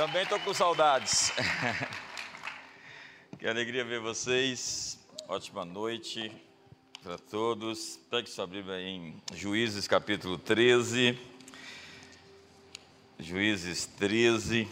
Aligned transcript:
Também 0.00 0.22
estou 0.22 0.40
com 0.40 0.54
saudades. 0.54 1.30
que 3.38 3.46
alegria 3.46 3.84
ver 3.84 4.00
vocês. 4.00 4.98
Ótima 5.28 5.62
noite 5.62 6.32
para 7.02 7.18
todos. 7.18 8.00
Pegue 8.10 8.30
sua 8.30 8.46
Bíblia 8.46 8.80
em 8.80 9.14
Juízes 9.34 9.86
capítulo 9.86 10.38
13. 10.38 11.18
Juízes 13.18 13.84
13. 13.98 14.66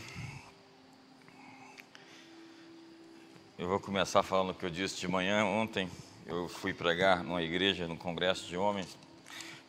Eu 3.58 3.68
vou 3.68 3.78
começar 3.78 4.22
falando 4.22 4.52
o 4.52 4.54
que 4.54 4.64
eu 4.64 4.70
disse 4.70 4.98
de 4.98 5.08
manhã. 5.08 5.44
Ontem 5.44 5.90
eu 6.24 6.48
fui 6.48 6.72
pregar 6.72 7.22
numa 7.22 7.42
igreja, 7.42 7.86
num 7.86 7.98
congresso 7.98 8.46
de 8.46 8.56
homens. 8.56 8.96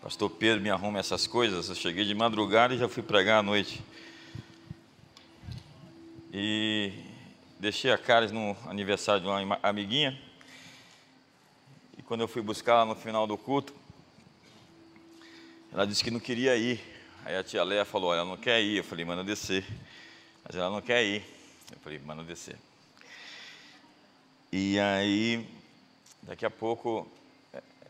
Pastor 0.02 0.30
Pedro 0.30 0.62
me 0.62 0.70
arruma 0.70 1.00
essas 1.00 1.28
coisas. 1.28 1.68
Eu 1.68 1.76
cheguei 1.76 2.06
de 2.06 2.16
madrugada 2.16 2.74
e 2.74 2.78
já 2.78 2.88
fui 2.88 3.04
pregar 3.04 3.40
à 3.40 3.44
noite. 3.44 3.84
E 6.32 6.94
deixei 7.60 7.92
a 7.92 7.98
Caris 7.98 8.32
no 8.32 8.56
aniversário 8.68 9.22
de 9.22 9.28
uma 9.28 9.60
amiguinha. 9.64 10.20
E 11.98 12.04
quando 12.04 12.22
eu 12.22 12.28
fui 12.28 12.42
buscar 12.42 12.74
ela 12.74 12.86
no 12.86 12.96
final 12.96 13.26
do 13.26 13.36
culto, 13.36 13.74
ela 15.74 15.88
disse 15.88 16.04
que 16.04 16.12
não 16.12 16.20
queria 16.20 16.56
ir. 16.56 16.80
Aí 17.26 17.36
a 17.36 17.44
tia 17.44 17.64
Léa 17.64 17.84
falou: 17.84 18.12
Olha, 18.12 18.20
ela 18.20 18.30
não 18.30 18.38
quer 18.38 18.62
ir. 18.62 18.78
Eu 18.78 18.84
falei: 18.84 19.04
Manda 19.04 19.24
descer. 19.24 19.66
Mas 20.44 20.56
ela 20.56 20.70
não 20.70 20.82
quer 20.82 21.04
ir. 21.04 21.24
Eu 21.72 21.80
falei: 21.80 21.98
Manda 21.98 22.24
descer. 22.24 22.58
E 24.52 24.80
aí, 24.80 25.48
daqui 26.22 26.46
a 26.46 26.50
pouco, 26.52 27.12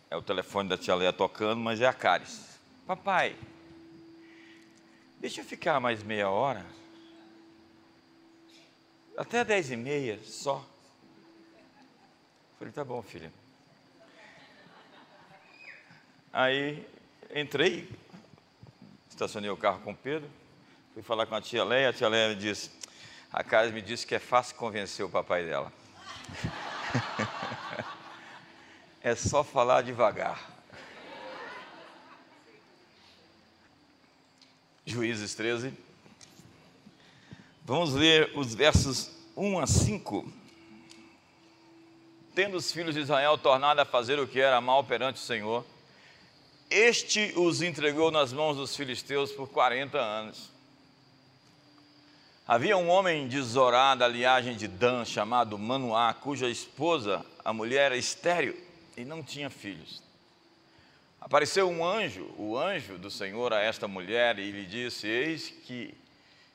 é 0.10 0.16
o 0.16 0.22
telefone 0.22 0.70
da 0.70 0.78
tia 0.78 0.96
Leia 0.96 1.12
tocando, 1.12 1.60
mas 1.60 1.82
é 1.82 1.88
a 1.88 1.94
Caris. 1.94 2.58
Papai, 2.88 3.36
deixa 5.20 5.42
eu 5.42 5.46
ficar 5.46 5.80
mais 5.82 6.02
meia 6.02 6.30
hora. 6.30 6.79
Até 9.20 9.44
dez 9.44 9.70
e 9.70 9.76
meia 9.76 10.18
só. 10.24 10.66
Falei, 12.58 12.72
tá 12.72 12.86
bom, 12.86 13.02
filha. 13.02 13.30
Aí 16.32 16.88
entrei, 17.36 17.90
estacionei 19.10 19.50
o 19.50 19.58
carro 19.58 19.82
com 19.82 19.92
o 19.92 19.96
Pedro, 19.96 20.30
fui 20.94 21.04
falar 21.04 21.26
com 21.26 21.36
a 21.36 21.42
tia 21.42 21.66
Leia, 21.66 21.90
a 21.90 21.94
tia 21.94 22.08
Leia 22.08 22.30
me 22.30 22.36
disse, 22.36 22.72
a 23.30 23.44
Caris 23.44 23.74
me 23.74 23.82
disse 23.82 24.08
que 24.08 24.16
é 24.16 24.20
fácil 24.20 24.56
convencer 24.56 25.06
o 25.06 25.10
papai 25.10 25.46
dela. 25.46 25.70
é 29.04 29.14
só 29.16 29.44
falar 29.44 29.82
devagar. 29.82 30.50
Juízes 34.86 35.36
13. 35.36 35.89
Vamos 37.70 37.94
ler 37.94 38.32
os 38.36 38.56
versos 38.56 39.12
1 39.38 39.60
a 39.60 39.68
5. 39.68 40.28
Tendo 42.34 42.58
os 42.58 42.72
filhos 42.72 42.96
de 42.96 43.02
Israel 43.02 43.38
tornado 43.38 43.80
a 43.80 43.86
fazer 43.86 44.18
o 44.18 44.28
que 44.28 44.42
era 44.42 44.60
mal 44.60 44.84
perante 44.84 45.18
o 45.18 45.24
Senhor, 45.24 45.64
este 46.68 47.32
os 47.36 47.62
entregou 47.62 48.10
nas 48.10 48.34
mãos 48.34 48.58
dos 48.58 48.76
filisteus 48.76 49.32
por 49.32 49.48
40 49.50 50.00
anos. 50.00 50.50
Havia 52.48 52.76
um 52.76 52.90
homem 52.90 53.28
de 53.28 53.40
Zorá, 53.40 53.94
da 53.94 54.08
liagem 54.08 54.58
de 54.58 54.68
Dan, 54.68 55.06
chamado 55.06 55.56
Manoá, 55.56 56.12
cuja 56.12 56.50
esposa, 56.50 57.24
a 57.46 57.54
mulher, 57.54 57.92
era 57.92 57.98
estéril 57.98 58.58
e 58.98 59.06
não 59.06 59.22
tinha 59.22 59.52
filhos. 59.52 60.02
Apareceu 61.22 61.70
um 61.70 61.86
anjo, 61.86 62.34
o 62.36 62.58
anjo 62.58 62.98
do 62.98 63.12
Senhor, 63.12 63.54
a 63.54 63.62
esta 63.62 63.88
mulher 63.88 64.40
e 64.40 64.50
lhe 64.50 64.66
disse: 64.66 65.06
Eis 65.06 65.50
que 65.68 65.94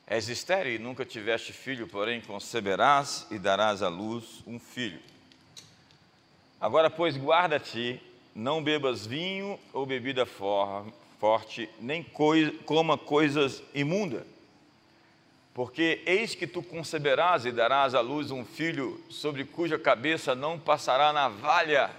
és 0.07 0.29
estéril 0.29 0.75
e 0.75 0.79
nunca 0.79 1.05
tiveste 1.05 1.53
filho, 1.53 1.87
porém 1.87 2.21
conceberás 2.21 3.27
e 3.31 3.39
darás 3.39 3.83
à 3.83 3.89
luz 3.89 4.43
um 4.47 4.59
filho. 4.59 5.01
Agora, 6.61 6.89
pois, 6.91 7.17
guarda-te, 7.17 8.01
não 8.35 8.63
bebas 8.63 9.07
vinho 9.07 9.59
ou 9.73 9.87
bebida 9.87 10.27
forte, 10.27 11.69
nem 11.81 12.05
coma 12.65 12.99
coisas 12.99 13.63
imundas 13.75 14.35
porque 15.55 16.03
eis 16.05 16.35
que 16.35 16.49
tu 16.49 16.61
conceberás 16.61 17.47
e 17.47 17.53
darás 17.53 17.95
à 17.95 18.01
luz 18.01 18.33
um 18.33 18.45
filho, 18.45 19.01
sobre 19.09 19.45
cuja 19.45 19.79
cabeça 19.79 20.35
não 20.35 20.59
passará 20.59 21.13
navalha, 21.13 21.93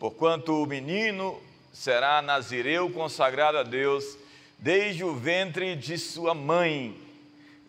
porquanto 0.00 0.60
o 0.60 0.66
menino 0.66 1.40
será 1.72 2.20
nazireu 2.20 2.90
consagrado 2.90 3.58
a 3.58 3.62
Deus 3.62 4.18
desde 4.58 5.04
o 5.04 5.14
ventre 5.14 5.76
de 5.76 5.96
sua 5.96 6.34
mãe, 6.34 7.00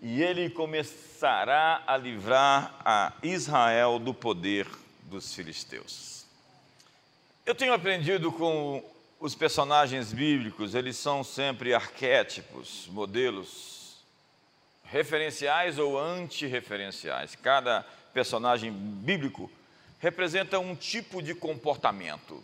e 0.02 0.22
ele 0.22 0.50
começará 0.50 1.84
a 1.88 1.98
livrar 1.98 2.76
a 2.86 3.14
Israel 3.24 4.00
do 4.00 4.14
poder 4.14 4.68
dos 5.04 5.34
filisteus. 5.34 6.26
Eu 7.46 7.56
tenho 7.56 7.74
aprendido 7.74 8.32
com 8.32 8.84
os 9.20 9.34
personagens 9.34 10.14
bíblicos, 10.14 10.76
eles 10.76 10.98
são 10.98 11.24
sempre 11.24 11.74
arquétipos, 11.74 12.88
modelos 12.92 13.98
referenciais 14.84 15.80
ou 15.80 15.98
antirreferenciais. 16.00 17.36
Cada 17.36 17.84
personagem 18.14 18.72
bíblico 18.72 19.52
representa 20.00 20.60
um 20.60 20.76
tipo 20.76 21.22
de 21.22 21.34
comportamento, 21.34 22.44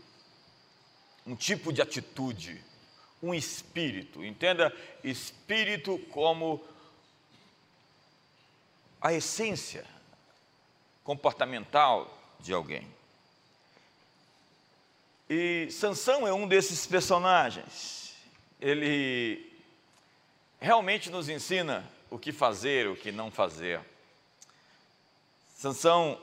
um 1.25 1.35
tipo 1.35 1.71
de 1.71 1.81
atitude, 1.81 2.61
um 3.21 3.33
espírito. 3.33 4.23
Entenda 4.23 4.73
espírito 5.03 5.97
como 6.11 6.61
a 9.03 9.11
essência 9.11 9.85
comportamental 11.03 12.17
de 12.39 12.53
alguém. 12.53 12.87
E 15.29 15.67
Sansão 15.69 16.25
é 16.25 16.33
um 16.33 16.47
desses 16.47 16.87
personagens. 16.87 18.15
Ele 18.61 19.51
realmente 20.61 21.09
nos 21.09 21.27
ensina 21.27 21.85
o 22.09 22.17
que 22.17 22.31
fazer, 22.31 22.87
o 22.87 22.95
que 22.95 23.11
não 23.11 23.29
fazer. 23.29 23.81
Sansão 25.57 26.17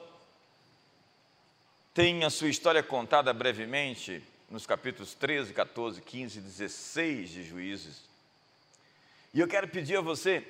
tem 1.92 2.24
a 2.24 2.30
sua 2.30 2.48
história 2.48 2.82
contada 2.82 3.30
brevemente 3.34 4.22
nos 4.48 4.64
capítulos 4.64 5.12
13, 5.12 5.52
14, 5.52 6.00
15 6.00 6.38
e 6.38 6.42
16 6.42 7.28
de 7.28 7.44
Juízes. 7.44 8.00
E 9.34 9.40
eu 9.40 9.46
quero 9.46 9.68
pedir 9.68 9.98
a 9.98 10.00
você 10.00 10.46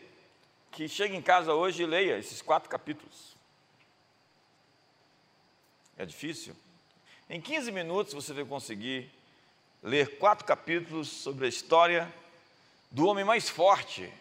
que 0.70 0.88
chegue 0.88 1.16
em 1.16 1.22
casa 1.22 1.54
hoje 1.54 1.82
e 1.82 1.86
leia 1.86 2.18
esses 2.18 2.40
quatro 2.40 2.68
capítulos. 2.68 3.36
É 5.96 6.06
difícil? 6.06 6.54
Em 7.28 7.40
15 7.40 7.70
minutos 7.70 8.14
você 8.14 8.32
vai 8.32 8.44
conseguir 8.44 9.10
ler 9.82 10.18
quatro 10.18 10.44
capítulos 10.44 11.08
sobre 11.08 11.46
a 11.46 11.48
história 11.48 12.12
do 12.90 13.06
homem 13.06 13.24
mais 13.24 13.48
forte 13.48 14.12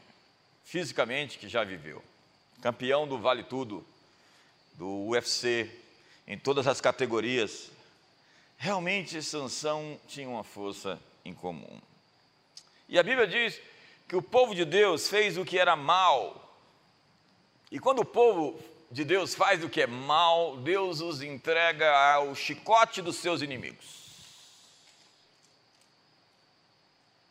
fisicamente 0.64 1.38
que 1.38 1.48
já 1.48 1.64
viveu. 1.64 2.04
Campeão 2.62 3.08
do 3.08 3.18
Vale 3.18 3.44
Tudo, 3.44 3.86
do 4.74 5.08
UFC, 5.08 5.70
em 6.28 6.38
todas 6.38 6.68
as 6.68 6.80
categorias. 6.80 7.72
Realmente 8.58 9.24
Sansão 9.24 10.00
tinha 10.08 10.30
uma 10.30 10.44
força 10.44 11.00
em 11.26 11.34
comum. 11.34 11.82
E 12.88 13.00
a 13.00 13.04
Bíblia 13.04 13.26
diz 13.26 13.60
que 14.10 14.16
o 14.16 14.24
povo 14.24 14.56
de 14.56 14.66
Deus 14.66 15.08
fez 15.08 15.38
o 15.38 15.46
que 15.46 15.60
era 15.60 15.76
mal. 15.76 16.52
E 17.72 17.80
quando 17.80 18.00
o 18.00 18.06
povo 18.06 18.60
de 18.90 19.06
Deus 19.06 19.36
faz 19.36 19.64
o 19.64 19.70
que 19.70 19.84
é 19.84 19.88
mal, 19.88 20.58
Deus 20.58 21.00
os 21.00 21.22
entrega 21.22 21.96
ao 21.96 22.34
chicote 22.34 23.04
dos 23.04 23.18
seus 23.18 23.44
inimigos. 23.44 23.86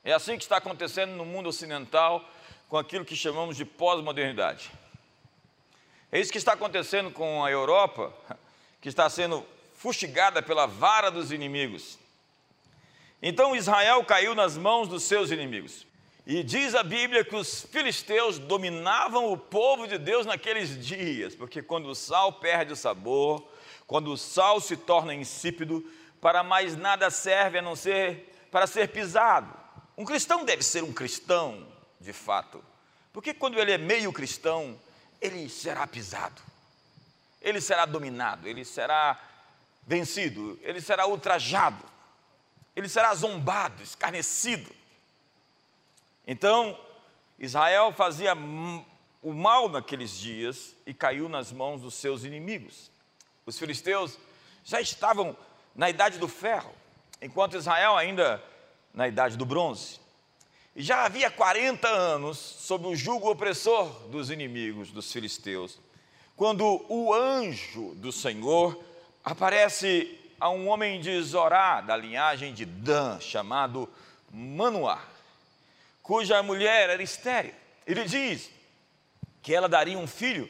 É 0.05 0.13
assim 0.13 0.37
que 0.37 0.45
está 0.45 0.59
acontecendo 0.59 1.17
no 1.17 1.25
mundo 1.25 1.49
ocidental 1.49 2.25
com 2.69 2.79
aquilo 2.79 3.05
que 3.05 3.17
chamamos 3.17 3.57
de 3.57 3.65
pós-modernidade. 3.65 4.71
É 6.13 6.21
isso 6.21 6.31
que 6.31 6.39
está 6.39 6.53
acontecendo 6.53 7.11
com 7.11 7.45
a 7.45 7.51
Europa, 7.51 8.15
que 8.81 8.89
está 8.89 9.11
sendo 9.11 9.45
fustigada 9.75 10.41
pela 10.41 10.67
vara 10.67 11.11
dos 11.11 11.33
inimigos. 11.33 11.99
Então 13.21 13.57
Israel 13.57 14.05
caiu 14.05 14.33
nas 14.33 14.57
mãos 14.57 14.87
dos 14.87 15.03
seus 15.03 15.33
inimigos. 15.33 15.88
E 16.29 16.43
diz 16.43 16.75
a 16.75 16.83
Bíblia 16.83 17.25
que 17.25 17.35
os 17.35 17.63
filisteus 17.63 18.39
dominavam 18.39 19.33
o 19.33 19.39
povo 19.39 19.89
de 19.89 19.97
Deus 19.97 20.27
naqueles 20.27 20.79
dias, 20.79 21.35
porque 21.35 21.63
quando 21.63 21.89
o 21.89 21.95
sal 21.95 22.35
perde 22.35 22.71
o 22.71 22.77
sabor, 22.77 23.43
quando 23.87 24.13
o 24.13 24.17
sal 24.19 24.61
se 24.61 24.77
torna 24.77 25.15
insípido, 25.15 25.83
para 26.21 26.43
mais 26.43 26.77
nada 26.77 27.09
serve 27.09 27.61
a 27.61 27.63
não 27.63 27.75
ser 27.75 28.31
para 28.51 28.67
ser 28.67 28.89
pisado. 28.89 29.51
Um 29.97 30.05
cristão 30.05 30.45
deve 30.45 30.63
ser 30.63 30.85
um 30.85 30.93
cristão, 30.93 31.67
de 31.99 32.13
fato. 32.13 32.63
Porque 33.11 33.33
quando 33.33 33.59
ele 33.59 33.73
é 33.73 33.79
meio 33.79 34.13
cristão, 34.13 34.79
ele 35.23 35.49
será 35.49 35.87
pisado, 35.87 36.43
ele 37.41 37.59
será 37.59 37.87
dominado, 37.87 38.47
ele 38.47 38.67
será 38.67 39.19
vencido, 39.87 40.61
ele 40.63 40.83
será 40.83 41.07
ultrajado, 41.07 41.83
ele 42.77 42.87
será 42.87 43.15
zombado, 43.15 43.83
escarnecido. 43.83 44.77
Então, 46.31 46.79
Israel 47.39 47.91
fazia 47.91 48.35
o 49.23 49.33
mal 49.33 49.67
naqueles 49.67 50.11
dias 50.11 50.77
e 50.85 50.93
caiu 50.93 51.27
nas 51.27 51.51
mãos 51.51 51.81
dos 51.81 51.95
seus 51.95 52.23
inimigos. 52.23 52.91
Os 53.47 53.59
filisteus 53.59 54.19
já 54.63 54.79
estavam 54.79 55.35
na 55.75 55.89
idade 55.89 56.19
do 56.19 56.29
ferro, 56.29 56.71
enquanto 57.23 57.57
Israel 57.57 57.97
ainda 57.97 58.45
na 58.93 59.09
idade 59.09 59.39
do 59.39 59.47
bronze. 59.47 60.01
E 60.77 60.83
já 60.83 61.07
havia 61.07 61.31
40 61.31 61.89
anos 61.89 62.37
sob 62.37 62.87
o 62.87 62.95
jugo 62.95 63.31
opressor 63.31 63.89
dos 64.11 64.31
inimigos 64.31 64.91
dos 64.91 65.11
filisteus, 65.11 65.79
quando 66.37 66.85
o 66.91 67.15
anjo 67.15 67.95
do 67.95 68.13
Senhor 68.13 68.79
aparece 69.25 70.15
a 70.39 70.51
um 70.51 70.69
homem 70.69 71.01
de 71.01 71.23
Zorá, 71.23 71.81
da 71.81 71.97
linhagem 71.97 72.53
de 72.53 72.67
Dan, 72.67 73.19
chamado 73.19 73.89
Manoá, 74.31 75.03
cuja 76.09 76.43
mulher 76.43 76.89
era 76.89 77.03
estéril. 77.03 77.53
Ele 77.87 78.03
diz 78.07 78.49
que 79.43 79.55
ela 79.55 79.69
daria 79.69 79.99
um 79.99 80.07
filho 80.07 80.49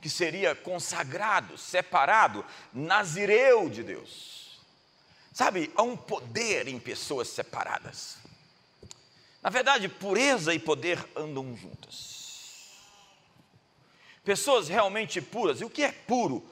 que 0.00 0.08
seria 0.08 0.54
consagrado, 0.54 1.58
separado, 1.58 2.46
nazireu 2.72 3.68
de 3.68 3.82
Deus. 3.82 4.60
Sabe, 5.32 5.72
há 5.74 5.82
um 5.82 5.96
poder 5.96 6.68
em 6.68 6.78
pessoas 6.78 7.26
separadas. 7.26 8.18
Na 9.42 9.50
verdade, 9.50 9.88
pureza 9.88 10.54
e 10.54 10.60
poder 10.60 11.04
andam 11.16 11.56
juntas. 11.56 12.70
Pessoas 14.24 14.68
realmente 14.68 15.20
puras. 15.20 15.60
E 15.60 15.64
o 15.64 15.70
que 15.70 15.82
é 15.82 15.90
puro? 15.90 16.48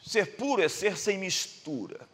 Ser 0.00 0.36
puro 0.36 0.62
é 0.62 0.68
ser 0.68 0.96
sem 0.96 1.18
mistura. 1.18 2.08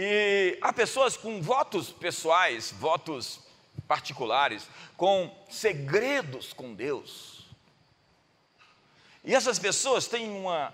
E 0.00 0.56
há 0.62 0.72
pessoas 0.72 1.16
com 1.16 1.42
votos 1.42 1.90
pessoais, 1.90 2.70
votos 2.70 3.40
particulares, 3.88 4.68
com 4.96 5.28
segredos 5.50 6.52
com 6.52 6.72
Deus. 6.72 7.48
E 9.24 9.34
essas 9.34 9.58
pessoas 9.58 10.06
têm 10.06 10.30
uma 10.30 10.72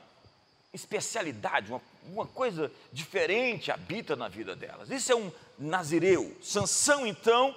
especialidade, 0.74 1.72
uma, 1.72 1.80
uma 2.08 2.26
coisa 2.26 2.70
diferente 2.92 3.72
habita 3.72 4.14
na 4.14 4.28
vida 4.28 4.54
delas. 4.54 4.90
Isso 4.90 5.10
é 5.10 5.16
um 5.16 5.32
nazireu. 5.58 6.36
Sansão, 6.42 7.06
então, 7.06 7.56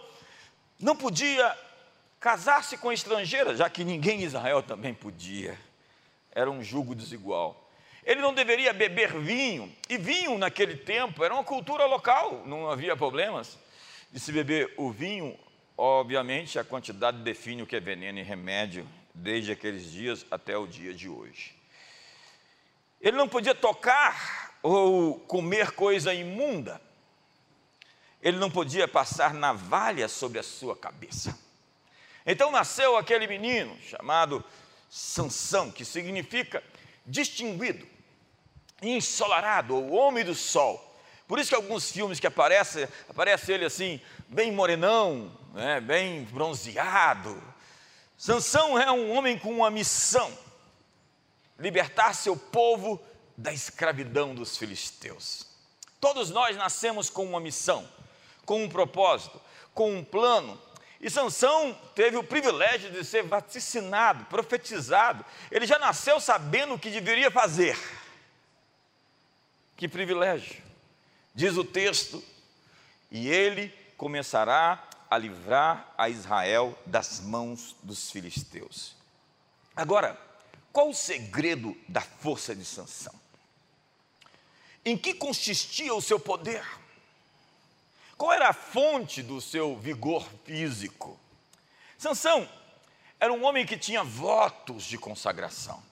não 0.80 0.96
podia 0.96 1.54
casar-se 2.18 2.78
com 2.78 2.94
estrangeira, 2.94 3.54
já 3.58 3.70
que 3.70 3.84
ninguém 3.84 4.22
em 4.22 4.24
Israel 4.24 4.64
também 4.64 4.94
podia. 4.94 5.60
Era 6.32 6.50
um 6.50 6.64
jugo 6.64 6.96
desigual. 6.96 7.67
Ele 8.08 8.22
não 8.22 8.34
deveria 8.34 8.72
beber 8.72 9.20
vinho, 9.20 9.70
e 9.90 9.98
vinho 9.98 10.38
naquele 10.38 10.78
tempo 10.78 11.26
era 11.26 11.34
uma 11.34 11.44
cultura 11.44 11.86
local, 11.86 12.42
não 12.46 12.70
havia 12.70 12.96
problemas 12.96 13.60
de 14.10 14.18
se 14.18 14.32
beber 14.32 14.74
o 14.78 14.90
vinho. 14.90 15.38
Obviamente, 15.78 16.58
a 16.58 16.64
quantidade 16.64 17.18
define 17.18 17.64
o 17.64 17.68
que 17.68 17.76
é 17.76 17.82
veneno 17.82 18.18
e 18.18 18.24
remédio, 18.24 18.88
desde 19.14 19.52
aqueles 19.52 19.92
dias 19.92 20.26
até 20.32 20.58
o 20.58 20.66
dia 20.66 20.94
de 20.94 21.10
hoje. 21.10 21.54
Ele 23.02 23.18
não 23.18 23.28
podia 23.28 23.54
tocar 23.54 24.58
ou 24.64 25.20
comer 25.20 25.72
coisa 25.72 26.14
imunda. 26.14 26.80
Ele 28.22 28.38
não 28.38 28.50
podia 28.50 28.88
passar 28.88 29.34
navalha 29.34 30.08
sobre 30.08 30.40
a 30.40 30.44
sua 30.44 30.78
cabeça. 30.78 31.38
Então 32.26 32.52
nasceu 32.52 32.96
aquele 32.96 33.28
menino 33.28 33.78
chamado 33.82 34.42
Sansão, 34.90 35.70
que 35.70 35.84
significa 35.84 36.64
distinguido 37.06 37.97
ensolarado, 38.82 39.76
o 39.76 39.94
homem 39.94 40.24
do 40.24 40.36
sol. 40.36 40.84
Por 41.28 41.40
isso 41.40 41.50
que 41.50 41.56
alguns 41.56 41.92
filmes 41.92 42.20
que 42.20 42.28
aparece, 42.28 42.88
aparece 43.10 43.52
ele 43.52 43.66
assim, 43.66 44.00
bem 44.28 44.52
morenão, 44.52 45.32
né, 45.54 45.82
bem 45.82 46.24
bronzeado. 46.26 47.42
Sansão 48.18 48.80
é 48.80 48.92
um 48.92 49.12
homem 49.12 49.38
com 49.38 49.52
uma 49.52 49.70
missão: 49.70 50.32
libertar 51.60 52.14
seu 52.14 52.36
povo 52.36 53.02
da 53.36 53.52
escravidão 53.52 54.34
dos 54.34 54.58
filisteus. 54.58 55.46
Todos 56.00 56.30
nós 56.30 56.56
nascemos 56.56 57.10
com 57.10 57.26
uma 57.26 57.40
missão, 57.40 57.88
com 58.46 58.64
um 58.64 58.70
propósito, 58.70 59.42
com 59.74 59.96
um 59.96 60.04
plano. 60.04 60.60
E 61.00 61.10
Sansão 61.10 61.78
teve 61.94 62.18
o 62.18 62.24
privilégio 62.24 62.90
de 62.92 63.04
ser 63.04 63.24
vaticinado, 63.24 64.26
profetizado. 64.26 65.24
Ele 65.52 65.68
já 65.68 65.78
nasceu 65.78 66.20
sabendo 66.20 66.74
o 66.74 66.80
que 66.80 66.90
deveria 66.90 67.30
fazer. 67.30 67.78
Que 69.78 69.88
privilégio! 69.88 70.64
Diz 71.36 71.56
o 71.56 71.64
texto, 71.64 72.24
e 73.12 73.30
ele 73.30 73.72
começará 73.96 74.84
a 75.08 75.18
livrar 75.20 75.94
a 75.96 76.10
Israel 76.10 76.78
das 76.84 77.20
mãos 77.20 77.76
dos 77.84 78.10
filisteus. 78.10 78.96
Agora, 79.76 80.20
qual 80.74 80.90
o 80.90 80.96
segredo 80.96 81.78
da 81.88 82.02
força 82.02 82.56
de 82.56 82.66
Sansão? 82.66 83.14
Em 84.84 84.98
que 84.98 85.14
consistia 85.14 85.94
o 85.94 86.02
seu 86.02 86.20
poder? 86.20 86.66
Qual 88.18 88.34
era 88.34 88.50
a 88.50 88.54
fonte 88.54 89.22
do 89.22 89.40
seu 89.40 89.78
vigor 89.78 90.28
físico? 90.44 91.20
Sansão 92.00 92.50
era 93.20 93.32
um 93.32 93.46
homem 93.46 93.64
que 93.64 93.78
tinha 93.78 94.04
votos 94.04 94.86
de 94.86 94.98
consagração 94.98 95.84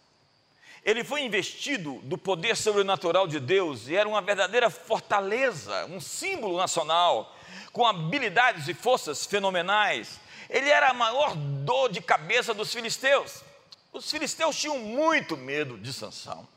ele 0.86 1.04
foi 1.04 1.24
investido 1.24 2.00
do 2.04 2.16
poder 2.16 2.56
sobrenatural 2.56 3.28
de 3.28 3.40
Deus 3.40 3.88
e 3.88 3.96
era 3.96 4.08
uma 4.08 4.22
verdadeira 4.22 4.70
fortaleza, 4.70 5.88
um 5.88 6.00
símbolo 6.00 6.56
nacional, 6.58 7.36
com 7.74 7.88
habilidades 7.88 8.68
e 8.68 8.74
forças 8.76 9.26
fenomenais. 9.26 10.20
Ele 10.48 10.70
era 10.70 10.90
a 10.90 10.94
maior 10.94 11.36
dor 11.36 11.92
de 11.92 12.02
cabeça 12.02 12.54
dos 12.54 12.72
filisteus. 12.72 13.44
Os 13.92 14.12
filisteus 14.12 14.56
tinham 14.56 14.78
muito 14.78 15.36
medo 15.36 15.76
de 15.76 15.92
Sansão. 15.92 16.48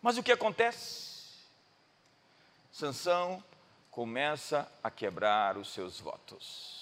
Mas 0.00 0.16
o 0.16 0.22
que 0.22 0.30
acontece? 0.30 1.10
Sansão 2.70 3.42
começa 3.90 4.70
a 4.84 4.90
quebrar 4.90 5.58
os 5.58 5.72
seus 5.72 5.98
votos. 5.98 6.80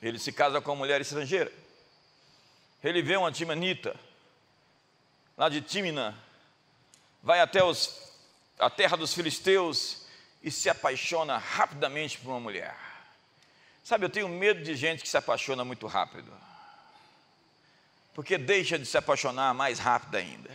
Ele 0.00 0.18
se 0.18 0.32
casa 0.32 0.58
com 0.60 0.70
uma 0.70 0.78
mulher 0.78 1.02
estrangeira 1.02 1.52
ele 2.82 3.02
vê 3.02 3.16
uma 3.16 3.30
timanita, 3.30 3.94
lá 5.36 5.48
de 5.48 5.60
Tímina, 5.60 6.18
vai 7.22 7.40
até 7.40 7.62
os, 7.62 8.12
a 8.58 8.68
terra 8.68 8.96
dos 8.96 9.14
filisteus 9.14 10.06
e 10.42 10.50
se 10.50 10.68
apaixona 10.68 11.38
rapidamente 11.38 12.18
por 12.18 12.30
uma 12.30 12.40
mulher. 12.40 12.76
Sabe, 13.84 14.04
eu 14.04 14.10
tenho 14.10 14.28
medo 14.28 14.62
de 14.62 14.74
gente 14.74 15.02
que 15.02 15.08
se 15.08 15.16
apaixona 15.16 15.64
muito 15.64 15.86
rápido, 15.86 16.32
porque 18.14 18.36
deixa 18.36 18.78
de 18.78 18.86
se 18.86 18.98
apaixonar 18.98 19.54
mais 19.54 19.78
rápido 19.78 20.16
ainda. 20.16 20.50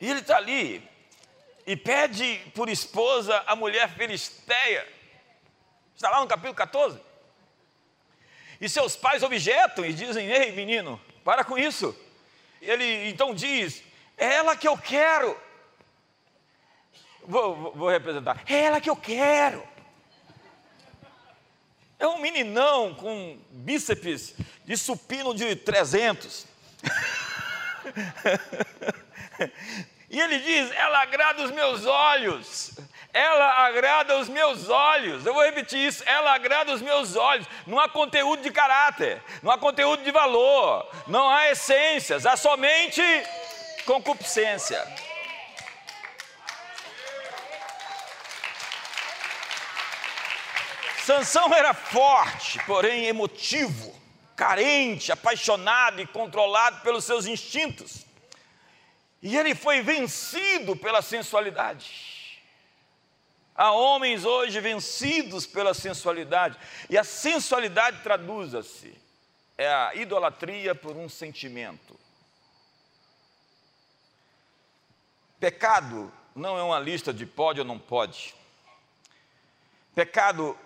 E 0.00 0.08
ele 0.08 0.20
está 0.20 0.38
ali, 0.38 0.89
e 1.70 1.76
pede 1.76 2.40
por 2.52 2.68
esposa 2.68 3.44
a 3.46 3.54
mulher 3.54 3.88
filisteia. 3.90 4.84
Está 5.94 6.10
lá 6.10 6.20
no 6.20 6.26
capítulo 6.26 6.52
14. 6.52 6.98
E 8.60 8.68
seus 8.68 8.96
pais 8.96 9.22
objetam 9.22 9.86
e 9.86 9.92
dizem: 9.92 10.28
Ei, 10.28 10.50
menino, 10.50 11.00
para 11.22 11.44
com 11.44 11.56
isso. 11.56 11.96
Ele 12.60 13.08
então 13.08 13.32
diz: 13.32 13.84
É 14.18 14.34
ela 14.34 14.56
que 14.56 14.66
eu 14.66 14.76
quero. 14.76 15.40
Vou, 17.22 17.54
vou, 17.54 17.72
vou 17.72 17.88
representar: 17.88 18.42
É 18.48 18.64
ela 18.64 18.80
que 18.80 18.90
eu 18.90 18.96
quero. 18.96 19.62
É 22.00 22.08
um 22.08 22.18
meninão 22.18 22.96
com 22.96 23.38
bíceps 23.48 24.34
de 24.64 24.76
supino 24.76 25.32
de 25.32 25.54
300. 25.54 26.48
E 30.10 30.20
ele 30.20 30.40
diz: 30.40 30.72
Ela 30.72 31.02
agrada 31.02 31.44
os 31.44 31.52
meus 31.52 31.86
olhos. 31.86 32.72
Ela 33.12 33.66
agrada 33.66 34.18
os 34.18 34.28
meus 34.28 34.68
olhos. 34.68 35.24
Eu 35.24 35.32
vou 35.32 35.44
repetir 35.44 35.78
isso. 35.78 36.02
Ela 36.04 36.34
agrada 36.34 36.72
os 36.72 36.82
meus 36.82 37.14
olhos. 37.14 37.46
Não 37.64 37.78
há 37.78 37.88
conteúdo 37.88 38.42
de 38.42 38.50
caráter, 38.50 39.22
não 39.40 39.52
há 39.52 39.58
conteúdo 39.58 40.02
de 40.02 40.10
valor, 40.10 40.90
não 41.06 41.30
há 41.30 41.48
essências, 41.50 42.26
há 42.26 42.36
somente 42.36 43.02
concupiscência. 43.86 44.84
Sansão 51.04 51.52
era 51.54 51.72
forte, 51.72 52.58
porém 52.66 53.06
emotivo, 53.06 53.94
carente, 54.36 55.10
apaixonado 55.10 56.00
e 56.00 56.06
controlado 56.06 56.80
pelos 56.82 57.04
seus 57.04 57.26
instintos. 57.26 58.09
E 59.22 59.36
ele 59.36 59.54
foi 59.54 59.82
vencido 59.82 60.74
pela 60.74 61.02
sensualidade. 61.02 62.40
Há 63.54 63.72
homens 63.72 64.24
hoje 64.24 64.58
vencidos 64.60 65.46
pela 65.46 65.74
sensualidade, 65.74 66.58
e 66.88 66.96
a 66.96 67.04
sensualidade 67.04 68.02
traduz-se 68.02 68.94
é 69.58 69.68
a 69.68 69.94
idolatria 69.94 70.74
por 70.74 70.96
um 70.96 71.08
sentimento. 71.08 71.98
Pecado 75.38 76.10
não 76.34 76.56
é 76.58 76.62
uma 76.62 76.78
lista 76.78 77.12
de 77.12 77.26
pode 77.26 77.60
ou 77.60 77.66
não 77.66 77.78
pode. 77.78 78.34
Pecado 79.94 80.56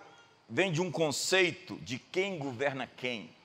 vem 0.49 0.71
de 0.71 0.79
um 0.81 0.89
conceito 0.89 1.75
de 1.77 1.99
quem 1.99 2.37
governa 2.37 2.87
quem. 2.87 3.35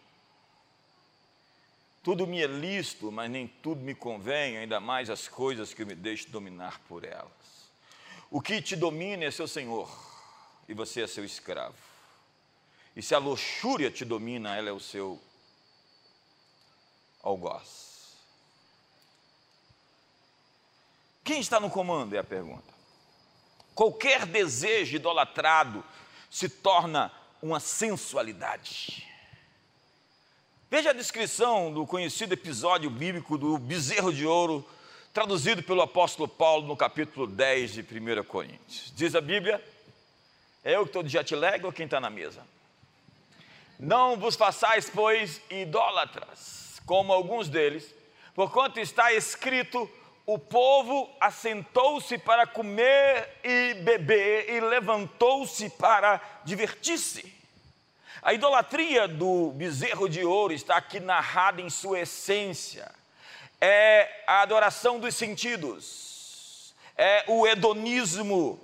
Tudo 2.03 2.27
me 2.27 2.43
é 2.43 2.47
lícito, 2.47 3.13
mas 3.13 3.31
nem 3.31 3.47
tudo 3.47 3.83
me 3.83 3.95
convém, 3.95 4.57
ainda 4.57 4.81
mais 4.81 5.11
as 5.11 5.29
coisas 5.29 5.75
que 5.75 5.83
eu 5.83 5.87
me 5.87 5.95
deixo 5.95 6.31
dominar 6.31 6.81
por 6.89 7.05
elas. 7.05 7.31
O 8.31 8.41
que 8.41 8.63
te 8.63 8.75
domina 8.75 9.25
é 9.25 9.31
seu 9.31 9.47
senhor, 9.47 9.91
e 10.69 10.73
você 10.73 11.03
é 11.03 11.07
seu 11.07 11.25
escravo. 11.25 11.77
E 12.97 13.03
se 13.03 13.15
a 13.15 13.19
luxúria 13.19 13.91
te 13.91 14.05
domina, 14.05 14.57
ela 14.57 14.71
é 14.71 14.73
o 14.73 14.81
seu 14.81 15.21
algoz. 17.23 18.15
Quem 21.23 21.41
está 21.41 21.61
no 21.61 21.71
comando? 21.71 22.15
É 22.15 22.19
a 22.19 22.25
pergunta. 22.25 22.73
Qualquer 23.75 24.27
desejo 24.27 24.97
idolatrado 24.97 25.85
se 26.31 26.49
torna 26.49 27.13
uma 27.43 27.61
sensualidade. 27.61 29.10
Veja 30.71 30.91
a 30.91 30.93
descrição 30.93 31.73
do 31.73 31.85
conhecido 31.85 32.33
episódio 32.33 32.89
bíblico 32.89 33.37
do 33.37 33.59
bezerro 33.59 34.13
de 34.13 34.25
ouro, 34.25 34.65
traduzido 35.13 35.65
pelo 35.65 35.83
apóstolo 35.83 36.29
Paulo 36.29 36.65
no 36.65 36.77
capítulo 36.77 37.27
10 37.27 37.73
de 37.73 37.81
1 37.81 38.23
Coríntios. 38.23 38.93
Diz 38.95 39.17
a 39.17 39.21
Bíblia: 39.21 39.61
é 40.63 40.77
eu 40.77 40.83
que 40.83 40.91
estou 40.91 41.03
de 41.03 41.09
jet 41.09 41.35
ou 41.65 41.73
quem 41.73 41.87
está 41.87 41.99
na 41.99 42.09
mesa? 42.09 42.47
Não 43.81 44.17
vos 44.17 44.37
façais, 44.37 44.89
pois, 44.89 45.41
idólatras, 45.51 46.81
como 46.87 47.13
alguns 47.13 47.49
deles, 47.49 47.93
porquanto 48.33 48.79
está 48.79 49.13
escrito: 49.13 49.91
o 50.25 50.39
povo 50.39 51.11
assentou-se 51.21 52.17
para 52.17 52.47
comer 52.47 53.29
e 53.43 53.75
beber 53.75 54.49
e 54.49 54.61
levantou-se 54.61 55.69
para 55.71 56.21
divertir-se. 56.45 57.40
A 58.23 58.35
idolatria 58.35 59.09
do 59.09 59.51
bezerro 59.53 60.07
de 60.07 60.23
ouro 60.25 60.53
está 60.53 60.77
aqui 60.77 61.01
narrada 61.01 61.63
em 61.63 61.71
sua 61.71 62.01
essência. 62.01 62.91
É 63.59 64.25
a 64.27 64.43
adoração 64.43 64.99
dos 64.99 65.15
sentidos, 65.15 66.75
é 66.97 67.25
o 67.29 67.47
hedonismo, 67.47 68.61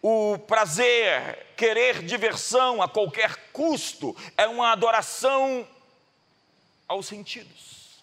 o 0.00 0.38
prazer, 0.38 1.46
querer 1.56 2.02
diversão 2.02 2.80
a 2.82 2.88
qualquer 2.88 3.50
custo, 3.52 4.16
é 4.36 4.46
uma 4.46 4.70
adoração 4.72 5.66
aos 6.88 7.06
sentidos. 7.06 8.00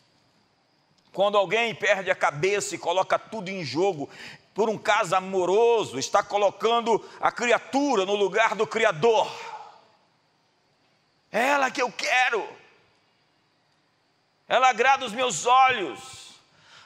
Quando 1.14 1.38
alguém 1.38 1.74
perde 1.74 2.12
a 2.12 2.16
cabeça 2.16 2.76
e 2.76 2.78
coloca 2.78 3.18
tudo 3.18 3.50
em 3.50 3.64
jogo 3.64 4.10
por 4.54 4.70
um 4.70 4.78
caso 4.78 5.16
amoroso, 5.16 5.98
está 5.98 6.22
colocando 6.22 7.04
a 7.22 7.32
criatura 7.32 8.06
no 8.06 8.16
lugar 8.16 8.56
do 8.56 8.68
Criador 8.68 9.30
é 11.32 11.48
ela 11.50 11.70
que 11.70 11.82
eu 11.82 11.92
quero. 11.92 12.48
Ela 14.48 14.70
agrada 14.70 15.06
os 15.06 15.14
meus 15.14 15.46
olhos. 15.46 16.40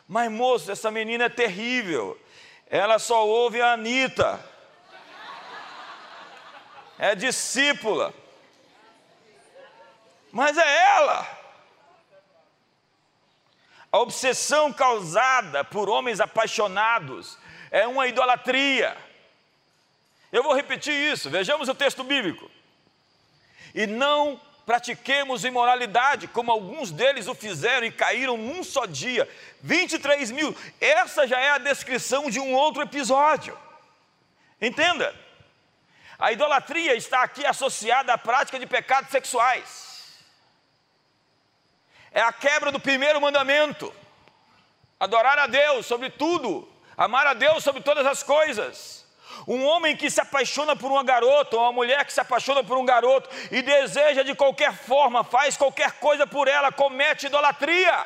Mas, 0.07 0.29
moço, 0.29 0.71
essa 0.71 0.91
menina 0.91 1.25
é 1.25 1.29
terrível. 1.29 2.19
Ela 2.69 2.99
só 2.99 3.25
ouve 3.25 3.61
a 3.61 3.73
Anitta. 3.73 4.43
É 6.99 7.15
discípula. 7.15 8.13
Mas 10.31 10.57
é 10.57 10.77
ela. 10.97 11.39
A 13.91 13.99
obsessão 13.99 14.73
causada 14.73 15.63
por 15.63 15.87
homens 15.87 16.19
apaixonados 16.19 17.37
é 17.71 17.87
uma 17.87 18.07
idolatria. 18.07 18.97
Eu 20.31 20.41
vou 20.41 20.53
repetir 20.53 20.93
isso, 20.93 21.29
vejamos 21.29 21.69
o 21.69 21.75
texto 21.75 22.03
bíblico 22.03 22.49
e 23.73 23.87
não 23.87 24.39
pratiquemos 24.65 25.43
imoralidade, 25.43 26.27
como 26.27 26.51
alguns 26.51 26.91
deles 26.91 27.27
o 27.27 27.35
fizeram 27.35 27.85
e 27.85 27.91
caíram 27.91 28.37
num 28.37 28.63
só 28.63 28.85
dia. 28.85 29.29
23 29.61 30.31
mil. 30.31 30.55
Essa 30.79 31.27
já 31.27 31.39
é 31.39 31.51
a 31.51 31.57
descrição 31.57 32.29
de 32.29 32.39
um 32.39 32.53
outro 32.53 32.81
episódio. 32.81 33.57
Entenda. 34.61 35.13
A 36.17 36.31
idolatria 36.31 36.95
está 36.95 37.23
aqui 37.23 37.45
associada 37.45 38.13
à 38.13 38.17
prática 38.17 38.57
de 38.57 38.65
pecados 38.65 39.11
sexuais. 39.11 39.83
É 42.11 42.21
a 42.21 42.31
quebra 42.31 42.71
do 42.71 42.79
primeiro 42.79 43.19
mandamento. 43.19 43.93
Adorar 44.99 45.37
a 45.37 45.47
Deus 45.47 45.85
sobre 45.85 46.09
tudo, 46.09 46.71
amar 46.95 47.27
a 47.27 47.33
Deus 47.33 47.63
sobre 47.63 47.81
todas 47.81 48.05
as 48.05 48.23
coisas. 48.23 49.02
Um 49.47 49.65
homem 49.65 49.95
que 49.95 50.09
se 50.09 50.21
apaixona 50.21 50.75
por 50.75 50.91
uma 50.91 51.03
garota, 51.03 51.55
ou 51.55 51.63
uma 51.63 51.71
mulher 51.71 52.05
que 52.05 52.13
se 52.13 52.21
apaixona 52.21 52.63
por 52.63 52.77
um 52.77 52.85
garoto 52.85 53.29
e 53.51 53.61
deseja 53.61 54.23
de 54.23 54.35
qualquer 54.35 54.73
forma, 54.73 55.23
faz 55.23 55.57
qualquer 55.57 55.93
coisa 55.93 56.25
por 56.25 56.47
ela, 56.47 56.71
comete 56.71 57.25
idolatria. 57.25 58.05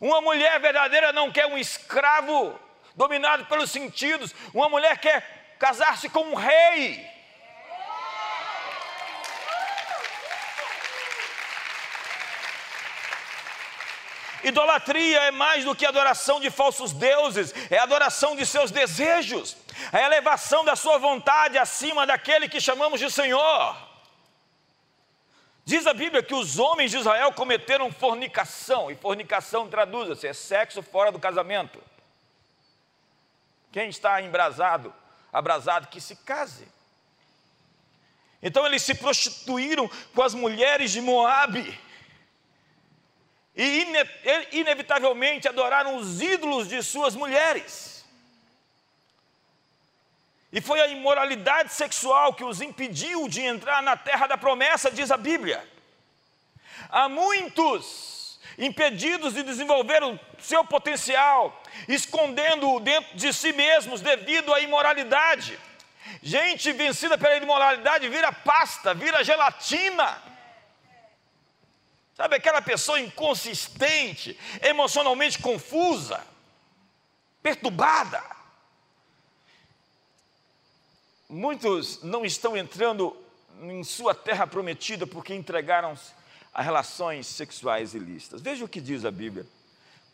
Uma 0.00 0.20
mulher 0.20 0.60
verdadeira 0.60 1.12
não 1.12 1.32
quer 1.32 1.46
um 1.46 1.56
escravo 1.56 2.58
dominado 2.94 3.46
pelos 3.46 3.70
sentidos, 3.70 4.34
uma 4.52 4.68
mulher 4.68 4.98
quer 4.98 5.56
casar-se 5.58 6.08
com 6.08 6.20
um 6.20 6.34
rei. 6.34 7.15
Idolatria 14.44 15.24
é 15.24 15.30
mais 15.30 15.64
do 15.64 15.74
que 15.74 15.86
adoração 15.86 16.40
de 16.40 16.50
falsos 16.50 16.92
deuses, 16.92 17.54
é 17.70 17.78
adoração 17.78 18.36
de 18.36 18.44
seus 18.44 18.70
desejos, 18.70 19.56
é 19.92 19.98
a 19.98 20.06
elevação 20.06 20.64
da 20.64 20.76
sua 20.76 20.98
vontade 20.98 21.58
acima 21.58 22.06
daquele 22.06 22.48
que 22.48 22.60
chamamos 22.60 23.00
de 23.00 23.10
Senhor. 23.10 23.76
Diz 25.64 25.86
a 25.86 25.92
Bíblia 25.92 26.22
que 26.22 26.34
os 26.34 26.58
homens 26.58 26.92
de 26.92 26.98
Israel 26.98 27.32
cometeram 27.32 27.90
fornicação, 27.90 28.90
e 28.90 28.94
fornicação 28.94 29.68
traduz-se, 29.68 30.26
é 30.26 30.32
sexo 30.32 30.82
fora 30.82 31.10
do 31.10 31.18
casamento. 31.18 31.82
Quem 33.72 33.88
está 33.88 34.22
embrasado, 34.22 34.94
abrasado, 35.32 35.88
que 35.88 36.00
se 36.00 36.14
case. 36.16 36.68
Então 38.40 38.64
eles 38.64 38.82
se 38.82 38.94
prostituíram 38.94 39.90
com 40.14 40.22
as 40.22 40.34
mulheres 40.34 40.92
de 40.92 41.00
Moabe 41.00 41.85
e 43.56 43.86
inevitavelmente 44.52 45.48
adoraram 45.48 45.96
os 45.96 46.20
ídolos 46.20 46.68
de 46.68 46.82
suas 46.82 47.14
mulheres. 47.14 48.04
E 50.52 50.60
foi 50.60 50.80
a 50.80 50.86
imoralidade 50.86 51.72
sexual 51.72 52.34
que 52.34 52.44
os 52.44 52.60
impediu 52.60 53.28
de 53.28 53.40
entrar 53.40 53.82
na 53.82 53.96
terra 53.96 54.26
da 54.26 54.36
promessa, 54.36 54.90
diz 54.90 55.10
a 55.10 55.16
Bíblia. 55.16 55.66
Há 56.90 57.08
muitos 57.08 58.38
impedidos 58.58 59.34
de 59.34 59.42
desenvolver 59.42 60.02
o 60.04 60.20
seu 60.38 60.64
potencial, 60.64 61.62
escondendo-o 61.88 62.78
dentro 62.80 63.16
de 63.16 63.32
si 63.32 63.52
mesmos 63.52 64.02
devido 64.02 64.52
à 64.52 64.60
imoralidade. 64.60 65.58
Gente 66.22 66.72
vencida 66.72 67.18
pela 67.18 67.36
imoralidade 67.36 68.08
vira 68.08 68.30
pasta, 68.32 68.94
vira 68.94 69.24
gelatina 69.24 70.35
Sabe 72.16 72.36
aquela 72.36 72.62
pessoa 72.62 72.98
inconsistente, 72.98 74.38
emocionalmente 74.62 75.38
confusa, 75.38 76.24
perturbada. 77.42 78.24
Muitos 81.28 82.02
não 82.02 82.24
estão 82.24 82.56
entrando 82.56 83.14
em 83.60 83.84
sua 83.84 84.14
terra 84.14 84.46
prometida 84.46 85.06
porque 85.06 85.34
entregaram-se 85.34 86.12
a 86.54 86.62
relações 86.62 87.26
sexuais 87.26 87.92
ilícitas. 87.92 88.40
Veja 88.40 88.64
o 88.64 88.68
que 88.68 88.80
diz 88.80 89.04
a 89.04 89.10
Bíblia. 89.10 89.46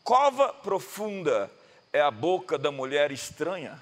Cova 0.02 0.52
profunda 0.52 1.48
é 1.92 2.00
a 2.00 2.10
boca 2.10 2.58
da 2.58 2.72
mulher 2.72 3.12
estranha, 3.12 3.78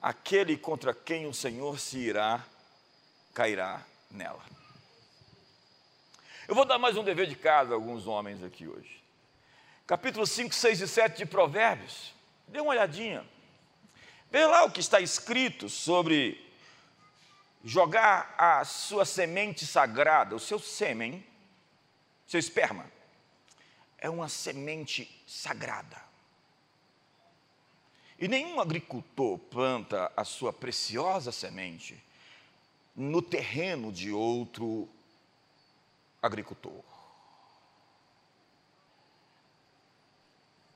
aquele 0.00 0.56
contra 0.56 0.94
quem 0.94 1.26
o 1.26 1.34
Senhor 1.34 1.78
se 1.78 1.98
irá, 1.98 2.42
cairá 3.34 3.82
nela. 4.10 4.57
Eu 6.48 6.54
vou 6.54 6.64
dar 6.64 6.78
mais 6.78 6.96
um 6.96 7.04
dever 7.04 7.26
de 7.26 7.36
casa 7.36 7.72
a 7.72 7.74
alguns 7.74 8.06
homens 8.06 8.42
aqui 8.42 8.66
hoje. 8.66 9.04
Capítulo 9.86 10.26
5, 10.26 10.54
6 10.54 10.80
e 10.80 10.88
7 10.88 11.18
de 11.18 11.26
Provérbios. 11.26 12.14
Dê 12.46 12.58
uma 12.58 12.70
olhadinha. 12.70 13.22
Vê 14.30 14.46
lá 14.46 14.64
o 14.64 14.70
que 14.70 14.80
está 14.80 14.98
escrito 14.98 15.68
sobre 15.68 16.42
jogar 17.62 18.34
a 18.38 18.64
sua 18.64 19.04
semente 19.04 19.66
sagrada, 19.66 20.34
o 20.34 20.40
seu 20.40 20.58
sêmen, 20.58 21.22
seu 22.26 22.40
esperma, 22.40 22.90
é 23.98 24.08
uma 24.08 24.30
semente 24.30 25.22
sagrada. 25.26 26.02
E 28.18 28.26
nenhum 28.26 28.58
agricultor 28.58 29.38
planta 29.38 30.10
a 30.16 30.24
sua 30.24 30.50
preciosa 30.50 31.30
semente 31.30 32.02
no 32.96 33.20
terreno 33.20 33.92
de 33.92 34.10
outro 34.10 34.88
agricultor. 36.22 36.82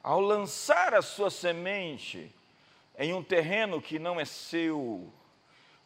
ao 0.03 0.21
lançar 0.21 0.95
a 0.95 1.03
sua 1.03 1.31
semente 1.31 2.35
em 2.99 3.15
um 3.15 3.23
terreno 3.23 3.81
que 3.81 3.99
não 3.99 4.19
é 4.19 4.25
seu, 4.25 5.13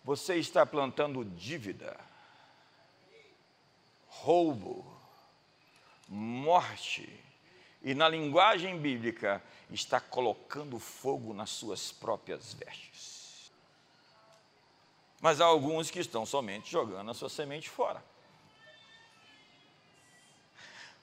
você 0.03 0.37
está 0.37 0.65
plantando 0.65 1.25
dívida, 1.25 1.99
roubo, 4.09 4.85
morte, 6.09 7.09
e 7.83 7.95
na 7.95 8.09
linguagem 8.09 8.79
bíblica, 8.79 9.43
está 9.71 10.01
colocando 10.01 10.79
fogo 10.79 11.35
nas 11.35 11.51
suas 11.51 11.93
próprias 11.93 12.55
vestes. 12.55 13.53
Mas 15.21 15.41
há 15.41 15.45
alguns 15.45 15.91
que 15.91 16.01
estão 16.01 16.27
somente 16.27 16.71
jogando 16.71 17.11
a 17.11 17.15
sua 17.15 17.29
semente 17.29 17.69
fora. 17.69 18.03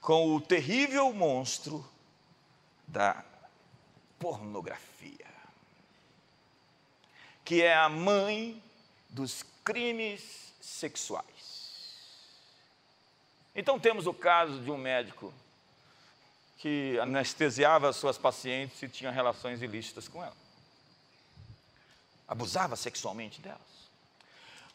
Com 0.03 0.35
o 0.35 0.41
terrível 0.41 1.11
monstro 1.13 1.83
da 2.85 3.25
pornografia, 4.19 5.25
que 7.43 7.63
é 7.63 7.73
a 7.73 7.89
mãe 7.89 8.61
dos 9.09 9.43
crimes 9.63 10.53
sexuais. 10.59 11.95
Então 13.55 13.79
temos 13.79 14.05
o 14.05 14.13
caso 14.13 14.59
de 14.61 14.69
um 14.69 14.77
médico 14.77 15.33
que 16.57 16.99
anestesiava 16.99 17.93
suas 17.93 18.17
pacientes 18.17 18.83
e 18.83 18.89
tinha 18.89 19.09
relações 19.09 19.61
ilícitas 19.61 20.09
com 20.09 20.21
elas. 20.21 20.37
Abusava 22.27 22.75
sexualmente 22.75 23.39
delas. 23.39 23.61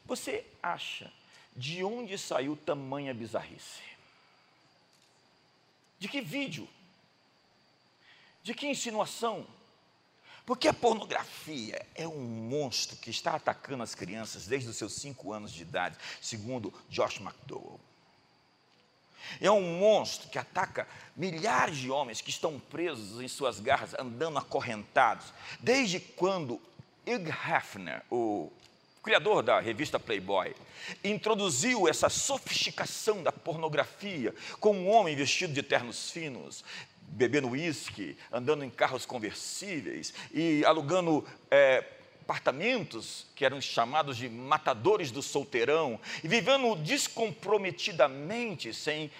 Você 0.07 0.47
acha 0.63 1.13
de 1.55 1.85
onde 1.85 2.17
saiu 2.17 2.57
tamanha 2.57 3.13
bizarrice? 3.13 3.98
De 5.99 6.09
que 6.09 6.21
vídeo? 6.21 6.69
De 8.43 8.55
que 8.55 8.67
insinuação? 8.67 9.47
Porque 10.47 10.69
a 10.69 10.73
pornografia 10.73 11.85
é 11.95 12.09
um 12.09 12.21
monstro 12.21 12.97
que 12.97 13.11
está 13.11 13.35
atacando 13.35 13.83
as 13.83 13.95
crianças 13.95 14.47
desde 14.47 14.71
os 14.71 14.77
seus 14.77 14.95
cinco 14.95 15.33
anos 15.33 15.53
de 15.53 15.61
idade, 15.61 15.99
segundo 16.23 16.73
Josh 16.89 17.21
McDowell. 17.21 17.79
É 19.41 19.51
um 19.51 19.79
monstro 19.79 20.29
que 20.31 20.39
ataca 20.39 20.89
milhares 21.15 21.77
de 21.77 21.91
homens 21.91 22.23
que 22.23 22.31
estão 22.31 22.59
presos 22.59 23.21
em 23.21 23.29
suas 23.29 23.61
garras, 23.61 23.95
andando 23.99 24.39
acorrentados. 24.39 25.35
Desde 25.61 26.01
quando 26.01 26.55
Hugh 27.07 27.29
Hefner, 27.29 28.03
o 28.11 28.51
criador 29.03 29.43
da 29.43 29.61
revista 29.61 29.99
Playboy, 29.99 30.55
introduziu 31.03 31.89
essa 31.89 32.09
sofisticação 32.09 33.23
da 33.23 33.33
pornografia 33.33 34.35
com 34.61 34.77
um 34.77 34.89
homem 34.89 35.17
vestido 35.17 35.53
de 35.53 35.63
ternos 35.63 36.11
finos, 36.11 36.65
bebendo 37.01 37.49
uísque, 37.49 38.17
andando 38.33 38.65
em 38.65 38.71
carros 38.71 39.07
conversíveis 39.07 40.13
e 40.33 40.65
alugando 40.65 41.27
é, 41.51 41.85
apartamentos 42.23 43.27
que 43.35 43.45
eram 43.45 43.59
chamados 43.59 44.17
de 44.17 44.29
matadores 44.29 45.11
do 45.11 45.23
solteirão 45.23 45.99
e 46.23 46.29
vivendo 46.29 46.77
descomprometidamente 46.77 48.75
sem 48.75 49.11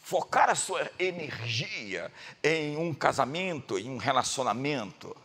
focar 0.00 0.50
a 0.50 0.54
sua 0.54 0.88
energia 0.98 2.12
em 2.42 2.76
um 2.76 2.94
casamento, 2.94 3.78
em 3.78 3.90
um 3.90 3.96
relacionamento. 3.96 5.16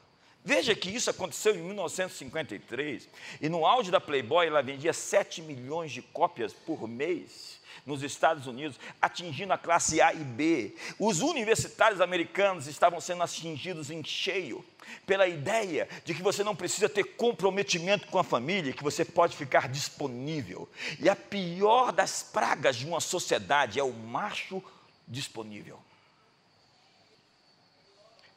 Veja 0.44 0.74
que 0.74 0.90
isso 0.90 1.10
aconteceu 1.10 1.56
em 1.56 1.62
1953 1.62 3.08
e 3.42 3.50
no 3.50 3.66
auge 3.66 3.92
da 3.92 4.00
Playboy 4.00 4.48
ela 4.48 4.62
vendia 4.62 4.94
7 4.94 5.42
milhões 5.42 5.92
de 5.92 6.02
cópias 6.02 6.54
por 6.54 6.88
mês 6.88 7.60
nos 7.86 8.04
Estados 8.04 8.48
Unidos, 8.48 8.80
atingindo 9.02 9.52
a 9.52 9.58
classe 9.58 10.02
A 10.02 10.14
e 10.14 10.24
B. 10.24 10.76
Os 10.98 11.22
universitários 11.22 12.02
americanos 12.02 12.68
estavam 12.68 13.02
sendo 13.02 13.24
atingidos 13.24 13.90
em 13.90 14.04
cheio 14.04 14.64
pela 15.06 15.28
ideia 15.28 15.88
de 16.06 16.14
que 16.14 16.22
você 16.22 16.44
não 16.44 16.56
precisa 16.56 16.88
ter 16.88 17.04
comprometimento 17.04 18.08
com 18.08 18.20
a 18.20 18.24
família, 18.24 18.74
que 18.74 18.84
você 18.84 19.04
pode 19.04 19.36
ficar 19.36 19.68
disponível. 19.68 20.70
E 21.00 21.10
a 21.10 21.16
pior 21.16 21.92
das 21.92 22.24
pragas 22.24 22.76
de 22.76 22.86
uma 22.86 23.00
sociedade 23.00 23.80
é 23.80 23.84
o 23.84 23.94
macho 23.94 24.64
disponível. 25.08 25.80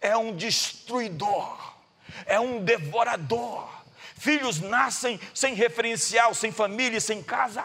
É 0.01 0.17
um 0.17 0.35
destruidor, 0.35 1.72
é 2.27 2.39
um 2.39 2.63
devorador. 2.63 3.69
Filhos 4.19 4.61
nascem 4.61 5.19
sem 5.35 5.55
referencial, 5.55 6.35
sem 6.35 6.53
família, 6.53 7.01
sem 7.01 7.23
casa. 7.23 7.65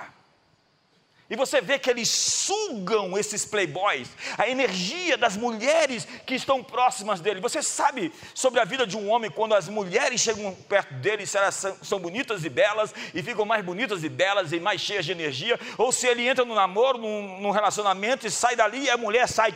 E 1.29 1.35
você 1.35 1.59
vê 1.59 1.77
que 1.77 1.89
eles 1.89 2.07
sugam 2.07 3.17
esses 3.17 3.43
playboys, 3.43 4.07
a 4.37 4.47
energia 4.47 5.17
das 5.17 5.35
mulheres 5.35 6.07
que 6.25 6.35
estão 6.35 6.63
próximas 6.63 7.19
dele. 7.19 7.41
Você 7.41 7.61
sabe 7.61 8.13
sobre 8.33 8.61
a 8.61 8.65
vida 8.65 8.87
de 8.87 8.95
um 8.95 9.09
homem 9.09 9.29
quando 9.29 9.53
as 9.53 9.67
mulheres 9.67 10.21
chegam 10.21 10.55
perto 10.69 10.93
dele, 10.95 11.25
se 11.25 11.37
elas 11.37 11.65
são, 11.83 11.99
bonitas 11.99 12.45
e 12.45 12.49
belas, 12.49 12.95
e 13.13 13.21
ficam 13.21 13.45
mais 13.45 13.63
bonitas 13.63 14.05
e 14.05 14.09
belas 14.09 14.53
e 14.53 14.59
mais 14.59 14.79
cheias 14.79 15.05
de 15.05 15.11
energia, 15.11 15.59
ou 15.77 15.91
se 15.91 16.07
ele 16.07 16.25
entra 16.25 16.45
no 16.45 16.55
namoro, 16.55 16.97
num, 16.97 17.41
num 17.41 17.51
relacionamento 17.51 18.25
e 18.25 18.31
sai 18.31 18.55
dali 18.55 18.85
e 18.85 18.89
a 18.89 18.97
mulher 18.97 19.27
sai 19.27 19.53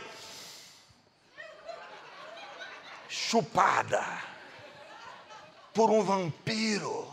chupada 3.08 4.31
por 5.72 5.90
um 5.90 6.02
vampiro. 6.02 7.10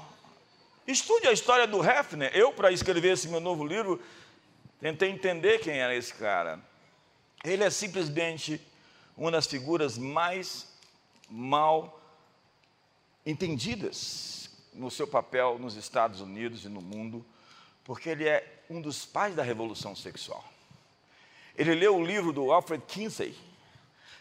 Estude 0.87 1.27
a 1.27 1.31
história 1.31 1.67
do 1.67 1.83
Hefner. 1.83 2.31
Eu, 2.33 2.51
para 2.51 2.71
escrever 2.71 3.13
esse 3.13 3.27
meu 3.27 3.39
novo 3.39 3.65
livro, 3.65 4.01
Tentei 4.79 5.09
entender 5.09 5.59
quem 5.59 5.77
era 5.77 5.93
esse 5.93 6.13
cara. 6.13 6.59
Ele 7.43 7.63
é 7.63 7.69
simplesmente 7.69 8.61
uma 9.17 9.29
das 9.29 9.45
figuras 9.45 9.97
mais 9.97 10.67
mal 11.29 12.01
entendidas 13.25 14.49
no 14.73 14.89
seu 14.89 15.05
papel 15.05 15.59
nos 15.59 15.75
Estados 15.75 16.21
Unidos 16.21 16.63
e 16.63 16.69
no 16.69 16.81
mundo, 16.81 17.25
porque 17.83 18.09
ele 18.09 18.27
é 18.27 18.63
um 18.69 18.81
dos 18.81 19.05
pais 19.05 19.35
da 19.35 19.43
revolução 19.43 19.93
sexual. 19.93 20.43
Ele 21.57 21.75
leu 21.75 21.97
o 21.97 22.05
livro 22.05 22.31
do 22.31 22.49
Alfred 22.49 22.81
Kinsey, 22.87 23.37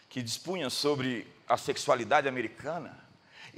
que 0.09 0.21
dispunha 0.21 0.69
sobre 0.69 1.25
a 1.47 1.55
sexualidade 1.55 2.27
americana, 2.27 2.99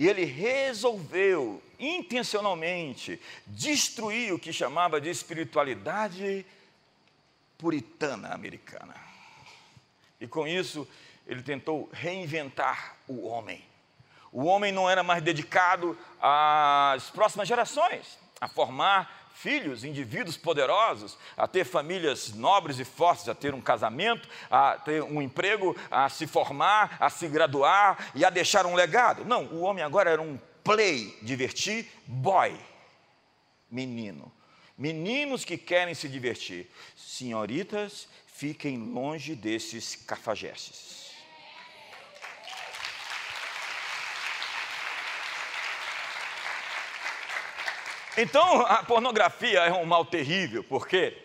e 0.01 0.09
ele 0.09 0.25
resolveu 0.25 1.61
intencionalmente 1.77 3.21
destruir 3.45 4.33
o 4.33 4.39
que 4.39 4.51
chamava 4.51 4.99
de 4.99 5.11
espiritualidade 5.11 6.43
puritana 7.55 8.33
americana. 8.33 8.95
E 10.19 10.25
com 10.25 10.47
isso, 10.47 10.87
ele 11.27 11.43
tentou 11.43 11.87
reinventar 11.93 12.95
o 13.07 13.27
homem. 13.27 13.63
O 14.31 14.45
homem 14.45 14.71
não 14.71 14.89
era 14.89 15.03
mais 15.03 15.21
dedicado 15.21 15.95
às 16.19 17.11
próximas 17.11 17.47
gerações, 17.47 18.17
a 18.39 18.47
formar 18.47 19.20
filhos, 19.33 19.83
indivíduos 19.83 20.37
poderosos, 20.37 21.17
a 21.35 21.47
ter 21.47 21.65
famílias 21.65 22.33
nobres 22.33 22.79
e 22.79 22.85
fortes, 22.85 23.27
a 23.27 23.35
ter 23.35 23.53
um 23.53 23.61
casamento, 23.61 24.27
a 24.49 24.77
ter 24.77 25.01
um 25.03 25.21
emprego, 25.21 25.75
a 25.89 26.09
se 26.09 26.27
formar, 26.27 26.97
a 26.99 27.09
se 27.09 27.27
graduar 27.27 28.11
e 28.15 28.23
a 28.23 28.29
deixar 28.29 28.65
um 28.65 28.75
legado. 28.75 29.25
Não, 29.25 29.45
o 29.45 29.61
homem 29.61 29.83
agora 29.83 30.11
era 30.11 30.21
um 30.21 30.39
play, 30.63 31.17
divertir, 31.21 31.89
boy, 32.05 32.55
menino. 33.69 34.31
Meninos 34.77 35.45
que 35.45 35.57
querem 35.57 35.93
se 35.93 36.09
divertir, 36.09 36.69
senhoritas, 36.95 38.07
fiquem 38.25 38.77
longe 38.77 39.35
desses 39.35 39.95
cafajestes. 39.95 41.00
Então, 48.21 48.61
a 48.67 48.83
pornografia 48.83 49.61
é 49.61 49.73
um 49.73 49.83
mal 49.83 50.05
terrível, 50.05 50.63
porque 50.63 51.17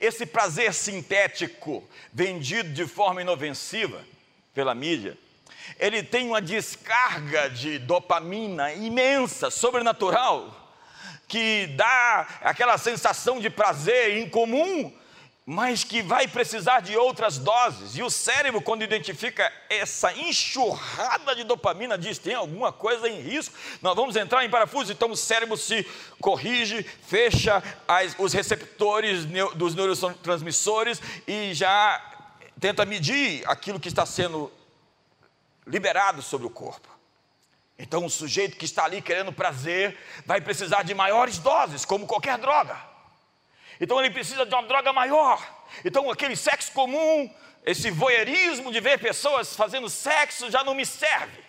esse 0.00 0.24
prazer 0.24 0.72
sintético 0.72 1.86
vendido 2.10 2.70
de 2.72 2.86
forma 2.86 3.20
inofensiva 3.20 4.02
pela 4.54 4.74
mídia, 4.74 5.14
ele 5.78 6.02
tem 6.02 6.26
uma 6.26 6.40
descarga 6.40 7.50
de 7.50 7.78
dopamina 7.78 8.72
imensa, 8.72 9.50
sobrenatural, 9.50 10.74
que 11.28 11.66
dá 11.76 12.26
aquela 12.40 12.78
sensação 12.78 13.38
de 13.38 13.50
prazer 13.50 14.16
incomum, 14.16 14.90
mas 15.50 15.82
que 15.82 16.02
vai 16.02 16.28
precisar 16.28 16.80
de 16.80 16.94
outras 16.94 17.38
doses. 17.38 17.96
E 17.96 18.02
o 18.02 18.10
cérebro, 18.10 18.60
quando 18.60 18.82
identifica 18.82 19.50
essa 19.70 20.12
enxurrada 20.12 21.34
de 21.34 21.42
dopamina, 21.42 21.96
diz: 21.96 22.18
tem 22.18 22.34
alguma 22.34 22.70
coisa 22.70 23.08
em 23.08 23.22
risco, 23.22 23.54
nós 23.80 23.96
vamos 23.96 24.14
entrar 24.14 24.44
em 24.44 24.50
parafuso. 24.50 24.92
Então 24.92 25.10
o 25.10 25.16
cérebro 25.16 25.56
se 25.56 25.86
corrige, 26.20 26.82
fecha 26.82 27.62
as, 27.88 28.14
os 28.18 28.34
receptores 28.34 29.24
dos 29.54 29.74
neurotransmissores 29.74 31.00
e 31.26 31.54
já 31.54 31.98
tenta 32.60 32.84
medir 32.84 33.42
aquilo 33.46 33.80
que 33.80 33.88
está 33.88 34.04
sendo 34.04 34.52
liberado 35.66 36.20
sobre 36.20 36.46
o 36.46 36.50
corpo. 36.50 36.88
Então, 37.78 38.04
o 38.04 38.10
sujeito 38.10 38.58
que 38.58 38.66
está 38.66 38.84
ali 38.84 39.00
querendo 39.00 39.32
prazer 39.32 39.96
vai 40.26 40.42
precisar 40.42 40.82
de 40.82 40.92
maiores 40.92 41.38
doses, 41.38 41.86
como 41.86 42.06
qualquer 42.06 42.36
droga. 42.36 42.87
Então 43.80 43.98
ele 44.00 44.10
precisa 44.10 44.44
de 44.44 44.54
uma 44.54 44.62
droga 44.62 44.92
maior. 44.92 45.42
Então 45.84 46.10
aquele 46.10 46.36
sexo 46.36 46.72
comum, 46.72 47.32
esse 47.64 47.90
voyeurismo 47.90 48.72
de 48.72 48.80
ver 48.80 48.98
pessoas 48.98 49.54
fazendo 49.54 49.88
sexo 49.88 50.50
já 50.50 50.64
não 50.64 50.74
me 50.74 50.84
serve. 50.84 51.44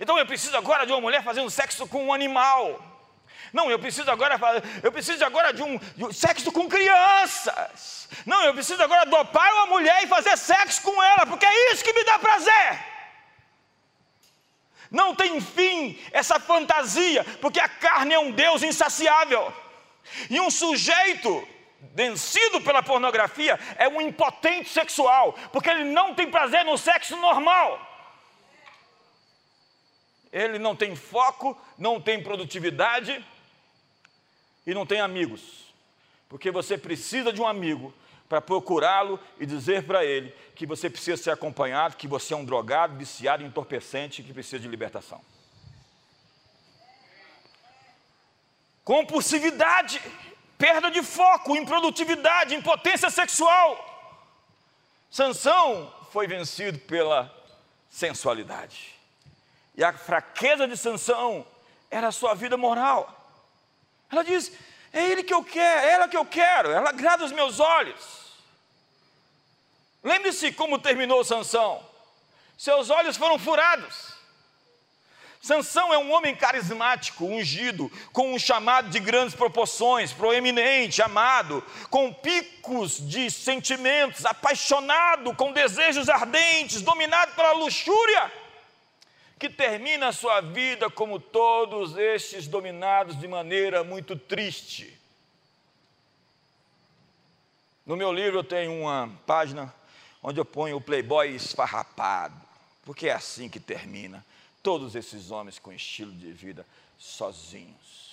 Então 0.00 0.18
eu 0.18 0.26
preciso 0.26 0.56
agora 0.56 0.84
de 0.84 0.92
uma 0.92 1.00
mulher 1.00 1.22
fazendo 1.22 1.48
sexo 1.50 1.86
com 1.86 2.06
um 2.06 2.12
animal. 2.12 2.82
Não, 3.52 3.70
eu 3.70 3.78
preciso 3.78 4.10
agora, 4.10 4.40
eu 4.82 4.90
preciso 4.90 5.24
agora 5.24 5.52
de 5.52 5.62
um, 5.62 5.78
de 5.78 6.04
um 6.04 6.12
sexo 6.12 6.50
com 6.50 6.68
crianças. 6.68 8.08
Não, 8.24 8.42
eu 8.44 8.54
preciso 8.54 8.82
agora 8.82 9.04
dopar 9.04 9.52
uma 9.54 9.66
mulher 9.66 10.02
e 10.02 10.06
fazer 10.06 10.36
sexo 10.38 10.82
com 10.82 11.02
ela, 11.02 11.26
porque 11.26 11.44
é 11.44 11.72
isso 11.72 11.84
que 11.84 11.92
me 11.92 12.02
dá 12.04 12.18
prazer. 12.18 12.92
Não 14.90 15.14
tem 15.14 15.40
fim 15.40 15.98
essa 16.12 16.40
fantasia, 16.40 17.24
porque 17.40 17.60
a 17.60 17.68
carne 17.68 18.14
é 18.14 18.18
um 18.18 18.30
Deus 18.30 18.62
insaciável. 18.62 19.52
E 20.28 20.40
um 20.40 20.50
sujeito 20.50 21.46
vencido 21.94 22.60
pela 22.60 22.82
pornografia 22.82 23.58
é 23.76 23.88
um 23.88 24.00
impotente 24.00 24.68
sexual, 24.68 25.32
porque 25.52 25.68
ele 25.68 25.84
não 25.84 26.14
tem 26.14 26.30
prazer 26.30 26.64
no 26.64 26.78
sexo 26.78 27.16
normal. 27.16 27.88
Ele 30.32 30.58
não 30.58 30.74
tem 30.74 30.96
foco, 30.96 31.60
não 31.76 32.00
tem 32.00 32.22
produtividade 32.22 33.22
e 34.66 34.72
não 34.72 34.86
tem 34.86 35.00
amigos. 35.00 35.62
Porque 36.28 36.50
você 36.50 36.78
precisa 36.78 37.32
de 37.32 37.40
um 37.40 37.46
amigo 37.46 37.92
para 38.28 38.40
procurá-lo 38.40 39.20
e 39.38 39.44
dizer 39.44 39.82
para 39.82 40.02
ele 40.06 40.34
que 40.54 40.64
você 40.64 40.88
precisa 40.88 41.22
ser 41.22 41.30
acompanhado, 41.30 41.96
que 41.96 42.08
você 42.08 42.32
é 42.32 42.36
um 42.36 42.44
drogado, 42.46 42.96
viciado, 42.96 43.42
entorpecente, 43.42 44.22
que 44.22 44.32
precisa 44.32 44.58
de 44.58 44.68
libertação. 44.68 45.20
Compulsividade, 48.84 50.00
perda 50.58 50.90
de 50.90 51.02
foco, 51.02 51.56
improdutividade, 51.56 52.54
impotência 52.54 53.10
sexual. 53.10 53.88
Sansão 55.10 55.92
foi 56.12 56.26
vencido 56.26 56.78
pela 56.80 57.32
sensualidade. 57.88 58.94
E 59.76 59.84
a 59.84 59.92
fraqueza 59.92 60.66
de 60.66 60.76
Sansão 60.76 61.46
era 61.90 62.08
a 62.08 62.12
sua 62.12 62.34
vida 62.34 62.56
moral. 62.56 63.18
Ela 64.10 64.22
diz: 64.22 64.52
é 64.92 65.04
ele 65.10 65.22
que 65.22 65.32
eu 65.32 65.44
quero, 65.44 65.86
é 65.86 65.92
ela 65.92 66.08
que 66.08 66.16
eu 66.16 66.24
quero, 66.24 66.70
ela 66.70 66.90
agrada 66.90 67.24
os 67.24 67.32
meus 67.32 67.60
olhos. 67.60 68.22
Lembre-se 70.02 70.52
como 70.52 70.78
terminou 70.78 71.24
Sansão. 71.24 71.82
Seus 72.58 72.90
olhos 72.90 73.16
foram 73.16 73.38
furados. 73.38 74.21
Sansão 75.42 75.92
é 75.92 75.98
um 75.98 76.12
homem 76.12 76.36
carismático, 76.36 77.24
ungido, 77.24 77.90
com 78.12 78.32
um 78.32 78.38
chamado 78.38 78.88
de 78.90 79.00
grandes 79.00 79.34
proporções, 79.34 80.12
proeminente, 80.12 81.02
amado, 81.02 81.64
com 81.90 82.14
picos 82.14 83.04
de 83.08 83.28
sentimentos, 83.28 84.24
apaixonado, 84.24 85.34
com 85.34 85.52
desejos 85.52 86.08
ardentes, 86.08 86.80
dominado 86.80 87.34
pela 87.34 87.54
luxúria, 87.54 88.32
que 89.36 89.50
termina 89.50 90.06
a 90.06 90.12
sua 90.12 90.40
vida 90.40 90.88
como 90.88 91.18
todos 91.18 91.96
estes 91.96 92.46
dominados 92.46 93.18
de 93.18 93.26
maneira 93.26 93.82
muito 93.82 94.14
triste. 94.14 94.96
No 97.84 97.96
meu 97.96 98.12
livro 98.12 98.38
eu 98.38 98.44
tenho 98.44 98.72
uma 98.82 99.10
página 99.26 99.74
onde 100.22 100.38
eu 100.38 100.44
ponho 100.44 100.76
o 100.76 100.80
playboy 100.80 101.34
esfarrapado, 101.34 102.40
porque 102.84 103.08
é 103.08 103.12
assim 103.12 103.48
que 103.48 103.58
termina 103.58 104.24
todos 104.62 104.94
esses 104.94 105.30
homens 105.30 105.58
com 105.58 105.72
estilo 105.72 106.12
de 106.12 106.32
vida 106.32 106.66
sozinhos. 106.98 108.12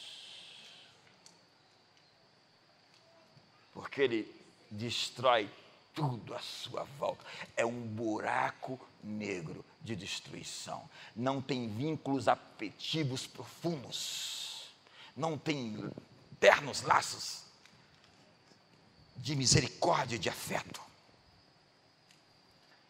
Porque 3.74 4.02
ele 4.02 4.36
destrói 4.70 5.50
tudo 5.94 6.34
à 6.34 6.40
sua 6.40 6.84
volta. 6.98 7.24
É 7.56 7.66
um 7.66 7.82
buraco 7.82 8.80
negro 9.04 9.64
de 9.82 9.96
destruição. 9.96 10.90
Não 11.16 11.42
tem 11.42 11.68
vínculos 11.68 12.28
afetivos 12.28 13.28
profundos. 13.28 14.70
Não 15.16 15.38
tem 15.38 15.92
ternos 16.40 16.82
laços 16.82 17.44
de 19.18 19.36
misericórdia 19.36 20.16
e 20.16 20.20
de 20.20 20.30
afeto. 20.30 20.82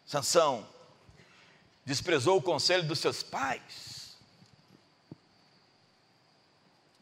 Sansão 0.06 0.66
desprezou 1.84 2.38
o 2.38 2.42
conselho 2.42 2.84
dos 2.84 2.98
seus 2.98 3.22
pais. 3.22 4.16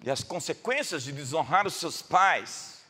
E 0.05 0.11
as 0.11 0.23
consequências 0.23 1.03
de 1.03 1.13
desonrar 1.13 1.67
os 1.67 1.75
seus 1.75 2.01
pais 2.01 2.85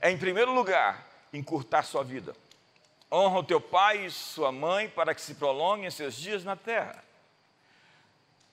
é, 0.00 0.10
em 0.10 0.18
primeiro 0.18 0.52
lugar, 0.52 1.06
encurtar 1.32 1.82
sua 1.82 2.04
vida. 2.04 2.34
Honra 3.10 3.38
o 3.38 3.44
teu 3.44 3.60
pai 3.60 4.06
e 4.06 4.10
sua 4.10 4.52
mãe 4.52 4.88
para 4.88 5.14
que 5.14 5.20
se 5.20 5.34
prolonguem 5.34 5.90
seus 5.90 6.14
dias 6.14 6.44
na 6.44 6.56
terra. 6.56 7.02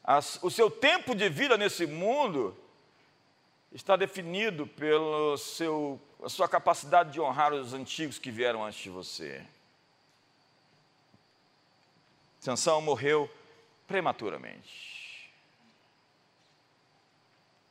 As, 0.03 0.39
o 0.41 0.49
seu 0.49 0.69
tempo 0.69 1.15
de 1.15 1.27
vida 1.29 1.57
nesse 1.57 1.85
mundo 1.85 2.55
está 3.71 3.95
definido 3.95 4.65
pela 4.65 5.37
sua 5.37 6.47
capacidade 6.47 7.11
de 7.11 7.19
honrar 7.19 7.53
os 7.53 7.73
antigos 7.73 8.17
que 8.17 8.31
vieram 8.31 8.63
antes 8.63 8.79
de 8.79 8.89
você. 8.89 9.45
Sansão 12.45 12.79
morreu 12.79 13.27
prematuramente. 13.87 15.31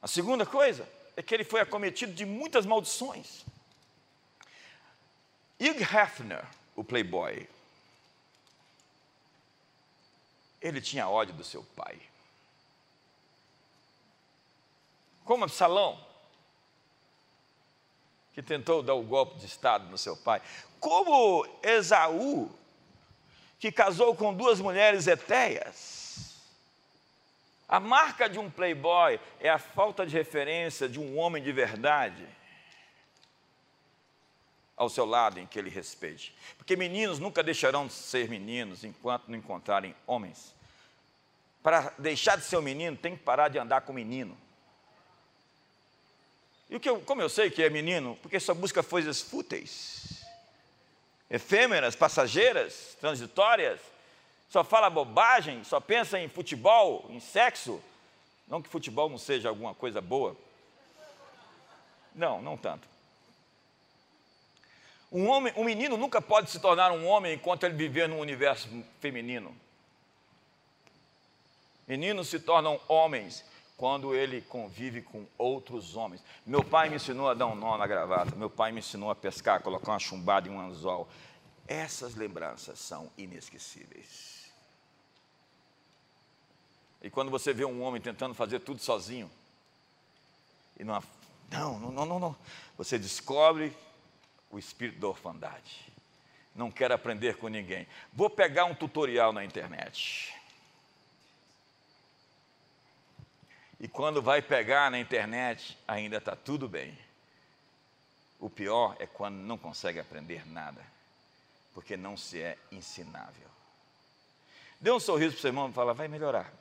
A 0.03 0.09
segunda 0.09 0.45
coisa 0.45 0.89
é 1.17 1.23
que 1.23 1.33
ele 1.33 1.45
foi 1.45 1.61
acometido 1.61 2.13
de 2.13 2.27
muitas 2.27 2.67
maldições. 2.67 3.45
Hugh 5.61 5.81
Hefner, 5.81 6.45
o 6.75 6.83
playboy, 6.83 7.49
ele 10.61 10.81
tinha 10.81 11.09
ódio 11.09 11.35
do 11.35 11.45
seu 11.45 11.63
pai. 11.77 11.97
Como 15.25 15.45
Absalão, 15.45 16.05
que 18.33 18.43
tentou 18.43 18.83
dar 18.83 18.95
o 18.95 19.05
golpe 19.05 19.39
de 19.39 19.47
Estado 19.47 19.87
no 19.87 19.97
seu 19.97 20.17
pai. 20.17 20.43
Como 20.81 21.47
Esaú, 21.63 22.51
que 23.59 23.73
casou 23.73 24.15
com 24.15 24.35
duas 24.35 24.61
mulheres 24.61 25.07
etéias. 25.07 26.35
A 27.69 27.81
marca 27.81 28.29
de 28.29 28.39
um 28.39 28.51
playboy 28.51 29.19
é 29.41 29.49
a 29.49 29.59
falta 29.59 30.07
de 30.07 30.15
referência 30.15 30.89
de 30.89 31.01
um 31.01 31.19
homem 31.19 31.43
de 31.43 31.51
verdade 31.51 32.27
ao 34.77 34.89
seu 34.89 35.05
lado 35.05 35.39
em 35.39 35.47
que 35.47 35.59
ele 35.59 35.71
respeite. 35.71 36.35
Porque 36.59 36.77
meninos 36.77 37.19
nunca 37.19 37.43
deixarão 37.43 37.87
de 37.87 37.93
ser 37.93 38.29
meninos 38.29 38.85
enquanto 38.85 39.29
não 39.29 39.39
encontrarem 39.39 39.95
homens. 40.07 40.55
Para 41.63 41.93
deixar 41.99 42.37
de 42.37 42.45
ser 42.45 42.59
um 42.59 42.63
menino, 42.63 42.97
tem 42.97 43.17
que 43.17 43.23
parar 43.23 43.49
de 43.49 43.59
andar 43.59 43.81
com 43.83 43.93
menino. 43.93 44.37
E 46.69 46.77
o 46.77 46.81
que 46.81 46.91
eu, 46.91 47.01
como 47.01 47.23
eu 47.23 47.29
sei 47.29 47.51
que 47.51 47.63
é 47.63 47.71
menino? 47.71 48.19
Porque 48.21 48.39
só 48.41 48.53
busca 48.53 48.83
coisas 48.83 49.23
fúteis 49.23 50.24
efêmeras, 51.35 51.97
passageiras, 51.97 52.97
transitórias, 53.01 53.81
só 54.49 54.63
fala 54.63 54.89
bobagem, 54.89 55.65
só 55.65 55.81
pensa 55.81 56.17
em 56.17 56.29
futebol, 56.29 57.07
em 57.11 57.19
sexo. 57.19 57.83
Não 58.47 58.63
que 58.63 58.69
futebol 58.69 59.11
não 59.11 59.19
seja 59.19 59.49
alguma 59.49 59.75
coisa 59.75 60.01
boa. 60.01 60.37
Não, 62.15 62.41
não 62.41 62.57
tanto. 62.57 62.87
Um, 65.11 65.29
homem, 65.29 65.53
um 65.57 65.65
menino 65.65 65.97
nunca 65.97 66.23
pode 66.23 66.53
se 66.53 66.61
tornar 66.61 66.93
um 66.93 67.05
homem 67.05 67.35
enquanto 67.35 67.65
ele 67.65 67.75
viver 67.75 68.09
num 68.09 68.21
universo 68.21 68.69
feminino. 69.01 69.57
Meninos 71.85 72.29
se 72.29 72.39
tornam 72.39 72.81
homens 72.87 73.45
quando 73.77 74.15
ele 74.15 74.41
convive 74.41 75.03
com 75.03 75.27
outros 75.37 75.97
homens. 75.97 76.23
Meu 76.47 76.63
pai 76.63 76.89
me 76.89 76.97
ensinou 76.97 77.29
a 77.29 77.35
dar 77.35 77.47
um 77.47 77.55
nó 77.55 77.77
na 77.77 77.87
gravata, 77.87 78.37
meu 78.37 78.49
pai 78.51 78.73
me 78.73 78.79
ensinou 78.79 79.11
a 79.11 79.15
pescar, 79.15 79.63
colocar 79.63 79.93
uma 79.93 79.99
chumbada 79.99 80.49
em 80.49 80.53
um 80.53 80.61
anzol. 80.61 81.09
Essas 81.67 82.15
lembranças 82.15 82.79
são 82.79 83.11
inesquecíveis. 83.17 84.53
E 87.03 87.11
quando 87.11 87.31
você 87.31 87.53
vê 87.53 87.65
um 87.65 87.83
homem 87.83 88.01
tentando 88.01 88.35
fazer 88.35 88.61
tudo 88.61 88.81
sozinho, 88.81 89.31
e 90.79 90.85
não, 90.85 91.03
não, 91.51 91.79
não, 91.79 92.07
não, 92.07 92.19
não, 92.19 92.37
você 92.77 92.99
descobre 92.99 93.77
o 94.51 94.59
espírito 94.59 95.01
da 95.01 95.09
orfandade. 95.09 95.93
Não 96.55 96.71
quer 96.71 96.93
aprender 96.93 97.37
com 97.37 97.49
ninguém. 97.49 97.87
Vou 98.13 98.31
pegar 98.31 98.65
um 98.65 98.75
tutorial 98.75 99.33
na 99.33 99.45
internet. 99.45 100.33
E 103.81 103.89
quando 103.89 104.23
vai 104.23 104.41
pegar 104.41 104.91
na 104.91 104.99
internet, 104.99 105.77
ainda 105.87 106.19
está 106.19 106.35
tudo 106.37 106.69
bem. 106.69 106.97
O 108.39 108.49
pior 108.49 108.97
é 108.99 109.07
quando 109.07 109.37
não 109.37 109.57
consegue 109.57 109.99
aprender 109.99 110.47
nada, 110.47 110.81
porque 111.73 111.97
não 111.97 112.17
se 112.17 112.41
é 112.41 112.59
ensinável. 112.71 113.49
Dê 114.81 114.91
um 114.91 115.01
sorriso 115.01 115.33
para 115.33 115.39
o 115.39 115.41
seu 115.41 115.49
irmão 115.49 115.71
e 115.71 115.73
fala, 115.73 115.95
vai 115.95 116.09
melhorar. 116.09 116.53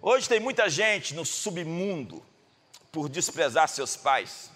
Hoje 0.00 0.28
tem 0.28 0.40
muita 0.40 0.70
gente 0.70 1.14
no 1.14 1.24
submundo 1.24 2.24
por 2.90 3.08
desprezar 3.08 3.68
seus 3.68 3.96
pais. 3.96 4.50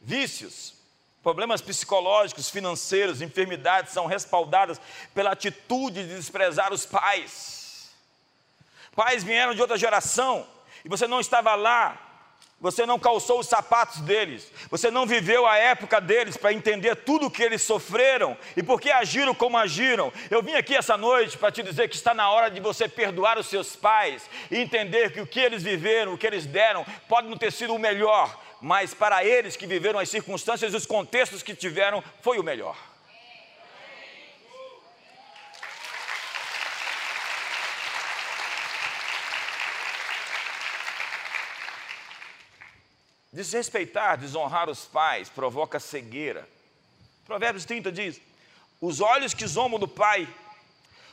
Vícios, 0.00 0.74
problemas 1.22 1.60
psicológicos, 1.60 2.50
financeiros, 2.50 3.20
enfermidades 3.20 3.92
são 3.92 4.06
respaldadas 4.06 4.80
pela 5.14 5.32
atitude 5.32 6.06
de 6.06 6.16
desprezar 6.16 6.72
os 6.72 6.86
pais. 6.86 7.90
Pais 8.94 9.22
vieram 9.22 9.54
de 9.54 9.60
outra 9.60 9.78
geração 9.78 10.46
e 10.84 10.88
você 10.88 11.06
não 11.06 11.20
estava 11.20 11.54
lá 11.54 12.10
você 12.60 12.84
não 12.84 12.98
calçou 12.98 13.40
os 13.40 13.48
sapatos 13.48 14.02
deles, 14.02 14.52
você 14.70 14.90
não 14.90 15.06
viveu 15.06 15.46
a 15.46 15.56
época 15.56 15.98
deles 15.98 16.36
para 16.36 16.52
entender 16.52 16.94
tudo 16.94 17.26
o 17.26 17.30
que 17.30 17.42
eles 17.42 17.62
sofreram 17.62 18.36
e 18.54 18.62
por 18.62 18.78
que 18.78 18.90
agiram 18.90 19.34
como 19.34 19.56
agiram. 19.56 20.12
Eu 20.30 20.42
vim 20.42 20.52
aqui 20.52 20.76
essa 20.76 20.94
noite 20.94 21.38
para 21.38 21.50
te 21.50 21.62
dizer 21.62 21.88
que 21.88 21.96
está 21.96 22.12
na 22.12 22.30
hora 22.30 22.50
de 22.50 22.60
você 22.60 22.86
perdoar 22.86 23.38
os 23.38 23.46
seus 23.46 23.74
pais 23.74 24.28
e 24.50 24.58
entender 24.58 25.10
que 25.10 25.22
o 25.22 25.26
que 25.26 25.40
eles 25.40 25.62
viveram, 25.62 26.12
o 26.12 26.18
que 26.18 26.26
eles 26.26 26.44
deram, 26.44 26.84
pode 27.08 27.28
não 27.28 27.36
ter 27.38 27.50
sido 27.50 27.74
o 27.74 27.78
melhor, 27.78 28.38
mas 28.60 28.92
para 28.92 29.24
eles 29.24 29.56
que 29.56 29.66
viveram 29.66 29.98
as 29.98 30.08
circunstâncias 30.08 30.72
e 30.72 30.76
os 30.76 30.86
contextos 30.86 31.42
que 31.42 31.54
tiveram, 31.54 32.02
foi 32.20 32.38
o 32.38 32.42
melhor. 32.42 32.76
Desrespeitar, 43.32 44.18
desonrar 44.18 44.68
os 44.68 44.84
pais 44.86 45.28
provoca 45.28 45.78
cegueira. 45.78 46.46
Provérbios 47.24 47.64
30 47.64 47.92
diz: 47.92 48.20
Os 48.80 49.00
olhos 49.00 49.32
que 49.32 49.46
zombam 49.46 49.78
do 49.78 49.86
pai 49.86 50.28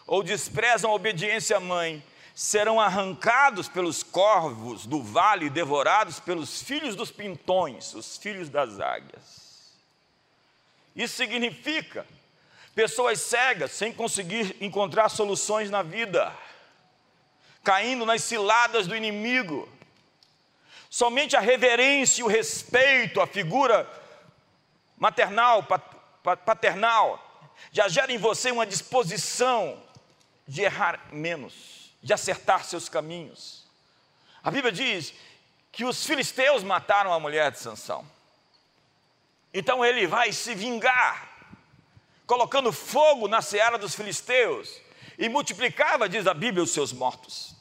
ou 0.06 0.24
desprezam 0.24 0.90
a 0.90 0.96
obediência 0.96 1.58
à 1.58 1.60
mãe 1.60 2.04
serão 2.38 2.80
arrancados 2.80 3.68
pelos 3.68 4.04
corvos 4.04 4.86
do 4.86 5.02
vale 5.02 5.48
e 5.48 5.50
devorados 5.50 6.20
pelos 6.20 6.62
filhos 6.62 6.96
dos 6.96 7.10
pintões, 7.10 7.96
os 7.96 8.18
filhos 8.18 8.48
das 8.48 8.80
águias. 8.80 9.74
Isso 10.96 11.16
significa 11.16 12.06
pessoas 12.76 13.20
cegas 13.22 13.72
sem 13.72 13.92
conseguir 13.92 14.56
encontrar 14.62 15.10
soluções 15.10 15.72
na 15.72 15.82
vida, 15.82 16.32
caindo 17.64 18.06
nas 18.06 18.22
ciladas 18.24 18.86
do 18.86 18.96
inimigo 18.96 19.68
Somente 20.90 21.36
a 21.36 21.40
reverência 21.40 22.22
e 22.22 22.24
o 22.24 22.28
respeito 22.28 23.20
à 23.20 23.28
figura 23.28 23.90
maternal, 24.98 25.64
paternal, 26.46 27.24
já 27.72 27.88
gera 27.88 28.12
em 28.12 28.18
você 28.18 28.52
uma 28.52 28.66
disposição 28.66 29.78
de 30.48 30.62
errar 30.62 31.00
menos, 31.12 31.54
de 32.08 32.14
acertar 32.14 32.64
seus 32.64 32.88
caminhos. 32.88 33.66
A 34.42 34.50
Bíblia 34.50 34.72
diz 34.72 35.14
que 35.74 35.84
os 35.84 36.06
filisteus 36.06 36.64
mataram 36.64 37.12
a 37.12 37.20
mulher 37.20 37.52
de 37.52 37.60
Sansão. 37.60 38.10
Então 39.54 39.84
ele 39.84 40.08
vai 40.08 40.32
se 40.32 40.56
vingar, 40.56 41.30
colocando 42.26 42.72
fogo 42.72 43.28
na 43.28 43.42
seara 43.42 43.78
dos 43.78 43.94
filisteus, 43.94 44.80
e 45.20 45.28
multiplicava, 45.28 46.08
diz 46.08 46.26
a 46.28 46.34
Bíblia, 46.34 46.64
os 46.64 46.72
seus 46.72 46.94
mortos. 46.94 47.54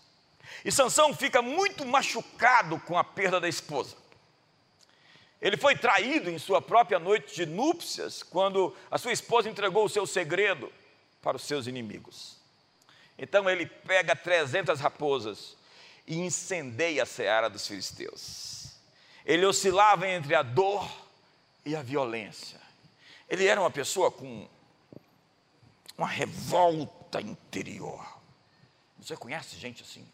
E 0.64 0.70
Sansão 0.70 1.12
fica 1.12 1.42
muito 1.42 1.84
machucado 1.84 2.78
com 2.78 2.96
a 2.96 3.02
perda 3.02 3.40
da 3.40 3.48
esposa. 3.48 3.96
Ele 5.42 5.56
foi 5.56 5.76
traído 5.76 6.30
em 6.30 6.38
sua 6.38 6.62
própria 6.62 7.00
noite 7.00 7.34
de 7.34 7.46
núpcias, 7.46 8.22
quando 8.22 8.76
a 8.92 8.96
sua 8.96 9.10
esposa 9.10 9.50
entregou 9.50 9.86
o 9.86 9.90
seu 9.90 10.06
segredo 10.06 10.72
para 11.20 11.36
os 11.36 11.42
seus 11.42 11.66
inimigos. 11.66 12.35
Então 13.18 13.48
ele 13.48 13.66
pega 13.66 14.14
300 14.14 14.78
raposas 14.80 15.56
e 16.06 16.18
incendeia 16.18 17.02
a 17.02 17.06
seara 17.06 17.48
dos 17.48 17.66
filisteus. 17.66 18.74
Ele 19.24 19.44
oscilava 19.44 20.08
entre 20.08 20.34
a 20.34 20.42
dor 20.42 20.88
e 21.64 21.74
a 21.74 21.82
violência. 21.82 22.60
Ele 23.28 23.46
era 23.46 23.60
uma 23.60 23.70
pessoa 23.70 24.10
com 24.10 24.48
uma 25.96 26.06
revolta 26.06 27.20
interior. 27.20 28.06
Você 28.98 29.16
conhece 29.16 29.56
gente 29.56 29.82
assim? 29.82 30.06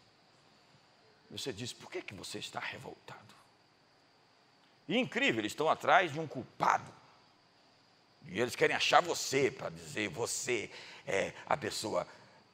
Você 1.29 1.51
diz: 1.51 1.73
por 1.73 1.91
que, 1.91 2.01
que 2.01 2.13
você 2.13 2.39
está 2.39 2.59
revoltado? 2.59 3.21
E 4.87 4.97
incrível, 4.97 5.41
eles 5.41 5.51
estão 5.51 5.69
atrás 5.69 6.11
de 6.11 6.19
um 6.19 6.27
culpado. 6.27 6.91
E 8.27 8.39
eles 8.39 8.55
querem 8.55 8.75
achar 8.75 9.01
você 9.01 9.51
para 9.51 9.69
dizer: 9.69 10.09
você 10.09 10.71
é 11.05 11.33
a 11.45 11.57
pessoa 11.57 12.07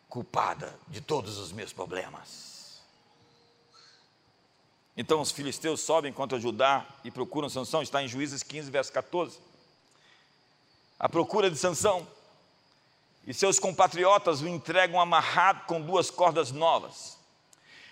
culpada 0.09 0.77
de 0.87 0.99
todos 0.99 1.37
os 1.37 1.51
meus 1.51 1.71
problemas. 1.71 2.81
Então 4.97 5.21
os 5.21 5.31
filisteus 5.31 5.79
sobem 5.79 6.11
contra 6.11 6.39
Judá 6.39 6.85
e 7.05 7.11
procuram 7.11 7.47
Sansão, 7.47 7.81
está 7.81 8.03
em 8.03 8.07
Juízes 8.07 8.43
15, 8.43 8.69
verso 8.69 8.91
14. 8.91 9.39
A 10.99 11.07
procura 11.07 11.49
de 11.49 11.57
Sansão 11.57 12.05
e 13.25 13.33
seus 13.33 13.59
compatriotas 13.59 14.41
o 14.41 14.47
entregam 14.47 14.99
amarrado 14.99 15.65
com 15.65 15.79
duas 15.79 16.09
cordas 16.09 16.51
novas. 16.51 17.17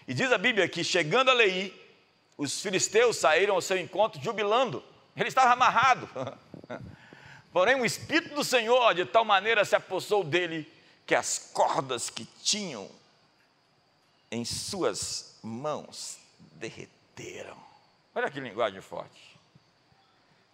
E 0.07 0.13
diz 0.13 0.31
a 0.31 0.37
Bíblia 0.37 0.67
que, 0.67 0.83
chegando 0.83 1.29
a 1.29 1.33
Leí, 1.33 1.73
os 2.37 2.59
filisteus 2.61 3.17
saíram 3.17 3.55
ao 3.55 3.61
seu 3.61 3.77
encontro 3.77 4.21
jubilando. 4.21 4.83
Ele 5.15 5.29
estava 5.29 5.53
amarrado. 5.53 6.09
Porém, 7.53 7.79
o 7.79 7.85
Espírito 7.85 8.35
do 8.35 8.43
Senhor 8.43 8.93
de 8.93 9.05
tal 9.05 9.23
maneira 9.23 9.63
se 9.63 9.75
apossou 9.75 10.23
dele 10.23 10.69
que 11.07 11.15
as 11.15 11.49
cordas 11.53 12.09
que 12.09 12.25
tinham 12.43 12.91
em 14.29 14.43
suas 14.43 15.39
mãos 15.41 16.19
derreteram. 16.39 17.55
Olha 18.13 18.29
que 18.29 18.41
linguagem 18.41 18.81
forte. 18.81 19.37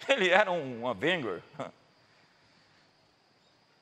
Ele 0.07 0.29
era 0.29 0.51
um 0.51 0.87
Avenger. 0.87 1.41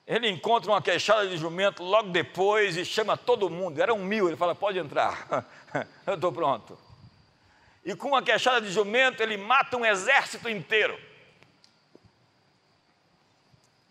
Ele 0.07 0.29
encontra 0.29 0.71
uma 0.71 0.81
queixada 0.81 1.27
de 1.27 1.35
jumento 1.35 1.83
logo 1.83 2.09
depois 2.09 2.77
e 2.77 2.85
chama 2.85 3.17
todo 3.17 3.49
mundo. 3.49 3.81
Era 3.81 3.93
um 3.93 4.03
mil, 4.03 4.27
ele 4.27 4.37
fala: 4.37 4.55
pode 4.55 4.79
entrar, 4.79 5.45
eu 6.07 6.15
estou 6.15 6.31
pronto. 6.31 6.77
E 7.83 7.95
com 7.95 8.09
uma 8.09 8.21
queixada 8.21 8.61
de 8.61 8.71
jumento, 8.71 9.21
ele 9.21 9.35
mata 9.35 9.75
um 9.75 9.85
exército 9.85 10.47
inteiro. 10.47 10.97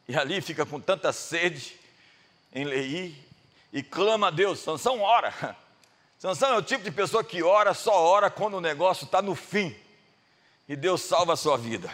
E 0.08 0.16
ali 0.16 0.40
fica 0.40 0.64
com 0.64 0.80
tanta 0.80 1.12
sede 1.12 1.79
em 2.52 2.64
Leí 2.64 3.16
e 3.72 3.82
clama 3.82 4.28
a 4.28 4.30
Deus. 4.30 4.60
Sansão 4.60 5.00
ora. 5.00 5.32
Sansão 6.18 6.54
é 6.54 6.58
o 6.58 6.62
tipo 6.62 6.84
de 6.84 6.90
pessoa 6.90 7.24
que 7.24 7.42
ora, 7.42 7.72
só 7.72 7.92
ora 7.92 8.28
quando 8.30 8.54
o 8.54 8.60
negócio 8.60 9.04
está 9.04 9.22
no 9.22 9.34
fim. 9.34 9.74
E 10.68 10.76
Deus 10.76 11.02
salva 11.02 11.32
a 11.32 11.36
sua 11.36 11.56
vida. 11.56 11.90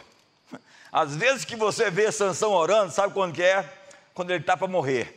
Às 0.91 1.17
vezes 1.17 1.45
que 1.45 1.57
você 1.57 1.91
vê 1.91 2.11
Sansão 2.11 2.53
orando, 2.53 2.93
sabe 2.93 3.15
quando 3.15 3.35
que 3.35 3.43
é? 3.43 3.73
quando 4.17 4.31
ele 4.31 4.41
está 4.41 4.57
para 4.57 4.67
morrer. 4.67 5.15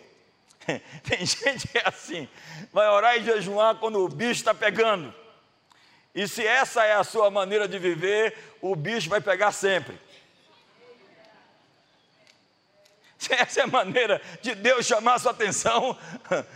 Tem 1.08 1.26
gente 1.26 1.70
que 1.70 1.78
é 1.78 1.88
assim, 1.88 2.28
vai 2.72 2.86
orar 2.90 3.16
e 3.16 3.24
jejuar 3.24 3.76
quando 3.76 4.04
o 4.04 4.10
bicho 4.10 4.34
está 4.34 4.54
pegando. 4.54 5.14
E 6.14 6.28
se 6.28 6.46
essa 6.46 6.84
é 6.84 6.94
a 6.94 7.04
sua 7.04 7.32
maneira 7.32 7.66
de 7.66 7.80
viver, 7.80 8.38
o 8.62 8.76
bicho 8.76 9.10
vai 9.10 9.22
pegar 9.22 9.54
sempre. 9.54 9.98
Se 13.20 13.34
essa 13.34 13.60
é 13.60 13.64
a 13.64 13.68
maneira 13.68 14.22
de 14.42 14.56
Deus 14.56 14.86
chamar 14.86 15.16
a 15.16 15.20
sua 15.20 15.32
atenção, 15.32 15.98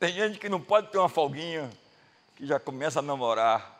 tem 0.00 0.14
gente 0.14 0.38
que 0.38 0.48
não 0.48 0.58
pode 0.58 0.90
ter 0.90 0.96
uma 0.96 1.10
folguinha, 1.10 1.70
que 2.34 2.46
já 2.46 2.58
começa 2.58 3.00
a 3.00 3.02
namorar 3.02 3.78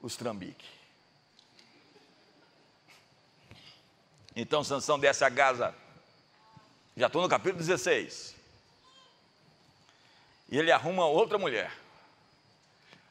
os 0.00 0.16
trambiques. 0.16 0.66
Então 4.34 4.64
Sansão 4.64 4.98
desce 4.98 5.22
a 5.22 5.28
Gaza. 5.28 5.74
Já 6.96 7.08
estou 7.08 7.20
no 7.20 7.28
capítulo 7.28 7.58
16. 7.58 8.34
E 10.48 10.58
ele 10.58 10.72
arruma 10.72 11.04
outra 11.04 11.36
mulher. 11.36 11.70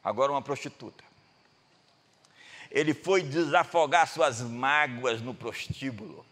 Agora 0.02 0.32
uma 0.32 0.42
prostituta. 0.42 1.04
Ele 2.70 2.94
foi 2.94 3.22
desafogar 3.22 4.06
suas 4.06 4.40
mágoas 4.40 5.20
no 5.20 5.34
prostíbulo. 5.34 6.24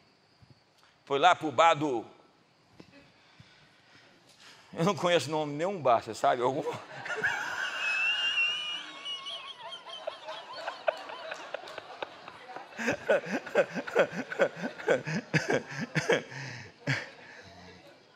Foi 1.04 1.18
lá 1.18 1.34
para 1.34 1.48
o 1.48 1.52
bar 1.52 1.74
do. 1.74 2.04
Eu 4.72 4.84
não 4.84 4.94
conheço 4.94 5.30
nome 5.30 5.54
nenhum 5.54 5.80
bar, 5.80 6.02
você 6.02 6.14
sabe? 6.14 6.42
Algum... 6.42 6.62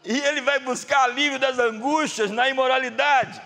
E 0.05 0.19
ele 0.19 0.41
vai 0.41 0.59
buscar 0.59 1.05
alívio 1.05 1.39
das 1.39 1.59
angústias 1.59 2.31
na 2.31 2.49
imoralidade, 2.49 3.41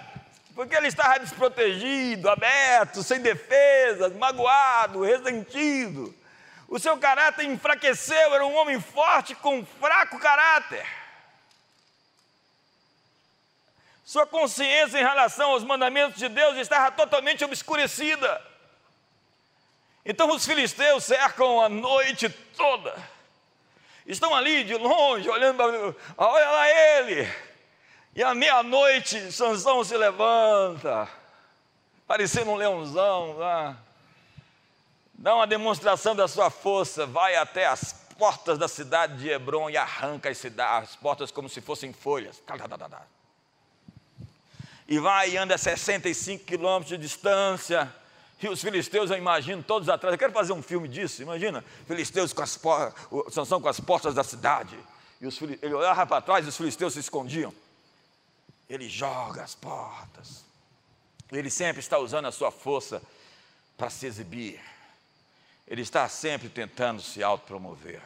porque 0.57 0.75
ele 0.75 0.89
estava 0.89 1.21
desprotegido, 1.21 2.31
aberto, 2.31 3.03
sem 3.03 3.21
defesas, 3.21 4.15
magoado, 4.15 5.05
ressentido. 5.05 6.15
O 6.67 6.79
seu 6.79 6.97
caráter 6.97 7.45
enfraqueceu, 7.45 8.35
era 8.35 8.45
um 8.45 8.57
homem 8.57 8.81
forte 8.81 9.35
com 9.35 9.65
fraco 9.67 10.19
caráter. 10.19 10.85
Sua 14.03 14.27
consciência 14.27 14.99
em 14.99 15.05
relação 15.05 15.51
aos 15.51 15.63
mandamentos 15.63 16.19
de 16.19 16.29
Deus 16.31 16.57
estava 16.57 16.91
totalmente 16.91 17.45
obscurecida. 17.45 18.43
Então 20.07 20.31
os 20.31 20.47
filisteus 20.47 21.05
cercam 21.05 21.61
a 21.61 21.69
noite 21.69 22.31
toda. 22.57 22.97
Estão 24.07 24.35
ali 24.35 24.65
de 24.65 24.75
longe, 24.75 25.29
olhando 25.29 25.57
para 25.59 26.27
olha 26.27 26.51
lá 26.51 26.71
ele. 26.71 27.46
E 28.17 28.23
à 28.23 28.35
meia-noite, 28.35 29.31
Sansão 29.31 29.85
se 29.85 29.95
levanta, 29.95 31.07
parecendo 32.07 32.51
um 32.51 32.57
leãozão 32.57 33.37
lá. 33.37 33.77
Dá 35.13 35.35
uma 35.35 35.47
demonstração 35.47 36.17
da 36.17 36.27
sua 36.27 36.49
força, 36.49 37.05
vai 37.05 37.37
até 37.37 37.67
as 37.67 37.93
portas 38.17 38.57
da 38.57 38.69
cidade 38.69 39.19
de 39.19 39.29
Hebron 39.29 39.69
e 39.69 39.77
arranca 39.77 40.31
as, 40.31 40.39
cidades, 40.39 40.93
as 40.93 40.97
portas 40.97 41.31
como 41.31 41.47
se 41.47 41.61
fossem 41.61 41.93
folhas. 41.93 42.43
E 44.89 44.99
vai 44.99 45.33
e 45.33 45.37
anda 45.37 45.59
65 45.59 46.43
quilômetros 46.47 46.89
de 46.89 46.97
distância 46.97 47.95
e 48.41 48.49
os 48.49 48.63
filisteus, 48.63 49.11
eu 49.11 49.19
imagino, 49.19 49.63
todos 49.63 49.91
atrás. 49.91 50.15
Eu 50.15 50.19
quero 50.19 50.33
fazer 50.33 50.55
um 50.55 50.63
filme 50.63 50.89
disso, 50.89 51.21
imagina. 51.21 51.63
Filisteus 51.87 52.33
com 52.33 52.41
as 52.41 52.57
portas, 52.57 52.95
Sansão 53.31 53.61
com 53.61 53.69
as 53.69 53.79
portas 53.79 54.15
da 54.15 54.25
cidade. 54.25 54.79
E 55.21 55.27
os, 55.27 55.39
ele 55.43 55.75
olhava 55.75 56.07
para 56.07 56.23
trás 56.23 56.47
e 56.47 56.49
os 56.49 56.57
filisteus 56.57 56.95
se 56.95 57.01
escondiam. 57.01 57.53
Ele 58.69 58.89
joga 58.89 59.43
as 59.43 59.55
portas. 59.55 60.45
Ele 61.31 61.51
sempre 61.51 61.81
está 61.81 61.99
usando 61.99 62.27
a 62.27 62.33
sua 62.33 62.51
força 62.51 63.03
para 63.77 63.91
se 63.91 64.07
exibir. 64.07 64.61
Ele 65.67 65.83
está 65.83 66.09
sempre 66.09 66.49
tentando 66.49 67.03
se 67.03 67.23
autopromover. 67.23 68.03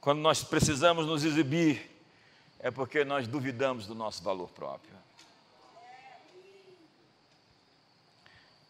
Quando 0.00 0.20
nós 0.20 0.42
precisamos 0.42 1.06
nos 1.06 1.24
exibir, 1.24 1.90
é 2.58 2.70
porque 2.70 3.04
nós 3.04 3.28
duvidamos 3.28 3.86
do 3.86 3.94
nosso 3.94 4.22
valor 4.22 4.48
próprio. 4.48 4.92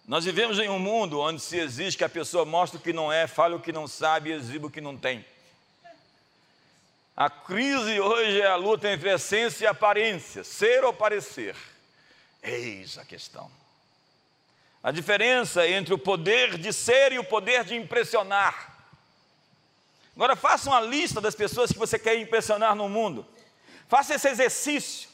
Nós 0.07 0.25
vivemos 0.25 0.59
em 0.59 0.69
um 0.69 0.81
mundo 0.81 1.21
onde 1.21 1.41
se 1.41 1.59
exige 1.59 1.97
que 1.97 2.05
a 2.05 2.09
pessoa 2.09 2.45
mostre 2.45 2.79
o 2.79 2.83
que 2.83 2.93
não 2.93 3.13
é, 3.13 3.27
fale 3.27 3.55
o 3.55 3.61
que 3.61 3.73
não 3.73 3.87
sabe 3.87 4.31
e 4.31 4.33
exiba 4.33 4.67
o 4.67 4.71
que 4.71 4.81
não 4.81 4.97
tem. 4.97 5.25
A 7.17 7.29
crise 7.29 8.01
hoje 8.01 8.41
é 8.41 8.47
a 8.47 8.57
luta 8.57 8.91
entre 8.91 9.11
essência 9.11 9.65
e 9.65 9.69
aparência, 9.69 10.43
ser 10.43 10.83
ou 10.83 10.95
parecer. 10.95 11.55
Eis 12.43 12.97
a 12.97 13.05
questão. 13.05 13.51
A 14.83 14.91
diferença 14.91 15.67
entre 15.69 15.93
o 15.93 15.99
poder 15.99 16.57
de 16.57 16.73
ser 16.73 17.13
e 17.13 17.19
o 17.19 17.25
poder 17.25 17.65
de 17.65 17.77
impressionar. 17.77 18.73
Agora 20.17 20.35
faça 20.35 20.71
uma 20.71 20.81
lista 20.81 21.21
das 21.21 21.35
pessoas 21.35 21.71
que 21.71 21.79
você 21.79 21.99
quer 21.99 22.19
impressionar 22.19 22.75
no 22.75 22.89
mundo. 22.89 23.27
Faça 23.89 24.15
esse 24.15 24.29
exercício. 24.29 25.09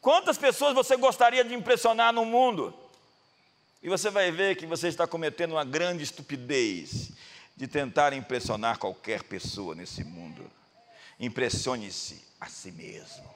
Quantas 0.00 0.38
pessoas 0.38 0.72
você 0.72 0.96
gostaria 0.96 1.44
de 1.44 1.54
impressionar 1.54 2.12
no 2.12 2.24
mundo? 2.24 2.72
E 3.82 3.88
você 3.88 4.08
vai 4.08 4.30
ver 4.30 4.56
que 4.56 4.66
você 4.66 4.88
está 4.88 5.06
cometendo 5.06 5.52
uma 5.52 5.64
grande 5.64 6.04
estupidez 6.04 7.10
de 7.56 7.66
tentar 7.66 8.12
impressionar 8.12 8.78
qualquer 8.78 9.22
pessoa 9.24 9.74
nesse 9.74 10.04
mundo. 10.04 10.59
Impressione-se 11.20 12.24
a 12.40 12.46
si 12.46 12.72
mesmo. 12.72 13.28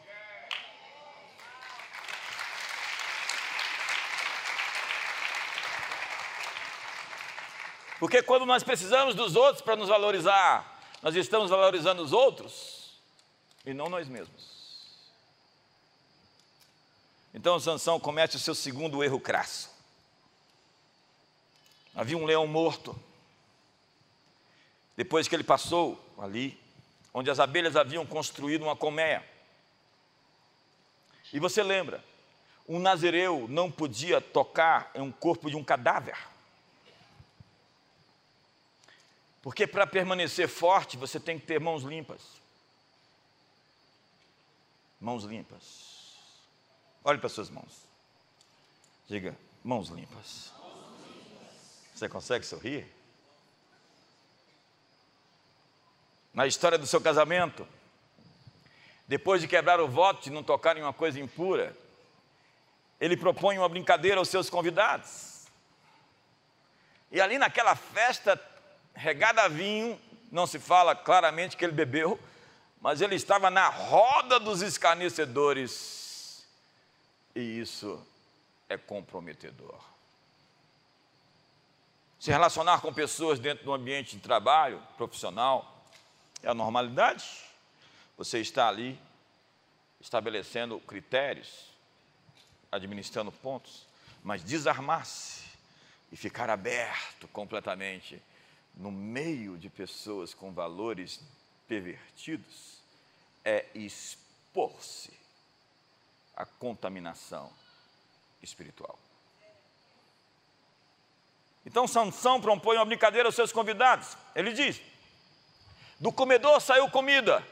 Porque 8.01 8.23
quando 8.23 8.45
nós 8.45 8.63
precisamos 8.63 9.15
dos 9.15 9.37
outros 9.37 9.63
para 9.63 9.77
nos 9.77 9.89
valorizar, 9.89 10.81
nós 11.03 11.15
estamos 11.15 11.51
valorizando 11.51 12.03
os 12.03 12.13
outros 12.13 12.91
e 13.65 13.73
não 13.73 13.89
nós 13.89 14.09
mesmos. 14.09 14.55
Então 17.35 17.61
Sansão 17.61 18.01
comete 18.01 18.37
o 18.37 18.41
seu 18.41 18.55
segundo 18.55 19.05
erro 19.05 19.21
crasso. 19.21 19.71
Havia 21.95 22.17
um 22.17 22.25
leão 22.25 22.47
morto. 22.47 22.99
Depois 24.97 25.29
que 25.29 25.35
ele 25.35 25.45
passou 25.45 25.99
ali, 26.19 26.59
onde 27.15 27.31
as 27.31 27.39
abelhas 27.39 27.77
haviam 27.77 28.05
construído 28.05 28.63
uma 28.63 28.75
colmeia. 28.75 29.25
E 31.33 31.39
você 31.39 31.63
lembra, 31.63 32.05
um 32.69 32.81
nazireu 32.81 33.47
não 33.49 33.71
podia 33.71 34.21
tocar 34.21 34.91
em 34.95 35.01
um 35.01 35.13
corpo 35.13 35.49
de 35.49 35.57
um 35.57 35.63
cadáver. 35.63 36.19
Porque 39.41 39.67
para 39.67 39.87
permanecer 39.87 40.49
forte, 40.49 40.97
você 40.97 41.21
tem 41.21 41.39
que 41.39 41.47
ter 41.47 41.61
mãos 41.61 41.83
limpas. 41.83 42.21
Mãos 45.01 45.25
limpas. 45.25 46.15
Olhe 47.05 47.19
para 47.19 47.29
suas 47.29 47.51
mãos. 47.51 47.85
Diga, 49.07 49.37
mãos 49.63 49.89
limpas. 49.91 50.51
Você 51.95 52.09
consegue 52.09 52.45
sorrir? 52.47 52.94
Na 56.35 56.47
história 56.49 56.77
do 56.77 56.87
seu 56.87 57.01
casamento, 57.01 57.67
depois 59.07 59.41
de 59.41 59.47
quebrar 59.47 59.81
o 59.81 59.87
voto 59.87 60.25
de 60.25 60.31
não 60.31 60.43
tocar 60.43 60.77
em 60.77 60.83
uma 60.83 60.93
coisa 60.93 61.21
impura, 61.21 61.77
ele 63.01 63.17
propõe 63.17 63.57
uma 63.57 63.69
brincadeira 63.69 64.19
aos 64.19 64.29
seus 64.29 64.51
convidados. 64.51 65.47
E 67.13 67.21
ali 67.21 67.39
naquela 67.39 67.77
festa 67.77 68.41
regada 68.95 69.43
a 69.43 69.49
vinho, 69.49 70.01
não 70.33 70.47
se 70.47 70.59
fala 70.59 70.97
claramente 70.97 71.57
que 71.57 71.65
ele 71.65 71.73
bebeu, 71.73 72.19
mas 72.81 73.01
ele 73.01 73.15
estava 73.15 73.49
na 73.49 73.69
roda 73.69 74.41
dos 74.41 74.61
escarnecedores, 74.61 76.45
e 77.35 77.41
isso 77.61 78.05
é 78.69 78.77
comprometedor. 78.77 79.79
Se 82.19 82.31
relacionar 82.31 82.81
com 82.81 82.93
pessoas 82.93 83.39
dentro 83.39 83.65
do 83.65 83.73
ambiente 83.73 84.17
de 84.17 84.23
trabalho 84.23 84.83
profissional 84.97 85.74
é 86.45 86.51
a 86.51 86.55
normalidade. 86.55 87.25
Você 88.17 88.41
está 88.41 88.69
ali 88.69 88.99
estabelecendo 90.01 90.79
critérios, 90.81 91.71
administrando 92.71 93.33
pontos, 93.33 93.87
mas 94.23 94.45
desarmar-se 94.45 95.45
e 96.13 96.17
ficar 96.17 96.51
aberto 96.51 97.27
completamente 97.29 98.23
no 98.75 98.93
meio 98.93 99.57
de 99.57 99.69
pessoas 99.71 100.35
com 100.35 100.53
valores 100.53 101.21
pervertidos 101.67 102.79
é 103.45 103.67
expor-se 103.75 105.13
à 106.37 106.45
contaminação 106.45 107.51
espiritual. 108.43 108.99
Então 111.65 111.89
Sansão 111.89 112.41
propõe 112.41 112.77
uma 112.77 112.85
brincadeira 112.85 113.29
aos 113.29 113.35
seus 113.35 113.53
convidados. 113.53 114.17
Ele 114.35 114.53
diz: 114.53 114.81
Do 116.05 116.13
comedor 116.13 116.61
saiu 116.61 116.91
comida, 116.91 117.43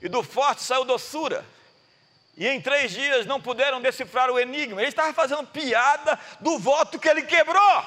e 0.00 0.08
do 0.08 0.22
forte 0.22 0.62
saiu 0.62 0.84
doçura. 0.84 1.44
E 2.36 2.46
em 2.46 2.60
três 2.60 2.92
dias 2.92 3.26
não 3.26 3.40
puderam 3.40 3.80
decifrar 3.80 4.30
o 4.30 4.38
enigma. 4.38 4.80
Ele 4.80 4.90
estava 4.90 5.12
fazendo 5.12 5.44
piada 5.48 6.16
do 6.38 6.56
voto 6.56 7.00
que 7.00 7.08
ele 7.08 7.22
quebrou. 7.22 7.84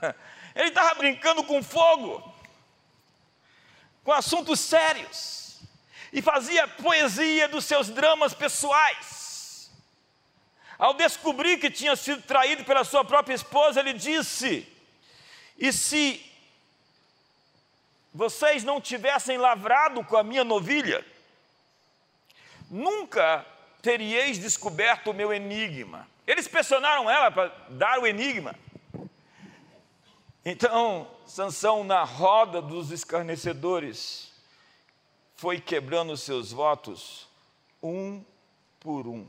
Ele 0.54 0.68
estava 0.68 0.94
brincando 0.94 1.42
com 1.42 1.60
fogo, 1.60 2.32
com 4.04 4.12
assuntos 4.12 4.60
sérios, 4.60 5.58
e 6.12 6.22
fazia 6.22 6.68
poesia 6.68 7.48
dos 7.48 7.64
seus 7.64 7.88
dramas 7.88 8.32
pessoais. 8.32 9.72
Ao 10.78 10.94
descobrir 10.94 11.58
que 11.58 11.68
tinha 11.68 11.96
sido 11.96 12.22
traído 12.22 12.62
pela 12.62 12.84
sua 12.84 13.04
própria 13.04 13.34
esposa, 13.34 13.80
ele 13.80 13.94
disse: 13.94 14.68
E 15.58 15.72
se 15.72 16.33
vocês 18.14 18.62
não 18.62 18.80
tivessem 18.80 19.36
lavrado 19.36 20.04
com 20.04 20.16
a 20.16 20.22
minha 20.22 20.44
novilha, 20.44 21.04
nunca 22.70 23.44
teríeis 23.82 24.38
descoberto 24.38 25.10
o 25.10 25.14
meu 25.14 25.32
enigma. 25.34 26.08
Eles 26.24 26.46
pressionaram 26.46 27.10
ela 27.10 27.30
para 27.32 27.48
dar 27.70 27.98
o 27.98 28.06
enigma. 28.06 28.54
Então, 30.44 31.10
Sansão, 31.26 31.82
na 31.82 32.04
roda 32.04 32.62
dos 32.62 32.92
escarnecedores, 32.92 34.32
foi 35.34 35.60
quebrando 35.60 36.16
seus 36.16 36.52
votos 36.52 37.26
um 37.82 38.24
por 38.78 39.08
um. 39.08 39.26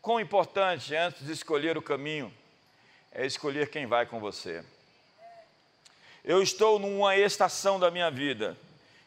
Quão 0.00 0.18
importante, 0.18 0.96
antes 0.96 1.24
de 1.24 1.32
escolher 1.32 1.78
o 1.78 1.82
caminho, 1.82 2.32
é 3.12 3.24
escolher 3.24 3.70
quem 3.70 3.86
vai 3.86 4.04
com 4.04 4.18
você. 4.18 4.64
Eu 6.24 6.42
estou 6.42 6.78
numa 6.78 7.16
estação 7.16 7.78
da 7.78 7.90
minha 7.90 8.10
vida 8.10 8.56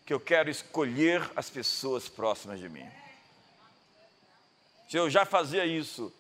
que 0.06 0.14
eu 0.14 0.20
quero 0.20 0.50
escolher 0.50 1.30
as 1.36 1.50
pessoas 1.50 2.08
próximas 2.10 2.60
de 2.60 2.70
mim. 2.70 2.88
Se 4.90 4.98
eu 4.98 5.10
já 5.10 5.26
fazia 5.26 5.66
isso, 5.66 6.14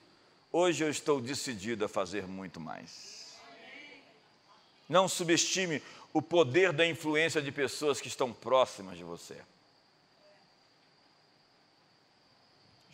hoje 0.51 0.83
eu 0.83 0.89
estou 0.89 1.21
decidido 1.21 1.85
a 1.85 1.89
fazer 1.89 2.25
muito 2.27 2.59
mais. 2.59 3.35
Não 4.87 5.07
subestime 5.07 5.81
o 6.13 6.21
poder 6.21 6.71
da 6.71 6.85
influência 6.85 7.41
de 7.41 7.51
pessoas 7.51 7.99
que 7.99 8.07
estão 8.07 8.31
próximas 8.31 8.97
de 8.97 9.03
você. 9.03 9.37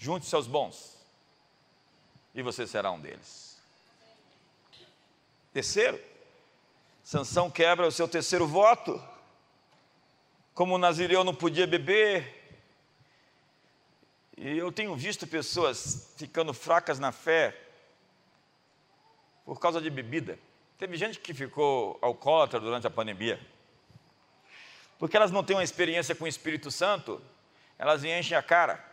junte-se 0.01 0.33
aos 0.33 0.47
bons, 0.47 0.97
e 2.33 2.41
você 2.41 2.65
será 2.65 2.89
um 2.91 2.99
deles. 2.99 3.55
Terceiro, 5.53 6.01
Sansão 7.03 7.49
quebra 7.49 7.87
o 7.87 7.91
seu 7.91 8.07
terceiro 8.07 8.47
voto. 8.47 9.01
Como 10.53 10.75
o 10.75 10.77
Nazireu 10.77 11.23
não 11.23 11.33
podia 11.33 11.65
beber, 11.65 12.41
e 14.41 14.57
eu 14.57 14.71
tenho 14.71 14.95
visto 14.95 15.27
pessoas 15.27 16.13
ficando 16.17 16.51
fracas 16.51 16.97
na 16.97 17.11
fé 17.11 17.55
por 19.45 19.59
causa 19.59 19.79
de 19.79 19.87
bebida. 19.87 20.39
Teve 20.79 20.97
gente 20.97 21.19
que 21.19 21.31
ficou 21.31 21.99
alcoólatra 22.01 22.59
durante 22.59 22.87
a 22.87 22.89
pandemia. 22.89 23.39
Porque 24.97 25.15
elas 25.15 25.29
não 25.29 25.43
têm 25.43 25.55
uma 25.55 25.63
experiência 25.63 26.15
com 26.15 26.23
o 26.23 26.27
Espírito 26.27 26.71
Santo, 26.71 27.21
elas 27.77 28.03
enchem 28.03 28.35
a 28.35 28.41
cara. 28.41 28.83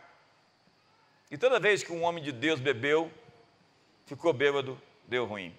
E 1.31 1.37
toda 1.37 1.59
vez 1.59 1.83
que 1.83 1.91
um 1.91 2.03
homem 2.03 2.23
de 2.23 2.31
Deus 2.31 2.59
bebeu, 2.59 3.11
ficou 4.05 4.31
bêbado, 4.31 4.79
deu 5.07 5.25
ruim. 5.25 5.55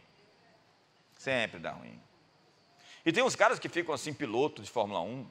Sempre 1.19 1.59
dá 1.59 1.73
ruim. 1.73 2.01
E 3.05 3.13
tem 3.13 3.23
uns 3.23 3.37
caras 3.37 3.59
que 3.59 3.69
ficam 3.69 3.95
assim, 3.95 4.13
piloto 4.13 4.63
de 4.63 4.71
Fórmula 4.71 5.01
1. 5.01 5.27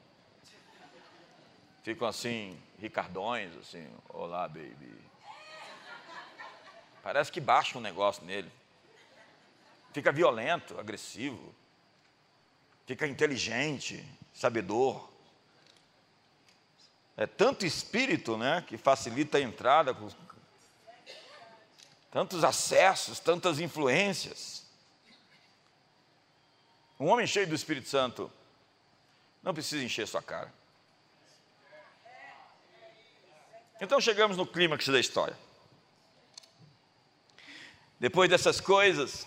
Ficam 1.82 2.06
assim, 2.06 2.60
ricardões, 2.78 3.56
assim, 3.56 3.88
olá, 4.08 4.46
baby. 4.48 4.94
Parece 7.02 7.32
que 7.32 7.40
baixa 7.40 7.78
um 7.78 7.80
negócio 7.80 8.24
nele 8.24 8.50
fica 9.92 10.12
violento, 10.12 10.78
agressivo, 10.78 11.54
fica 12.86 13.06
inteligente, 13.06 14.04
sabedor. 14.32 15.08
É 17.16 17.26
tanto 17.26 17.66
espírito, 17.66 18.36
né, 18.36 18.64
que 18.66 18.76
facilita 18.76 19.38
a 19.38 19.40
entrada, 19.40 19.96
tantos 22.10 22.44
acessos, 22.44 23.20
tantas 23.20 23.58
influências. 23.58 24.59
Um 27.00 27.08
homem 27.08 27.26
cheio 27.26 27.46
do 27.46 27.54
Espírito 27.54 27.88
Santo 27.88 28.30
não 29.42 29.54
precisa 29.54 29.82
encher 29.82 30.06
sua 30.06 30.20
cara. 30.20 30.52
Então 33.80 33.98
chegamos 33.98 34.36
no 34.36 34.46
clímax 34.46 34.86
da 34.86 35.00
história. 35.00 35.34
Depois 37.98 38.28
dessas 38.28 38.60
coisas, 38.60 39.26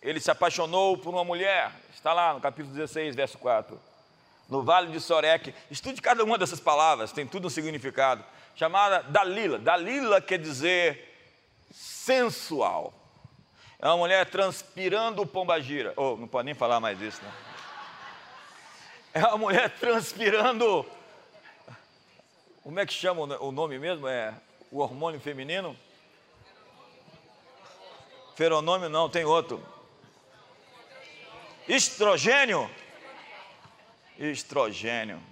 ele 0.00 0.18
se 0.18 0.30
apaixonou 0.30 0.96
por 0.96 1.10
uma 1.10 1.22
mulher, 1.22 1.70
está 1.94 2.14
lá 2.14 2.32
no 2.32 2.40
capítulo 2.40 2.74
16, 2.74 3.14
verso 3.14 3.36
4. 3.36 3.78
No 4.48 4.62
vale 4.62 4.90
de 4.90 4.98
Soreque, 4.98 5.54
estude 5.70 6.00
cada 6.00 6.24
uma 6.24 6.38
dessas 6.38 6.60
palavras, 6.60 7.12
tem 7.12 7.26
tudo 7.26 7.48
um 7.48 7.50
significado. 7.50 8.24
Chamada 8.56 9.02
Dalila. 9.02 9.58
Dalila 9.58 10.22
quer 10.22 10.38
dizer 10.38 11.14
sensual. 11.70 12.94
É 13.84 13.88
uma 13.88 13.98
mulher 13.98 14.24
transpirando 14.24 15.26
pombagira. 15.26 15.92
Oh, 15.94 16.16
não 16.16 16.26
pode 16.26 16.46
nem 16.46 16.54
falar 16.54 16.80
mais 16.80 16.98
isso, 17.02 17.22
né? 17.22 17.30
É 19.12 19.26
uma 19.26 19.36
mulher 19.36 19.68
transpirando. 19.78 20.86
Como 22.62 22.80
é 22.80 22.86
que 22.86 22.94
chama 22.94 23.20
o 23.20 23.52
nome 23.52 23.78
mesmo? 23.78 24.08
É 24.08 24.32
o 24.72 24.78
hormônio 24.78 25.20
feminino? 25.20 25.76
Feronômio 28.34 28.88
não, 28.88 29.10
tem 29.10 29.26
outro. 29.26 29.62
Estrogênio. 31.68 32.70
Estrogênio. 34.18 35.22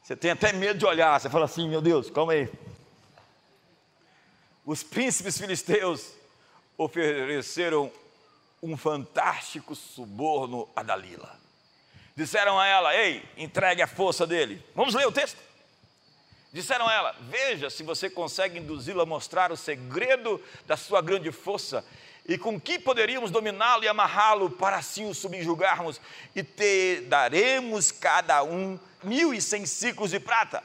Você 0.00 0.14
tem 0.14 0.30
até 0.30 0.52
medo 0.52 0.78
de 0.78 0.86
olhar, 0.86 1.20
você 1.20 1.28
fala 1.28 1.46
assim, 1.46 1.68
meu 1.68 1.82
Deus, 1.82 2.08
calma 2.08 2.34
aí. 2.34 2.48
Os 4.64 4.84
príncipes 4.84 5.36
filisteus 5.36 6.19
ofereceram 6.82 7.92
um 8.62 8.74
fantástico 8.74 9.74
suborno 9.74 10.66
a 10.74 10.82
Dalila. 10.82 11.38
Disseram 12.16 12.58
a 12.58 12.66
ela: 12.66 12.96
Ei, 12.96 13.22
entregue 13.36 13.82
a 13.82 13.86
força 13.86 14.26
dele. 14.26 14.64
Vamos 14.74 14.94
ler 14.94 15.06
o 15.06 15.12
texto. 15.12 15.38
Disseram 16.50 16.88
a 16.88 16.94
ela: 16.94 17.16
Veja 17.28 17.68
se 17.68 17.82
você 17.82 18.08
consegue 18.08 18.58
induzi-la 18.58 19.02
a 19.02 19.06
mostrar 19.06 19.52
o 19.52 19.56
segredo 19.56 20.42
da 20.66 20.76
sua 20.76 21.02
grande 21.02 21.30
força 21.30 21.84
e 22.26 22.38
com 22.38 22.58
que 22.58 22.78
poderíamos 22.78 23.30
dominá-lo 23.30 23.84
e 23.84 23.88
amarrá-lo 23.88 24.48
para 24.48 24.76
assim 24.76 25.08
o 25.08 25.14
subjugarmos, 25.14 26.00
e 26.34 26.42
te 26.42 27.02
daremos 27.08 27.90
cada 27.90 28.42
um 28.42 28.78
mil 29.02 29.34
e 29.34 29.40
cem 29.40 29.66
ciclos 29.66 30.12
de 30.12 30.20
prata. 30.20 30.62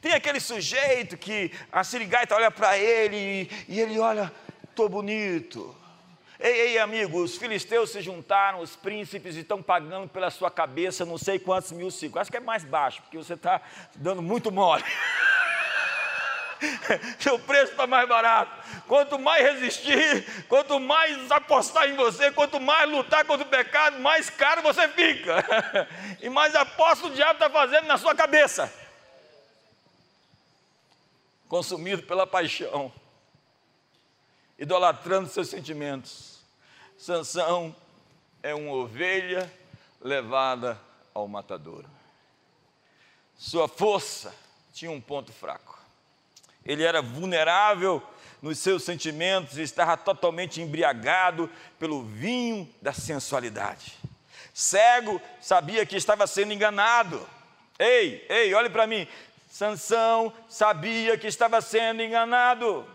Tem 0.00 0.12
aquele 0.12 0.40
sujeito 0.40 1.16
que 1.16 1.52
a 1.72 1.82
sirigaita 1.82 2.34
olha 2.34 2.50
para 2.50 2.78
ele 2.78 3.50
e 3.68 3.80
ele 3.80 3.98
olha, 3.98 4.32
estou 4.78 4.88
bonito. 4.88 5.74
Ei, 6.38 6.52
ei, 6.52 6.78
amigo, 6.78 7.20
os 7.20 7.36
filisteus 7.36 7.90
se 7.90 8.00
juntaram, 8.00 8.60
os 8.60 8.76
príncipes 8.76 9.34
estão 9.34 9.60
pagando 9.60 10.08
pela 10.08 10.30
sua 10.30 10.52
cabeça 10.52 11.04
não 11.04 11.18
sei 11.18 11.36
quantos 11.36 11.72
mil 11.72 11.90
ciclos. 11.90 12.20
Acho 12.20 12.30
que 12.30 12.36
é 12.36 12.40
mais 12.40 12.62
baixo, 12.62 13.02
porque 13.02 13.18
você 13.18 13.34
está 13.34 13.60
dando 13.96 14.22
muito 14.22 14.52
mole. 14.52 14.84
seu 17.18 17.40
preço 17.40 17.72
está 17.72 17.88
mais 17.88 18.08
barato. 18.08 18.52
Quanto 18.86 19.18
mais 19.18 19.44
resistir, 19.44 20.44
quanto 20.48 20.78
mais 20.78 21.28
apostar 21.32 21.90
em 21.90 21.96
você, 21.96 22.30
quanto 22.30 22.60
mais 22.60 22.88
lutar 22.88 23.24
contra 23.24 23.44
o 23.44 23.50
pecado, 23.50 23.98
mais 23.98 24.30
caro 24.30 24.62
você 24.62 24.86
fica. 24.88 25.44
E 26.22 26.28
mais 26.28 26.52
aposta 26.54 27.06
o 27.06 27.10
diabo 27.10 27.34
está 27.34 27.48
fazendo 27.48 27.86
na 27.86 27.96
sua 27.96 28.12
cabeça. 28.12 28.72
Consumido 31.48 32.02
pela 32.02 32.26
paixão, 32.26 32.92
idolatrando 34.58 35.28
seus 35.28 35.48
sentimentos. 35.48 36.40
Sansão 36.96 37.74
é 38.42 38.54
uma 38.54 38.72
ovelha 38.72 39.52
levada 40.00 40.80
ao 41.14 41.28
matadouro. 41.28 41.88
Sua 43.36 43.68
força 43.68 44.34
tinha 44.72 44.90
um 44.90 45.00
ponto 45.00 45.32
fraco 45.32 45.78
ele 46.68 46.84
era 46.84 47.00
vulnerável 47.00 48.02
nos 48.42 48.58
seus 48.58 48.84
sentimentos 48.84 49.56
e 49.56 49.62
estava 49.62 49.96
totalmente 49.96 50.60
embriagado 50.60 51.50
pelo 51.78 52.04
vinho 52.04 52.68
da 52.80 52.92
sensualidade. 52.92 53.94
Cego, 54.52 55.20
sabia 55.40 55.86
que 55.86 55.96
estava 55.96 56.26
sendo 56.26 56.52
enganado. 56.52 57.26
Ei, 57.78 58.24
ei, 58.28 58.52
olhe 58.54 58.68
para 58.68 58.86
mim. 58.86 59.08
Sansão 59.50 60.30
sabia 60.46 61.16
que 61.16 61.26
estava 61.26 61.60
sendo 61.62 62.02
enganado. 62.02 62.86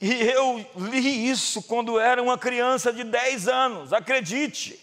E 0.00 0.22
eu 0.22 0.64
li 0.76 1.28
isso 1.28 1.62
quando 1.62 2.00
era 2.00 2.22
uma 2.22 2.38
criança 2.38 2.92
de 2.92 3.04
10 3.04 3.48
anos, 3.48 3.92
acredite. 3.92 4.80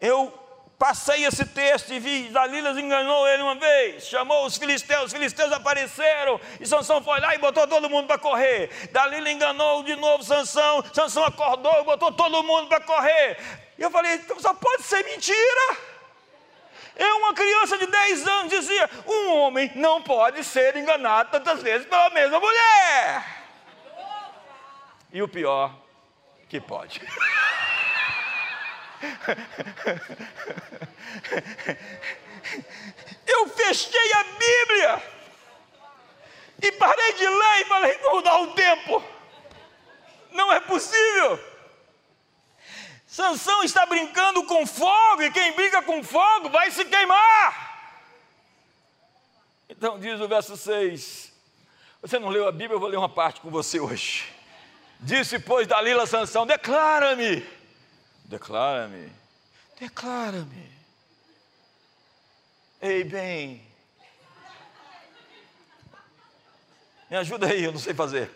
Eu 0.00 0.40
Passei 0.80 1.26
esse 1.26 1.44
texto 1.44 1.92
e 1.92 2.00
vi, 2.00 2.30
Dalila 2.30 2.70
enganou 2.80 3.28
ele 3.28 3.42
uma 3.42 3.54
vez, 3.54 4.06
chamou 4.06 4.46
os 4.46 4.56
filisteus, 4.56 5.04
os 5.04 5.12
filisteus 5.12 5.52
apareceram, 5.52 6.40
e 6.58 6.66
Sansão 6.66 7.02
foi 7.02 7.20
lá 7.20 7.34
e 7.34 7.38
botou 7.38 7.68
todo 7.68 7.90
mundo 7.90 8.06
para 8.06 8.16
correr. 8.16 8.70
Dalila 8.90 9.30
enganou 9.30 9.82
de 9.82 9.94
novo 9.96 10.24
Sansão, 10.24 10.82
Sansão 10.94 11.22
acordou 11.22 11.82
e 11.82 11.84
botou 11.84 12.10
todo 12.12 12.42
mundo 12.42 12.66
para 12.66 12.80
correr. 12.80 13.36
E 13.76 13.82
eu 13.82 13.90
falei, 13.90 14.14
então 14.14 14.40
só 14.40 14.54
pode 14.54 14.84
ser 14.84 15.04
mentira. 15.04 15.76
Eu, 16.96 17.16
uma 17.18 17.34
criança 17.34 17.76
de 17.76 17.84
10 17.84 18.26
anos, 18.26 18.50
dizia: 18.50 18.88
um 19.06 19.34
homem 19.34 19.70
não 19.74 20.00
pode 20.00 20.42
ser 20.42 20.74
enganado 20.76 21.30
tantas 21.30 21.62
vezes 21.62 21.86
pela 21.86 22.08
mesma 22.08 22.40
mulher. 22.40 23.39
E 25.12 25.22
o 25.22 25.28
pior, 25.28 25.74
que 26.48 26.60
pode. 26.60 27.00
Eu 33.26 33.48
fechei 33.48 34.12
a 34.12 34.24
Bíblia 34.24 35.02
e 36.62 36.72
parei 36.72 37.12
de 37.14 37.26
ler 37.26 37.60
e 37.60 37.64
falei: 37.64 37.98
vou 37.98 38.22
dar 38.22 38.36
um 38.38 38.52
tempo. 38.52 39.02
Não 40.32 40.52
é 40.52 40.60
possível. 40.60 41.38
Sansão 43.06 43.64
está 43.64 43.84
brincando 43.86 44.44
com 44.44 44.64
fogo 44.66 45.22
e 45.22 45.32
quem 45.32 45.52
brinca 45.52 45.82
com 45.82 46.02
fogo 46.04 46.48
vai 46.48 46.70
se 46.70 46.84
queimar. 46.84 47.70
Então 49.68 49.98
diz 49.98 50.20
o 50.20 50.28
verso 50.28 50.56
6. 50.56 51.32
Você 52.02 52.18
não 52.18 52.28
leu 52.28 52.46
a 52.46 52.52
Bíblia, 52.52 52.76
eu 52.76 52.80
vou 52.80 52.88
ler 52.88 52.96
uma 52.96 53.08
parte 53.08 53.40
com 53.40 53.50
você 53.50 53.80
hoje. 53.80 54.39
Disse, 55.02 55.38
pois, 55.38 55.66
Dalila 55.66 56.06
Sansão: 56.06 56.46
Declara-me 56.46 57.60
Declara-me. 58.30 59.12
Declara-me. 59.80 60.70
Ei, 62.80 63.02
bem. 63.02 63.60
Me 67.10 67.16
ajuda 67.16 67.48
aí, 67.48 67.64
eu 67.64 67.72
não 67.72 67.78
sei 67.80 67.92
fazer. 67.92 68.30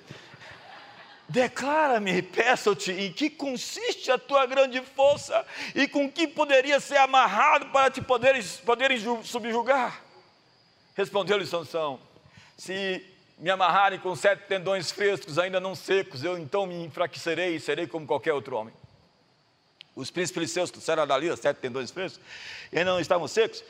Declara-me, 1.28 2.22
peço-te, 2.22 2.90
em 2.90 3.12
que 3.12 3.30
consiste 3.30 4.10
a 4.10 4.18
tua 4.18 4.46
grande 4.46 4.80
força 4.82 5.46
e 5.76 5.86
com 5.86 6.10
que 6.10 6.26
poderia 6.26 6.80
ser 6.80 6.96
amarrado 6.96 7.66
para 7.66 7.88
te 7.88 8.02
poderes, 8.02 8.56
poderes 8.56 9.04
subjugar? 9.22 10.02
Respondeu-lhe 10.96 11.46
Sansão: 11.46 12.00
Se 12.58 13.13
me 13.44 13.50
amarrarem 13.50 13.98
com 13.98 14.16
sete 14.16 14.46
tendões 14.48 14.90
frescos, 14.90 15.38
ainda 15.38 15.60
não 15.60 15.74
secos, 15.74 16.24
eu 16.24 16.38
então 16.38 16.64
me 16.64 16.82
enfraquecerei 16.82 17.56
e 17.56 17.60
serei 17.60 17.86
como 17.86 18.06
qualquer 18.06 18.32
outro 18.32 18.56
homem. 18.56 18.72
Os 19.94 20.10
príncipes 20.10 20.34
filisteus 20.34 20.70
trouxeram 20.70 21.02
a 21.02 21.04
Dalila 21.04 21.36
sete 21.36 21.58
tendões 21.58 21.90
frescos, 21.90 22.24
e 22.72 22.78
ainda 22.78 22.92
não 22.92 23.00
estavam 23.00 23.28
secos, 23.28 23.62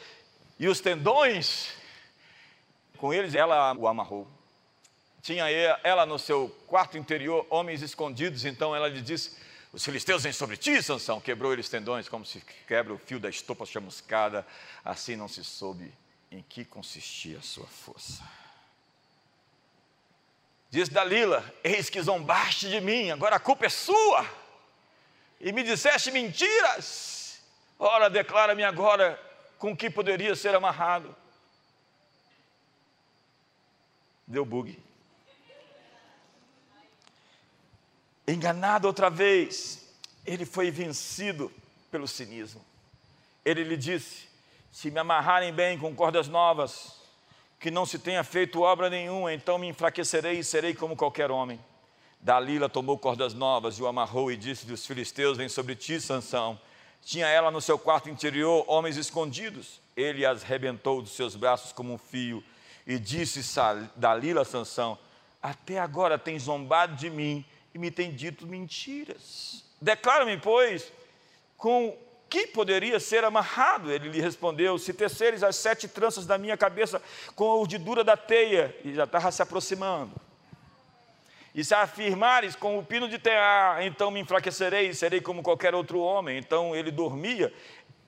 e 0.61 0.68
os 0.68 0.81
tendões, 0.81 1.70
com 2.99 3.12
eles 3.12 3.35
ela 3.35 3.75
o 3.77 3.89
amarrou. 3.89 4.29
Tinha 5.20 5.51
ela 5.83 6.07
no 6.07 6.20
seu 6.20 6.57
quarto 6.68 6.97
interior 6.97 7.45
homens 7.51 7.83
escondidos, 7.83 8.45
então 8.45 8.77
ela 8.77 8.87
lhe 8.87 9.03
disse: 9.03 9.37
Os 9.72 9.85
filisteus 9.85 10.22
vêm 10.22 10.33
sobre 10.33 10.57
ti, 10.57 10.81
Sansão. 10.85 11.20
Quebrou 11.20 11.53
eles 11.53 11.68
tendões, 11.68 12.09
como 12.09 12.25
se 12.25 12.41
quebra 12.68 12.95
o 12.95 12.99
fio 12.99 13.18
da 13.18 13.29
estopa 13.29 13.66
chamuscada. 13.66 14.47
Assim 14.85 15.16
não 15.16 15.27
se 15.27 15.43
soube 15.43 15.93
em 16.31 16.43
que 16.43 16.64
consistia 16.64 17.39
a 17.39 17.43
sua 17.43 17.66
força. 17.66 18.22
Diz 20.75 20.89
Dalila: 20.89 21.45
Eis 21.62 21.89
que 21.89 22.03
zombaste 22.03 22.68
de 22.68 22.81
mim, 22.81 23.09
agora 23.12 23.37
a 23.37 23.39
culpa 23.39 23.66
é 23.66 23.68
sua, 23.68 24.29
e 25.41 25.53
me 25.53 25.62
disseste 25.62 26.11
mentiras. 26.11 27.41
Ora, 27.79 28.11
declara-me 28.11 28.64
agora 28.64 29.16
com 29.57 29.77
que 29.77 29.89
poderia 29.89 30.35
ser 30.35 30.53
amarrado. 30.53 31.14
Deu 34.27 34.45
bug. 34.45 34.77
Enganado 38.27 38.89
outra 38.89 39.09
vez, 39.09 39.95
ele 40.27 40.45
foi 40.45 40.72
vencido 40.72 41.53
pelo 41.89 42.09
cinismo. 42.09 42.64
Ele 43.45 43.62
lhe 43.62 43.77
disse: 43.77 44.27
Se 44.72 44.91
me 44.91 44.99
amarrarem 44.99 45.53
bem 45.53 45.79
com 45.79 45.95
cordas 45.95 46.27
novas, 46.27 47.04
que 47.65 47.71
não 47.71 47.87
se 47.87 47.99
tenha 47.99 48.23
feito 48.23 48.61
obra 48.61 48.91
nenhuma, 48.91 49.33
então 49.33 49.57
me 49.57 49.67
enfraquecerei 49.67 50.39
e 50.39 50.45
serei 50.45 50.75
como 50.75 50.95
qualquer 50.95 51.31
homem. 51.31 51.59
Dalila 52.21 52.69
tomou 52.69 52.99
cordas 52.99 53.33
novas 53.33 53.79
e 53.79 53.83
o 53.83 53.87
amarrou 53.87 54.31
e 54.31 54.37
disse: 54.37 54.71
Os 54.71 54.85
filisteus 54.85 55.39
vêm 55.39 55.49
sobre 55.49 55.75
ti, 55.75 55.99
Sansão. 55.99 56.61
Tinha 57.01 57.27
ela 57.27 57.51
no 57.51 57.62
seu 57.62 57.79
quarto 57.79 58.11
interior 58.11 58.67
homens 58.69 58.99
escondidos. 58.99 59.81
Ele 59.97 60.27
as 60.27 60.43
rebentou 60.43 61.01
dos 61.01 61.12
seus 61.12 61.35
braços 61.37 61.73
como 61.73 61.95
um 61.95 61.97
fio 61.97 62.45
e 62.87 62.99
disse 62.99 63.41
Dalila 63.97 64.43
a 64.43 64.45
Sansão: 64.45 64.99
Até 65.43 65.79
agora 65.79 66.19
tem 66.19 66.39
zombado 66.39 66.95
de 66.97 67.09
mim 67.09 67.47
e 67.75 67.79
me 67.79 67.91
tem 67.91 68.12
dito 68.12 68.47
mentiras. 68.47 69.65
Declara-me, 69.81 70.37
pois, 70.37 70.93
com 71.57 71.97
que 72.29 72.47
poderia 72.49 72.99
ser 72.99 73.25
amarrado? 73.25 73.93
Ele 73.93 74.09
lhe 74.09 74.20
respondeu: 74.20 74.79
Se 74.79 74.93
teceres 74.93 75.43
as 75.43 75.57
sete 75.57 75.87
tranças 75.87 76.27
da 76.27 76.37
minha 76.37 76.57
cabeça 76.57 77.01
com 77.35 77.51
a 77.51 77.57
urdidura 77.57 78.03
da 78.03 78.16
teia, 78.16 78.77
e 78.85 78.95
já 78.95 79.05
estava 79.05 79.31
se 79.31 79.43
aproximando. 79.43 80.12
E 81.55 81.64
se 81.64 81.72
afirmares 81.72 82.57
com 82.57 82.79
o 82.79 82.85
pino 82.85 83.09
de 83.09 83.16
tear, 83.16 83.81
então 83.87 84.11
me 84.11 84.18
enfraquecerei 84.18 84.89
e 84.89 84.95
serei 84.95 85.20
como 85.20 85.43
qualquer 85.43 85.75
outro 85.75 86.01
homem. 86.01 86.37
Então 86.37 86.75
ele 86.75 86.91
dormia. 86.91 87.53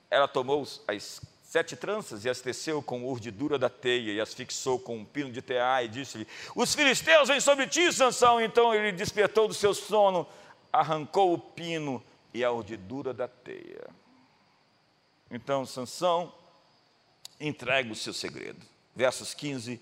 Ela 0.09 0.27
tomou 0.27 0.67
as 0.87 1.21
sete 1.43 1.77
tranças 1.77 2.25
e 2.25 2.29
as 2.29 2.41
teceu 2.41 2.81
com 2.81 3.05
urdidura 3.05 3.57
da 3.57 3.69
teia 3.69 4.11
e 4.11 4.19
as 4.19 4.33
fixou 4.33 4.77
com 4.77 4.97
um 4.97 5.05
pino 5.05 5.31
de 5.31 5.41
tear 5.41 5.85
e 5.85 5.87
disse-lhe: 5.87 6.27
Os 6.53 6.75
filisteus 6.75 7.29
vêm 7.29 7.39
sobre 7.39 7.67
ti, 7.67 7.91
Sansão. 7.93 8.41
Então 8.41 8.75
ele 8.75 8.91
despertou 8.91 9.47
do 9.47 9.53
seu 9.53 9.73
sono, 9.73 10.27
arrancou 10.71 11.33
o 11.33 11.39
pino 11.39 12.03
e 12.33 12.43
a 12.43 12.51
urdidura 12.51 13.13
da 13.13 13.29
teia. 13.29 13.87
Então 15.29 15.65
Sansão 15.65 16.33
entrega 17.39 17.91
o 17.91 17.95
seu 17.95 18.13
segredo. 18.13 18.59
Versos 18.95 19.33
15, 19.33 19.81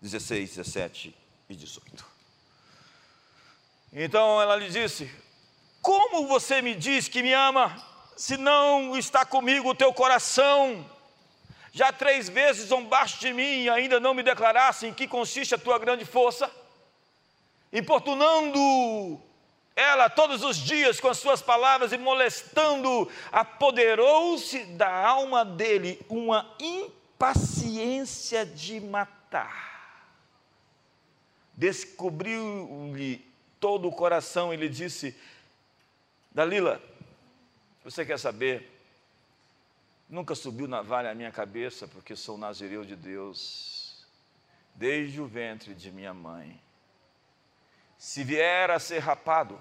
16, 0.00 0.56
17 0.56 1.16
e 1.48 1.56
18. 1.56 2.06
Então 3.92 4.40
ela 4.40 4.56
lhe 4.56 4.68
disse: 4.68 5.10
Como 5.80 6.26
você 6.26 6.60
me 6.60 6.74
diz 6.74 7.08
que 7.08 7.22
me 7.22 7.32
ama, 7.32 7.74
se 8.16 8.36
não 8.36 8.96
está 8.96 9.24
comigo 9.24 9.70
o 9.70 9.74
teu 9.74 9.92
coração? 9.92 10.88
Já 11.72 11.92
três 11.92 12.28
vezes 12.28 12.68
zombaste 12.68 13.18
de 13.18 13.32
mim 13.32 13.64
e 13.64 13.68
ainda 13.68 13.98
não 13.98 14.14
me 14.14 14.22
declaraste 14.22 14.86
em 14.86 14.94
que 14.94 15.08
consiste 15.08 15.54
a 15.54 15.58
tua 15.58 15.76
grande 15.78 16.04
força? 16.04 16.48
Importunando 17.72 19.20
ela 19.76 20.08
todos 20.08 20.42
os 20.44 20.56
dias 20.56 21.00
com 21.00 21.08
as 21.08 21.18
suas 21.18 21.42
palavras 21.42 21.92
e 21.92 21.98
molestando, 21.98 23.10
apoderou-se 23.32 24.64
da 24.66 24.88
alma 24.88 25.44
dele 25.44 26.00
uma 26.08 26.54
impaciência 26.60 28.46
de 28.46 28.80
matar. 28.80 29.74
Descobriu-lhe 31.54 33.24
todo 33.58 33.88
o 33.88 33.92
coração 33.92 34.54
e 34.54 34.56
lhe 34.56 34.68
disse: 34.68 35.16
Dalila, 36.30 36.80
você 37.82 38.04
quer 38.04 38.18
saber? 38.18 38.70
Nunca 40.08 40.34
subiu 40.34 40.68
navalha 40.68 41.10
à 41.10 41.14
minha 41.14 41.32
cabeça, 41.32 41.88
porque 41.88 42.14
sou 42.14 42.38
nazireu 42.38 42.84
de 42.84 42.94
Deus, 42.94 44.06
desde 44.74 45.20
o 45.20 45.26
ventre 45.26 45.74
de 45.74 45.90
minha 45.90 46.14
mãe 46.14 46.60
se 48.04 48.22
vier 48.22 48.70
a 48.70 48.78
ser 48.78 48.98
rapado, 48.98 49.58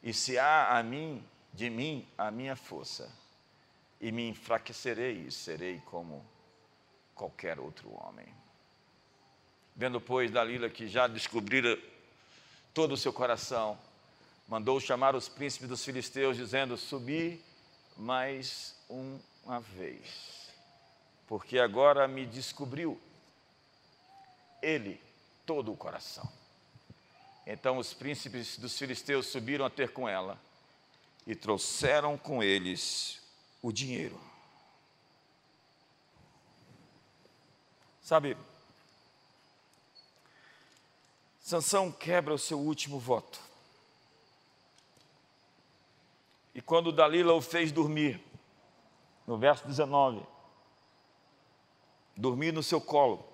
e 0.00 0.12
se 0.12 0.38
há 0.38 0.78
a 0.78 0.80
mim, 0.80 1.26
de 1.52 1.68
mim, 1.68 2.08
a 2.16 2.30
minha 2.30 2.54
força, 2.54 3.12
e 4.00 4.12
me 4.12 4.28
enfraquecerei 4.28 5.26
e 5.26 5.32
serei 5.32 5.82
como 5.86 6.24
qualquer 7.16 7.58
outro 7.58 7.92
homem. 7.92 8.32
Vendo, 9.74 10.00
pois, 10.00 10.30
Dalila 10.30 10.70
que 10.70 10.86
já 10.86 11.08
descobrira 11.08 11.76
todo 12.72 12.92
o 12.92 12.96
seu 12.96 13.12
coração, 13.12 13.76
mandou 14.46 14.78
chamar 14.78 15.16
os 15.16 15.28
príncipes 15.28 15.68
dos 15.68 15.84
filisteus, 15.84 16.36
dizendo: 16.36 16.76
Subi 16.76 17.44
mais 17.96 18.76
uma 18.88 19.58
vez, 19.58 20.48
porque 21.26 21.58
agora 21.58 22.06
me 22.06 22.24
descobriu 22.24 23.00
ele 24.62 25.04
todo 25.44 25.72
o 25.72 25.76
coração. 25.76 26.35
Então 27.46 27.78
os 27.78 27.94
príncipes 27.94 28.58
dos 28.58 28.76
filisteus 28.76 29.26
subiram 29.26 29.64
a 29.64 29.70
ter 29.70 29.92
com 29.92 30.08
ela 30.08 30.36
e 31.24 31.34
trouxeram 31.34 32.18
com 32.18 32.42
eles 32.42 33.22
o 33.62 33.70
dinheiro. 33.70 34.20
Sabe, 38.02 38.36
Sansão 41.40 41.92
quebra 41.92 42.34
o 42.34 42.38
seu 42.38 42.58
último 42.58 42.98
voto. 42.98 43.40
E 46.52 46.60
quando 46.60 46.90
Dalila 46.90 47.34
o 47.34 47.40
fez 47.40 47.70
dormir, 47.70 48.20
no 49.26 49.38
verso 49.38 49.64
19, 49.66 50.26
dormir 52.16 52.52
no 52.52 52.64
seu 52.64 52.80
colo, 52.80 53.24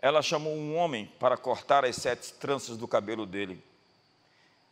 ela 0.00 0.22
chamou 0.22 0.54
um 0.54 0.76
homem 0.76 1.06
para 1.18 1.36
cortar 1.36 1.84
as 1.84 1.96
sete 1.96 2.32
tranças 2.34 2.76
do 2.76 2.86
cabelo 2.86 3.26
dele. 3.26 3.62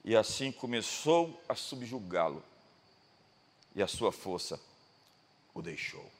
E 0.05 0.15
assim 0.15 0.53
começou 0.53 1.43
a 1.49 1.55
subjugá-lo. 1.55 2.43
E 3.75 3.83
a 3.83 3.87
sua 3.87 4.13
força 4.13 4.61
o 5.55 5.63
deixou. 5.63 6.11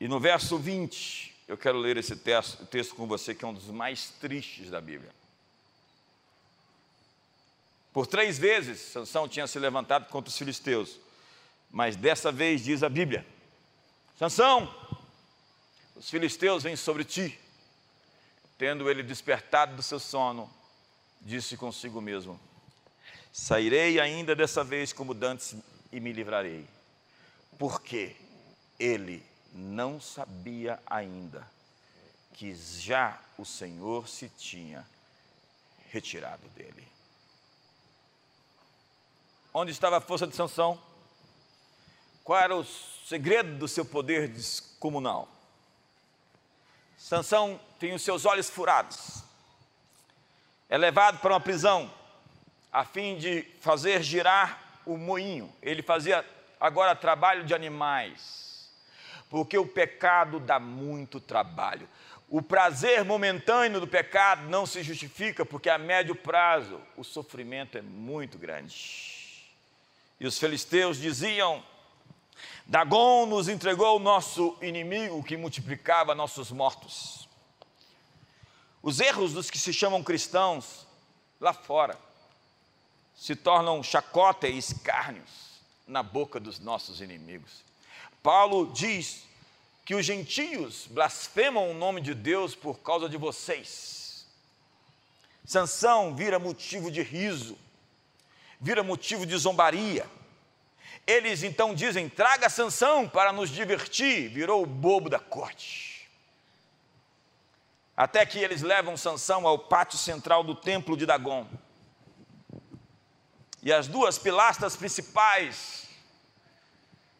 E 0.00 0.08
no 0.08 0.20
verso 0.20 0.58
20, 0.58 1.34
eu 1.48 1.56
quero 1.56 1.78
ler 1.78 1.96
esse 1.96 2.16
texto, 2.16 2.64
texto 2.66 2.94
com 2.94 3.06
você, 3.06 3.34
que 3.34 3.44
é 3.44 3.48
um 3.48 3.54
dos 3.54 3.66
mais 3.66 4.10
tristes 4.20 4.70
da 4.70 4.80
Bíblia. 4.80 5.12
Por 7.92 8.06
três 8.06 8.38
vezes, 8.38 8.80
Sansão 8.80 9.28
tinha 9.28 9.46
se 9.46 9.58
levantado 9.58 10.08
contra 10.08 10.28
os 10.28 10.36
filisteus. 10.36 10.98
Mas 11.70 11.96
dessa 11.96 12.32
vez 12.32 12.64
diz 12.64 12.82
a 12.82 12.88
Bíblia: 12.88 13.26
Sansão, 14.18 14.72
os 15.96 16.10
filisteus 16.10 16.62
vêm 16.62 16.76
sobre 16.76 17.04
ti. 17.04 17.38
Tendo 18.56 18.88
ele 18.88 19.02
despertado 19.02 19.74
do 19.76 19.82
seu 19.82 19.98
sono, 19.98 20.52
disse 21.20 21.56
consigo 21.56 22.00
mesmo: 22.00 22.38
Sairei 23.32 23.98
ainda 23.98 24.34
dessa 24.34 24.62
vez 24.62 24.92
como 24.92 25.12
dantes 25.12 25.56
e 25.90 25.98
me 25.98 26.12
livrarei. 26.12 26.66
Porque 27.58 28.14
ele 28.78 29.24
não 29.52 30.00
sabia 30.00 30.80
ainda 30.86 31.46
que 32.32 32.54
já 32.54 33.20
o 33.38 33.44
Senhor 33.44 34.08
se 34.08 34.28
tinha 34.28 34.86
retirado 35.90 36.46
dele. 36.50 36.86
Onde 39.52 39.70
estava 39.70 39.98
a 39.98 40.00
força 40.00 40.26
de 40.26 40.34
Sansão? 40.34 40.80
Qual 42.24 42.38
era 42.38 42.56
o 42.56 42.64
segredo 42.64 43.56
do 43.56 43.68
seu 43.68 43.84
poder 43.84 44.28
descomunal? 44.28 45.28
Sansão 47.04 47.60
tem 47.78 47.92
os 47.92 48.00
seus 48.00 48.24
olhos 48.24 48.48
furados. 48.48 49.22
É 50.70 50.78
levado 50.78 51.18
para 51.18 51.34
uma 51.34 51.40
prisão 51.40 51.92
a 52.72 52.82
fim 52.82 53.18
de 53.18 53.42
fazer 53.60 54.02
girar 54.02 54.80
o 54.86 54.96
moinho. 54.96 55.54
Ele 55.60 55.82
fazia 55.82 56.24
agora 56.58 56.96
trabalho 56.96 57.44
de 57.44 57.52
animais. 57.52 58.72
porque 59.28 59.58
o 59.58 59.66
pecado 59.66 60.40
dá 60.40 60.58
muito 60.58 61.20
trabalho. 61.20 61.86
O 62.26 62.40
prazer 62.40 63.04
momentâneo 63.04 63.80
do 63.80 63.86
pecado 63.86 64.48
não 64.48 64.64
se 64.64 64.82
justifica, 64.82 65.44
porque 65.44 65.68
a 65.68 65.76
médio 65.76 66.14
prazo 66.14 66.80
o 66.96 67.04
sofrimento 67.04 67.76
é 67.76 67.82
muito 67.82 68.38
grande. 68.38 69.52
E 70.18 70.26
os 70.26 70.38
filisteus 70.38 70.96
diziam: 70.96 71.62
Dagon 72.66 73.26
nos 73.26 73.48
entregou 73.48 73.96
o 73.96 74.00
nosso 74.00 74.56
inimigo 74.62 75.22
que 75.22 75.36
multiplicava 75.36 76.14
nossos 76.14 76.50
mortos. 76.50 77.28
Os 78.82 79.00
erros 79.00 79.32
dos 79.32 79.50
que 79.50 79.58
se 79.58 79.72
chamam 79.72 80.02
cristãos 80.02 80.86
lá 81.40 81.52
fora 81.52 81.98
se 83.14 83.36
tornam 83.36 83.82
chacota 83.82 84.48
e 84.48 84.58
escárnios 84.58 85.60
na 85.86 86.02
boca 86.02 86.40
dos 86.40 86.58
nossos 86.58 87.00
inimigos. 87.00 87.62
Paulo 88.22 88.72
diz 88.72 89.24
que 89.84 89.94
os 89.94 90.04
gentios 90.04 90.86
blasfemam 90.88 91.70
o 91.70 91.74
nome 91.74 92.00
de 92.00 92.14
Deus 92.14 92.54
por 92.54 92.78
causa 92.78 93.08
de 93.08 93.18
vocês. 93.18 94.26
Sansão 95.44 96.14
vira 96.14 96.38
motivo 96.38 96.90
de 96.90 97.02
riso, 97.02 97.58
vira 98.58 98.82
motivo 98.82 99.26
de 99.26 99.36
zombaria. 99.36 100.08
Eles 101.06 101.42
então 101.42 101.74
dizem: 101.74 102.08
traga 102.08 102.48
Sansão 102.48 103.08
para 103.08 103.32
nos 103.32 103.50
divertir, 103.50 104.28
virou 104.28 104.62
o 104.62 104.66
bobo 104.66 105.08
da 105.08 105.18
corte. 105.18 106.08
Até 107.96 108.26
que 108.26 108.38
eles 108.38 108.62
levam 108.62 108.96
Sansão 108.96 109.46
ao 109.46 109.58
pátio 109.58 109.98
central 109.98 110.42
do 110.42 110.54
templo 110.54 110.96
de 110.96 111.06
Dagon. 111.06 111.46
E 113.62 113.72
as 113.72 113.86
duas 113.86 114.18
pilastras 114.18 114.76
principais, 114.76 115.88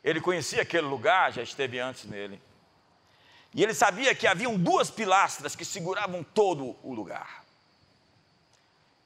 ele 0.03 0.20
conhecia 0.20 0.62
aquele 0.62 0.87
lugar, 0.87 1.32
já 1.32 1.43
esteve 1.43 1.78
antes 1.78 2.05
nele. 2.05 2.43
E 3.55 3.62
ele 3.62 3.72
sabia 3.72 4.14
que 4.14 4.26
haviam 4.26 4.59
duas 4.59 4.91
pilastras 4.91 5.55
que 5.55 5.64
seguravam 5.64 6.24
todo 6.24 6.76
o 6.82 6.93
lugar. 6.93 7.45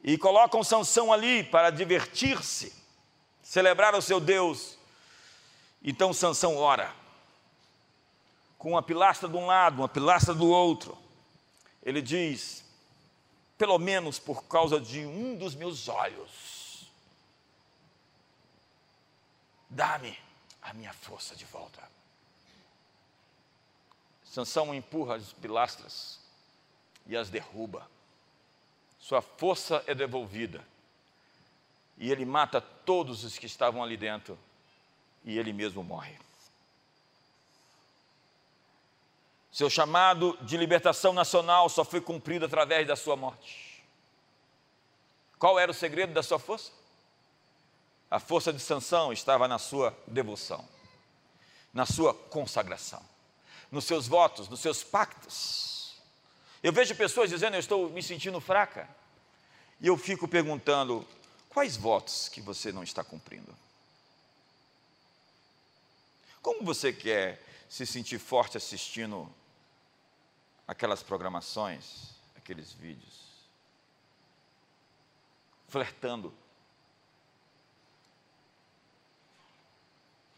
E 0.03 0.16
colocam 0.16 0.64
Sansão 0.64 1.12
ali 1.12 1.45
para 1.45 1.70
divertir-se, 1.70 2.72
celebrar 3.49 3.95
o 3.95 4.03
seu 4.03 4.21
Deus. 4.21 4.77
Então 5.83 6.13
Sansão 6.13 6.59
ora, 6.59 6.95
com 8.59 8.73
uma 8.73 8.83
pilastra 8.83 9.27
de 9.27 9.37
um 9.37 9.47
lado, 9.47 9.79
uma 9.79 9.89
pilastra 9.89 10.35
do 10.35 10.47
outro. 10.47 10.99
Ele 11.83 12.03
diz: 12.03 12.63
pelo 13.57 13.79
menos 13.79 14.19
por 14.19 14.45
causa 14.45 14.79
de 14.79 15.01
um 15.07 15.35
dos 15.35 15.55
meus 15.55 15.89
olhos, 15.89 16.91
dá-me 19.71 20.19
a 20.61 20.75
minha 20.75 20.93
força 20.93 21.35
de 21.35 21.47
volta. 21.47 21.81
Sansão 24.25 24.75
empurra 24.75 25.17
as 25.17 25.33
pilastras 25.33 26.21
e 27.07 27.17
as 27.17 27.31
derruba. 27.31 27.89
Sua 28.99 29.23
força 29.23 29.83
é 29.87 29.95
devolvida. 29.95 30.63
E 31.99 32.11
ele 32.11 32.25
mata 32.25 32.61
todos 32.61 33.25
os 33.25 33.37
que 33.37 33.47
estavam 33.47 33.83
ali 33.83 33.97
dentro. 33.97 34.39
E 35.25 35.39
ele 35.39 35.53
mesmo 35.53 35.83
morre. 35.83 36.17
Seu 39.51 39.69
chamado 39.69 40.39
de 40.43 40.57
libertação 40.57 41.13
nacional 41.13 41.69
só 41.69 41.85
foi 41.85 42.01
cumprido 42.01 42.47
através 42.47 42.87
da 42.87 42.95
sua 42.95 43.17
morte. 43.17 43.85
Qual 45.39 45.59
era 45.59 45.71
o 45.71 45.75
segredo 45.75 46.13
da 46.13 46.23
sua 46.23 46.39
força? 46.39 46.71
A 48.11 48.21
força 48.21 48.53
de 48.53 48.61
Sansão 48.61 49.13
estava 49.13 49.49
na 49.49 49.59
sua 49.59 49.97
devoção, 50.07 50.67
na 51.75 51.85
sua 51.85 52.15
consagração 52.15 53.03
nos 53.71 53.85
seus 53.85 54.07
votos, 54.07 54.49
nos 54.49 54.61
seus 54.61 54.83
pactos. 54.83 55.95
Eu 56.63 56.73
vejo 56.73 56.95
pessoas 56.95 57.31
dizendo: 57.31 57.55
Eu 57.55 57.61
estou 57.61 57.89
me 57.91 58.03
sentindo 58.03 58.41
fraca. 58.41 58.89
E 59.81 59.87
eu 59.87 59.97
fico 59.97 60.27
perguntando: 60.27 61.07
quais 61.49 61.77
votos 61.77 62.29
que 62.29 62.41
você 62.41 62.73
não 62.73 62.83
está 62.83 63.03
cumprindo? 63.03 63.55
Como 66.43 66.65
você 66.65 66.93
quer 66.93 67.43
se 67.69 67.85
sentir 67.85 68.19
forte 68.19 68.57
assistindo 68.57 69.29
aquelas 70.67 71.03
programações, 71.03 72.11
aqueles 72.37 72.73
vídeos? 72.73 73.29
Flertando. 75.69 76.33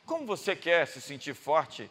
Como 0.05 0.27
você 0.27 0.57
quer 0.57 0.89
se 0.89 1.01
sentir 1.01 1.35
forte 1.35 1.89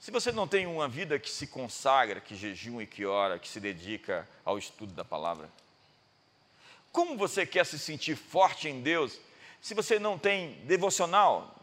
se 0.00 0.10
você 0.10 0.32
não 0.32 0.48
tem 0.48 0.66
uma 0.66 0.88
vida 0.88 1.18
que 1.18 1.28
se 1.28 1.46
consagra, 1.46 2.22
que 2.22 2.34
jejum 2.34 2.80
e 2.80 2.86
que 2.86 3.04
ora, 3.04 3.38
que 3.38 3.46
se 3.46 3.60
dedica 3.60 4.26
ao 4.42 4.56
estudo 4.56 4.94
da 4.94 5.04
palavra, 5.04 5.50
como 6.92 7.16
você 7.16 7.46
quer 7.46 7.64
se 7.64 7.78
sentir 7.78 8.16
forte 8.16 8.68
em 8.68 8.80
Deus 8.80 9.18
se 9.60 9.74
você 9.74 9.98
não 9.98 10.18
tem 10.18 10.54
devocional, 10.64 11.54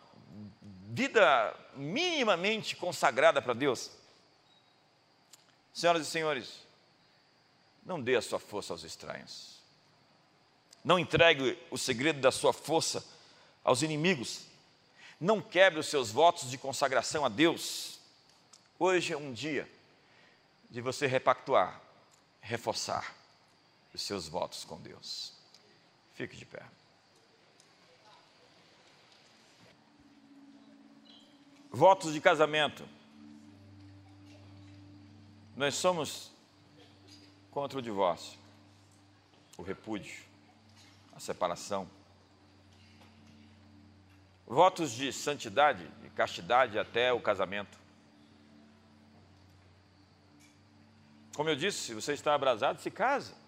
vida 0.90 1.56
minimamente 1.76 2.76
consagrada 2.76 3.42
para 3.42 3.54
Deus? 3.54 3.92
Senhoras 5.74 6.08
e 6.08 6.10
senhores, 6.10 6.66
não 7.86 8.02
dê 8.02 8.16
a 8.16 8.22
sua 8.22 8.40
força 8.40 8.74
aos 8.74 8.84
estranhos. 8.84 9.58
Não 10.84 10.98
entregue 10.98 11.58
o 11.70 11.78
segredo 11.78 12.20
da 12.20 12.32
sua 12.32 12.54
força 12.54 13.06
aos 13.64 13.82
inimigos. 13.82 14.46
Não 15.20 15.42
quebre 15.42 15.80
os 15.80 15.88
seus 15.88 16.12
votos 16.12 16.50
de 16.50 16.58
consagração 16.58 17.26
a 17.26 17.30
Deus 17.30 17.98
Hoje 18.80 19.12
é 19.12 19.18
um 19.18 19.34
dia 19.34 19.68
de 20.70 20.82
você 20.82 21.08
repactuar, 21.08 21.82
reforçar 22.40 23.17
os 23.98 24.04
seus 24.04 24.28
votos 24.28 24.64
com 24.64 24.80
Deus. 24.80 25.34
Fique 26.14 26.38
de 26.38 26.46
pé. 26.46 26.64
Votos 31.72 32.14
de 32.14 32.22
casamento. 32.22 32.88
Nós 35.56 35.74
somos 35.74 36.32
contra 37.50 37.80
o 37.80 37.82
divórcio, 37.82 38.38
o 39.58 39.64
repúdio, 39.64 40.24
a 41.16 41.20
separação. 41.20 41.90
Votos 44.46 44.92
de 44.92 45.12
santidade, 45.12 45.88
de 46.04 46.10
castidade 46.12 46.78
até 46.78 47.12
o 47.12 47.20
casamento. 47.20 47.76
Como 51.36 51.50
eu 51.50 51.56
disse, 51.56 51.80
se 51.80 51.94
você 51.96 52.14
está 52.14 52.36
abrasado, 52.36 52.80
se 52.80 52.92
casa. 52.92 53.47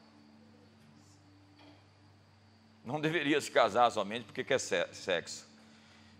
Não 2.89 2.99
deveria 2.99 3.39
se 3.39 3.49
casar 3.51 3.91
somente 3.91 4.25
porque 4.25 4.43
quer 4.43 4.59
sexo. 4.59 5.47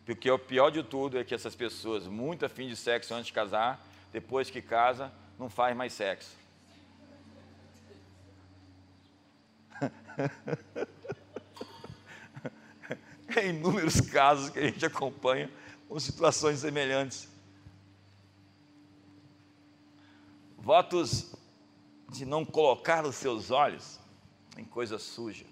Porque 0.06 0.30
o 0.30 0.38
pior 0.38 0.70
de 0.70 0.84
tudo 0.84 1.18
é 1.18 1.24
que 1.24 1.34
essas 1.34 1.56
pessoas, 1.56 2.06
muito 2.06 2.46
afim 2.46 2.68
de 2.68 2.76
sexo 2.76 3.16
antes 3.16 3.26
de 3.26 3.34
casar, 3.34 3.84
depois 4.14 4.52
que 4.52 4.62
casa, 4.62 5.12
não 5.40 5.50
faz 5.50 5.76
mais 5.76 5.94
sexo. 5.94 6.30
é 13.36 13.48
inúmeros 13.48 14.00
casos 14.00 14.52
que 14.52 14.60
a 14.60 14.68
gente 14.68 14.86
acompanha 14.86 15.52
com 15.88 16.00
situações 16.00 16.60
semelhantes. 16.60 17.28
Votos 20.56 21.34
de 22.10 22.28
não 22.28 22.46
colocar 22.46 23.08
os 23.08 23.16
seus 23.16 23.50
olhos 23.50 24.00
em 24.56 24.64
coisa 24.64 25.00
suja. 25.00 25.49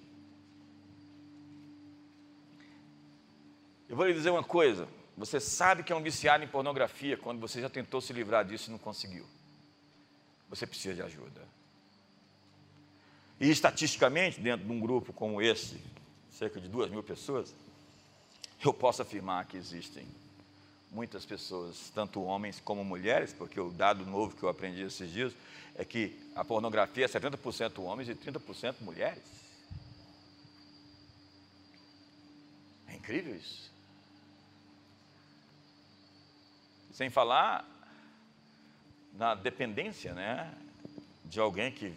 Eu 3.89 3.95
vou 3.95 4.05
lhe 4.05 4.13
dizer 4.13 4.29
uma 4.29 4.43
coisa: 4.43 4.87
você 5.17 5.39
sabe 5.39 5.83
que 5.83 5.91
é 5.91 5.95
um 5.95 6.03
viciado 6.03 6.43
em 6.43 6.47
pornografia 6.47 7.17
quando 7.17 7.39
você 7.39 7.61
já 7.61 7.69
tentou 7.69 8.01
se 8.01 8.13
livrar 8.13 8.45
disso 8.45 8.69
e 8.69 8.71
não 8.71 8.77
conseguiu. 8.77 9.25
Você 10.49 10.65
precisa 10.65 10.95
de 10.95 11.01
ajuda. 11.01 11.41
E 13.39 13.49
estatisticamente, 13.49 14.39
dentro 14.39 14.65
de 14.65 14.71
um 14.71 14.79
grupo 14.79 15.13
como 15.13 15.41
esse, 15.41 15.79
cerca 16.31 16.59
de 16.59 16.67
duas 16.67 16.89
mil 16.89 17.03
pessoas, 17.03 17.53
eu 18.63 18.73
posso 18.73 19.01
afirmar 19.01 19.45
que 19.45 19.57
existem 19.57 20.07
muitas 20.91 21.25
pessoas, 21.25 21.91
tanto 21.93 22.23
homens 22.23 22.59
como 22.59 22.83
mulheres, 22.83 23.33
porque 23.33 23.59
o 23.59 23.69
dado 23.69 24.05
novo 24.05 24.35
que 24.35 24.43
eu 24.43 24.49
aprendi 24.49 24.81
esses 24.81 25.11
dias 25.11 25.33
é 25.75 25.85
que 25.85 26.17
a 26.35 26.43
pornografia 26.43 27.05
é 27.05 27.07
70% 27.07 27.79
homens 27.83 28.09
e 28.09 28.15
30% 28.15 28.75
mulheres. 28.81 29.23
É 32.87 32.95
incrível 32.95 33.35
isso. 33.35 33.71
Sem 36.97 37.11
falar 37.11 37.63
na 39.13 39.35
dependência, 39.35 40.15
né, 40.15 40.51
de 41.25 41.39
alguém 41.39 41.71
que, 41.71 41.93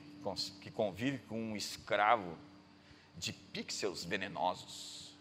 que 0.61 0.71
convive 0.71 1.17
com 1.21 1.41
um 1.41 1.57
escravo 1.57 2.37
de 3.17 3.33
pixels 3.33 4.05
venenosos. 4.05 5.17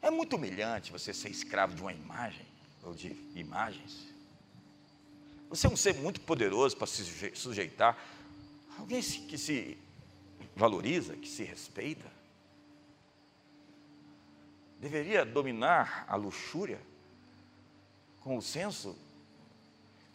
É 0.00 0.12
muito 0.12 0.36
humilhante 0.36 0.92
você 0.92 1.12
ser 1.12 1.28
escravo 1.28 1.74
de 1.74 1.82
uma 1.82 1.92
imagem 1.92 2.46
ou 2.84 2.94
de 2.94 3.08
imagens. 3.34 4.06
Você 5.50 5.66
é 5.66 5.70
um 5.70 5.76
ser 5.76 5.94
muito 5.94 6.20
poderoso 6.20 6.76
para 6.76 6.86
se 6.86 7.34
sujeitar. 7.34 7.98
Alguém 8.78 9.02
que 9.02 9.36
se 9.36 9.76
valoriza, 10.54 11.16
que 11.16 11.28
se 11.28 11.42
respeita. 11.42 12.08
Deveria 14.78 15.24
dominar 15.24 16.04
a 16.06 16.14
luxúria 16.14 16.78
com 18.20 18.36
o 18.36 18.42
senso 18.42 18.96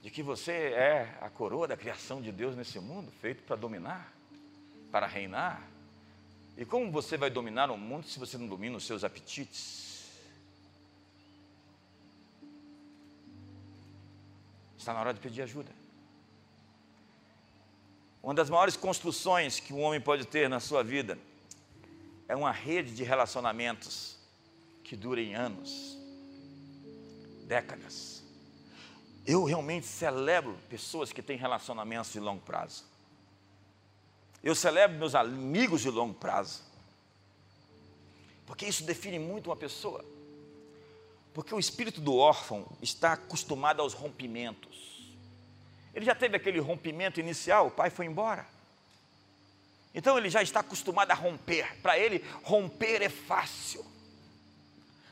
de 0.01 0.09
que 0.09 0.21
você 0.21 0.51
é 0.51 1.17
a 1.21 1.29
coroa 1.29 1.67
da 1.67 1.77
criação 1.77 2.21
de 2.21 2.31
Deus 2.31 2.55
nesse 2.55 2.79
mundo, 2.79 3.11
feito 3.21 3.41
para 3.43 3.55
dominar, 3.55 4.13
para 4.91 5.07
reinar. 5.07 5.65
E 6.57 6.65
como 6.65 6.91
você 6.91 7.17
vai 7.17 7.29
dominar 7.29 7.71
o 7.71 7.77
mundo 7.77 8.05
se 8.05 8.19
você 8.19 8.37
não 8.37 8.47
domina 8.47 8.75
os 8.75 8.85
seus 8.85 9.03
apetites? 9.03 10.11
Está 14.77 14.93
na 14.93 14.99
hora 14.99 15.13
de 15.13 15.21
pedir 15.21 15.41
ajuda. 15.41 15.71
Uma 18.21 18.33
das 18.33 18.49
maiores 18.49 18.75
construções 18.75 19.59
que 19.59 19.73
um 19.73 19.81
homem 19.81 20.01
pode 20.01 20.25
ter 20.25 20.49
na 20.49 20.59
sua 20.59 20.83
vida 20.83 21.17
é 22.27 22.35
uma 22.35 22.51
rede 22.51 22.93
de 22.93 23.03
relacionamentos 23.03 24.17
que 24.83 24.95
durem 24.95 25.35
anos, 25.35 25.97
décadas. 27.53 28.23
Eu 29.27 29.43
realmente 29.43 29.85
celebro 29.85 30.57
pessoas 30.67 31.13
que 31.13 31.21
têm 31.21 31.37
relacionamentos 31.37 32.11
de 32.11 32.19
longo 32.19 32.41
prazo. 32.41 32.83
Eu 34.43 34.55
celebro 34.55 34.97
meus 34.97 35.13
amigos 35.13 35.81
de 35.81 35.89
longo 35.91 36.15
prazo. 36.15 36.63
Porque 38.47 38.65
isso 38.65 38.83
define 38.83 39.19
muito 39.19 39.51
uma 39.51 39.55
pessoa. 39.55 40.03
Porque 41.31 41.53
o 41.53 41.59
espírito 41.59 42.01
do 42.01 42.15
órfão 42.15 42.65
está 42.81 43.13
acostumado 43.13 43.81
aos 43.81 43.93
rompimentos. 43.93 45.13
Ele 45.93 46.05
já 46.05 46.15
teve 46.15 46.35
aquele 46.35 46.59
rompimento 46.59 47.19
inicial, 47.19 47.67
o 47.67 47.71
pai 47.71 47.91
foi 47.91 48.07
embora. 48.07 48.47
Então 49.93 50.17
ele 50.17 50.29
já 50.29 50.41
está 50.41 50.61
acostumado 50.61 51.11
a 51.11 51.13
romper. 51.13 51.79
Para 51.83 51.99
ele, 51.99 52.25
romper 52.43 53.03
é 53.03 53.09
fácil. 53.09 53.85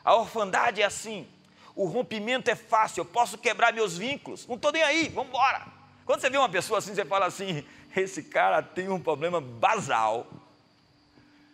A 0.04 0.16
orfandade 0.16 0.82
é 0.82 0.86
assim. 0.86 1.28
O 1.76 1.86
rompimento 1.86 2.49
é 2.49 2.55
fácil, 2.55 3.01
eu 3.01 3.05
posso 3.05 3.38
quebrar 3.38 3.74
meus 3.74 3.97
vínculos. 3.97 4.45
Não 4.47 4.55
estou 4.55 4.72
nem 4.72 4.84
aí, 4.84 5.09
vamos 5.09 5.30
embora. 5.30 5.65
Quando 6.05 6.22
você 6.22 6.30
vê 6.30 6.38
uma 6.38 6.49
pessoa 6.49 6.80
assim, 6.80 6.93
você 6.93 7.05
fala 7.05 7.26
assim: 7.26 7.63
esse 7.95 8.24
cara 8.24 8.61
tem 8.61 8.89
um 8.89 8.99
problema 8.99 9.39
basal. 9.39 10.28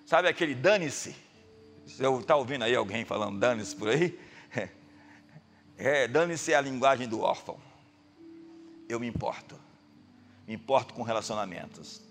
Sabe 0.06 0.28
aquele 0.28 0.56
dane-se? 0.56 1.16
Está 1.86 2.36
ouvindo 2.36 2.64
aí 2.64 2.76
alguém 2.76 3.06
falando 3.06 3.40
dane-se 3.40 3.76
por 3.76 3.90
aí? 3.90 4.18
É, 5.80 6.08
dane-se 6.08 6.52
é 6.52 6.56
a 6.56 6.62
linguagem 6.62 7.08
do 7.08 7.22
órfão. 7.22 7.56
Eu 8.90 9.00
me 9.00 9.06
importo. 9.06 9.56
Me 10.48 10.56
importo 10.56 10.92
com 10.92 11.04
relacionamentos. 11.04 12.02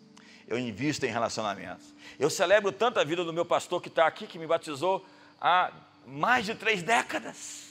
Eu 0.47 0.57
invisto 0.57 1.05
em 1.05 1.09
relacionamentos. 1.09 1.93
Eu 2.17 2.31
celebro 2.31 2.71
tanto 2.71 3.01
a 3.01 3.05
vida 3.05 3.25
do 3.25 3.33
meu 3.33 3.45
pastor 3.45 3.83
que 3.83 3.89
está 3.89 4.07
aqui, 4.07 4.29
que 4.29 4.39
me 4.39 4.47
batizou 4.47 5.05
há 5.41 5.73
mais 6.07 6.47
de 6.47 6.55
três 6.55 6.81
décadas. 6.81 7.66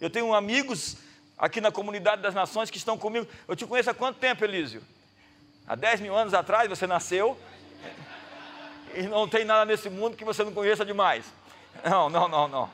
Eu 0.00 0.08
tenho 0.08 0.34
amigos 0.34 0.96
aqui 1.36 1.60
na 1.60 1.70
comunidade 1.70 2.22
das 2.22 2.34
nações 2.34 2.70
que 2.70 2.78
estão 2.78 2.96
comigo. 2.96 3.26
Eu 3.46 3.54
te 3.54 3.66
conheço 3.66 3.90
há 3.90 3.94
quanto 3.94 4.18
tempo, 4.18 4.44
Elísio? 4.44 4.82
Há 5.66 5.74
10 5.74 6.00
mil 6.00 6.16
anos 6.16 6.32
atrás 6.32 6.68
você 6.68 6.86
nasceu. 6.86 7.38
E 8.94 9.02
não 9.02 9.28
tem 9.28 9.44
nada 9.44 9.64
nesse 9.64 9.88
mundo 9.90 10.16
que 10.16 10.24
você 10.24 10.42
não 10.42 10.52
conheça 10.52 10.84
demais. 10.84 11.24
Não, 11.84 12.08
não, 12.08 12.28
não, 12.28 12.48
não. 12.48 12.70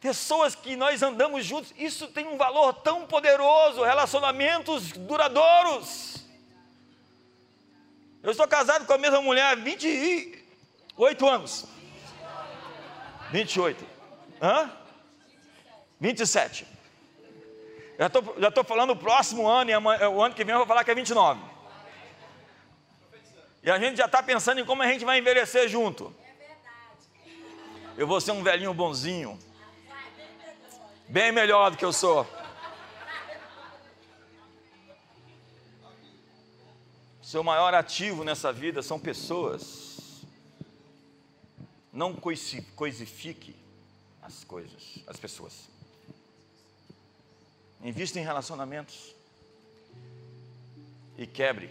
Pessoas 0.00 0.54
que 0.54 0.76
nós 0.76 1.02
andamos 1.02 1.44
juntos, 1.44 1.72
isso 1.76 2.06
tem 2.08 2.26
um 2.26 2.36
valor 2.36 2.72
tão 2.72 3.06
poderoso, 3.06 3.82
relacionamentos 3.82 4.92
duradouros. 4.92 6.16
Eu 8.22 8.30
estou 8.30 8.46
casado 8.46 8.84
com 8.84 8.92
a 8.92 8.98
mesma 8.98 9.20
mulher 9.22 9.44
há 9.44 9.54
28 9.54 11.26
anos. 11.26 11.66
28. 13.30 13.84
Hã? 14.40 14.70
27. 16.00 16.66
Já 17.98 18.06
estou 18.06 18.36
já 18.38 18.50
tô 18.50 18.62
falando 18.62 18.90
o 18.90 18.96
próximo 18.96 19.48
ano, 19.48 19.70
e 19.70 19.76
o 19.76 20.22
ano 20.22 20.34
que 20.34 20.44
vem 20.44 20.52
eu 20.52 20.58
vou 20.58 20.66
falar 20.66 20.84
que 20.84 20.90
é 20.90 20.94
29. 20.94 21.40
E 23.62 23.70
a 23.70 23.78
gente 23.78 23.96
já 23.96 24.06
está 24.06 24.22
pensando 24.22 24.60
em 24.60 24.64
como 24.64 24.82
a 24.82 24.86
gente 24.86 25.04
vai 25.04 25.18
envelhecer 25.18 25.68
junto. 25.68 26.14
Eu 27.96 28.06
vou 28.06 28.20
ser 28.20 28.30
um 28.30 28.42
velhinho 28.42 28.72
bonzinho. 28.72 29.38
Bem 31.08 31.32
melhor 31.32 31.70
do 31.70 31.76
que 31.76 31.84
eu 31.84 31.92
sou. 31.92 32.26
Seu 37.20 37.42
maior 37.42 37.74
ativo 37.74 38.24
nessa 38.24 38.52
vida 38.52 38.80
são 38.80 38.98
pessoas. 38.98 40.22
Não 41.92 42.14
coisifique 42.14 43.56
as 44.22 44.44
coisas, 44.44 45.00
as 45.06 45.18
pessoas. 45.18 45.68
Invista 47.82 48.18
em 48.18 48.24
relacionamentos 48.24 49.14
e 51.16 51.26
quebre 51.26 51.70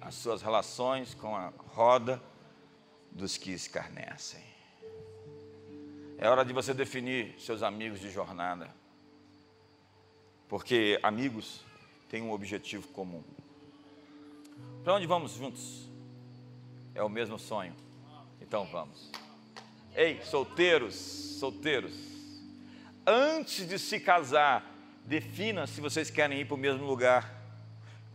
as 0.00 0.14
suas 0.14 0.42
relações 0.42 1.14
com 1.14 1.34
a 1.34 1.52
roda 1.74 2.22
dos 3.10 3.38
que 3.38 3.50
escarnecem. 3.50 4.42
É 6.18 6.28
hora 6.28 6.44
de 6.44 6.52
você 6.52 6.74
definir 6.74 7.34
seus 7.40 7.62
amigos 7.62 8.00
de 8.00 8.10
jornada, 8.10 8.68
porque 10.48 10.98
amigos 11.02 11.62
têm 12.08 12.22
um 12.22 12.32
objetivo 12.32 12.86
comum. 12.88 13.22
Para 14.82 14.94
onde 14.94 15.06
vamos 15.06 15.32
juntos? 15.32 15.88
É 16.94 17.02
o 17.02 17.08
mesmo 17.08 17.38
sonho. 17.38 17.74
Então 18.40 18.66
vamos. 18.66 19.10
Ei, 19.96 20.22
solteiros, 20.22 20.94
solteiros, 20.94 21.94
antes 23.06 23.66
de 23.66 23.78
se 23.78 23.98
casar, 23.98 24.73
defina 25.04 25.66
se 25.66 25.80
vocês 25.80 26.10
querem 26.10 26.40
ir 26.40 26.44
para 26.44 26.54
o 26.54 26.58
mesmo 26.58 26.84
lugar. 26.84 27.42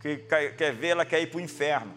Que 0.00 0.16
quer 0.16 0.72
ver, 0.72 0.88
ela 0.88 1.04
quer 1.04 1.20
ir 1.20 1.26
para 1.26 1.38
o 1.38 1.40
inferno. 1.40 1.94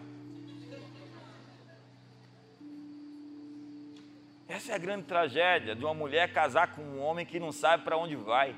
Essa 4.46 4.72
é 4.72 4.74
a 4.74 4.78
grande 4.78 5.04
tragédia 5.06 5.74
de 5.74 5.84
uma 5.84 5.94
mulher 5.94 6.32
casar 6.32 6.74
com 6.74 6.82
um 6.82 7.00
homem 7.00 7.26
que 7.26 7.40
não 7.40 7.50
sabe 7.50 7.82
para 7.82 7.96
onde 7.96 8.14
vai. 8.14 8.54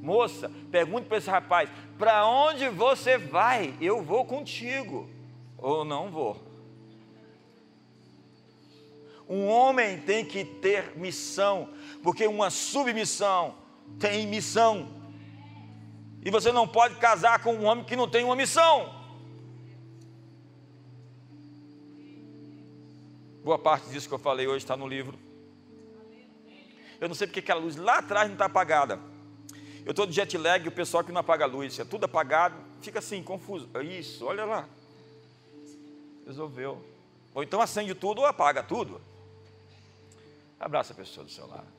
Moça, 0.00 0.50
pergunte 0.70 1.08
para 1.08 1.18
esse 1.18 1.28
rapaz: 1.28 1.68
para 1.98 2.26
onde 2.26 2.68
você 2.68 3.18
vai? 3.18 3.74
Eu 3.80 4.02
vou 4.02 4.24
contigo. 4.24 5.10
Ou 5.58 5.84
não 5.84 6.10
vou. 6.10 6.40
Um 9.28 9.48
homem 9.48 9.98
tem 9.98 10.24
que 10.24 10.44
ter 10.44 10.96
missão, 10.96 11.68
porque 12.02 12.26
uma 12.26 12.48
submissão 12.48 13.56
tem 13.98 14.26
missão. 14.26 14.88
E 16.26 16.30
você 16.30 16.50
não 16.50 16.66
pode 16.66 16.96
casar 16.96 17.40
com 17.40 17.54
um 17.54 17.66
homem 17.66 17.84
que 17.84 17.94
não 17.94 18.08
tem 18.08 18.24
uma 18.24 18.34
missão. 18.34 18.92
Boa 23.44 23.56
parte 23.56 23.88
disso 23.90 24.08
que 24.08 24.14
eu 24.14 24.18
falei 24.18 24.44
hoje 24.48 24.64
está 24.64 24.76
no 24.76 24.88
livro. 24.88 25.16
Eu 27.00 27.06
não 27.06 27.14
sei 27.14 27.28
porque 27.28 27.38
aquela 27.38 27.60
luz 27.60 27.76
lá 27.76 27.98
atrás 27.98 28.26
não 28.26 28.34
está 28.34 28.46
apagada. 28.46 28.98
Eu 29.84 29.92
estou 29.92 30.04
de 30.04 30.14
jet 30.14 30.36
lag 30.36 30.64
e 30.64 30.68
o 30.68 30.72
pessoal 30.72 31.04
que 31.04 31.12
não 31.12 31.20
apaga 31.20 31.44
a 31.44 31.46
luz, 31.46 31.78
é 31.78 31.84
tudo 31.84 32.06
apagado, 32.06 32.56
fica 32.82 32.98
assim, 32.98 33.22
confuso. 33.22 33.68
Isso, 33.84 34.26
olha 34.26 34.44
lá. 34.44 34.68
Resolveu. 36.26 36.84
Ou 37.36 37.44
então 37.44 37.60
acende 37.60 37.94
tudo 37.94 38.22
ou 38.22 38.26
apaga 38.26 38.64
tudo. 38.64 39.00
Abraça 40.58 40.92
a 40.92 40.96
pessoa 40.96 41.24
do 41.24 41.30
seu 41.30 41.46
lado. 41.46 41.75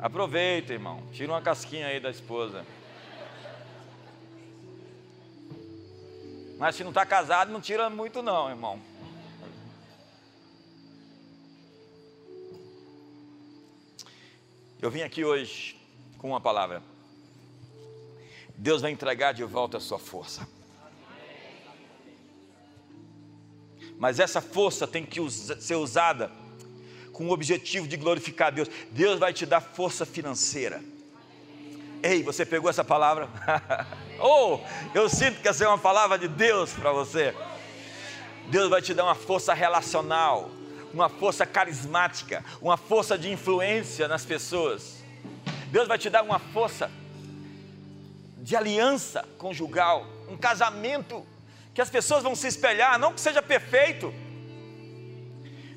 Aproveita, 0.00 0.72
irmão. 0.72 1.02
Tira 1.12 1.30
uma 1.30 1.42
casquinha 1.42 1.86
aí 1.86 2.00
da 2.00 2.10
esposa. 2.10 2.64
Mas 6.58 6.74
se 6.74 6.82
não 6.82 6.90
está 6.90 7.04
casado, 7.04 7.52
não 7.52 7.60
tira 7.60 7.90
muito 7.90 8.22
não, 8.22 8.48
irmão. 8.48 8.80
Eu 14.80 14.90
vim 14.90 15.02
aqui 15.02 15.22
hoje 15.22 15.78
com 16.16 16.30
uma 16.30 16.40
palavra. 16.40 16.82
Deus 18.56 18.80
vai 18.80 18.90
entregar 18.90 19.32
de 19.32 19.44
volta 19.44 19.76
a 19.76 19.80
sua 19.80 19.98
força. 19.98 20.48
mas 24.00 24.18
essa 24.18 24.40
força 24.40 24.86
tem 24.86 25.04
que 25.04 25.20
ser 25.30 25.74
usada 25.74 26.32
com 27.20 27.26
o 27.26 27.32
objetivo 27.32 27.86
de 27.86 27.98
glorificar 27.98 28.50
Deus. 28.50 28.70
Deus 28.92 29.18
vai 29.18 29.30
te 29.30 29.44
dar 29.44 29.60
força 29.60 30.06
financeira. 30.06 30.82
Ei, 32.02 32.22
você 32.22 32.46
pegou 32.46 32.70
essa 32.70 32.82
palavra? 32.82 33.28
oh, 34.18 34.58
eu 34.94 35.06
sinto 35.06 35.42
que 35.42 35.46
essa 35.46 35.62
é 35.62 35.68
uma 35.68 35.76
palavra 35.76 36.18
de 36.18 36.26
Deus 36.26 36.72
para 36.72 36.90
você. 36.92 37.34
Deus 38.48 38.70
vai 38.70 38.80
te 38.80 38.94
dar 38.94 39.04
uma 39.04 39.14
força 39.14 39.52
relacional, 39.52 40.50
uma 40.94 41.10
força 41.10 41.44
carismática, 41.44 42.42
uma 42.58 42.78
força 42.78 43.18
de 43.18 43.30
influência 43.30 44.08
nas 44.08 44.24
pessoas. 44.24 45.04
Deus 45.66 45.86
vai 45.86 45.98
te 45.98 46.08
dar 46.08 46.22
uma 46.22 46.38
força 46.38 46.90
de 48.38 48.56
aliança 48.56 49.28
conjugal, 49.36 50.06
um 50.26 50.38
casamento 50.38 51.26
que 51.74 51.82
as 51.82 51.90
pessoas 51.90 52.22
vão 52.22 52.34
se 52.34 52.46
espelhar, 52.46 52.98
não 52.98 53.12
que 53.12 53.20
seja 53.20 53.42
perfeito, 53.42 54.10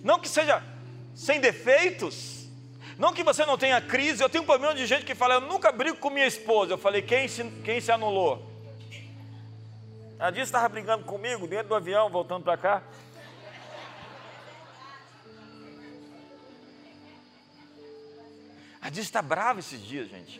não 0.01 0.17
que 0.17 0.29
seja 0.29 0.71
sem 1.15 1.39
defeitos, 1.39 2.47
não 2.97 3.13
que 3.13 3.23
você 3.23 3.45
não 3.45 3.57
tenha 3.57 3.81
crise. 3.81 4.21
Eu 4.21 4.29
tenho 4.29 4.43
um 4.43 4.47
problema 4.47 4.75
de 4.75 4.85
gente 4.85 5.05
que 5.05 5.15
fala, 5.15 5.35
eu 5.35 5.41
nunca 5.41 5.71
brigo 5.71 5.97
com 5.97 6.09
minha 6.09 6.27
esposa. 6.27 6.73
Eu 6.73 6.77
falei, 6.77 7.01
quem 7.01 7.27
se, 7.27 7.43
quem 7.63 7.81
se 7.81 7.91
anulou? 7.91 8.51
A 10.19 10.29
Dias 10.29 10.47
estava 10.47 10.69
brigando 10.69 11.03
comigo 11.03 11.47
dentro 11.47 11.69
do 11.69 11.75
avião, 11.75 12.09
voltando 12.09 12.43
para 12.43 12.57
cá. 12.57 12.83
A 18.79 18.89
Dias 18.89 19.05
está 19.05 19.21
brava 19.21 19.59
esses 19.59 19.81
dias, 19.81 20.09
gente. 20.09 20.39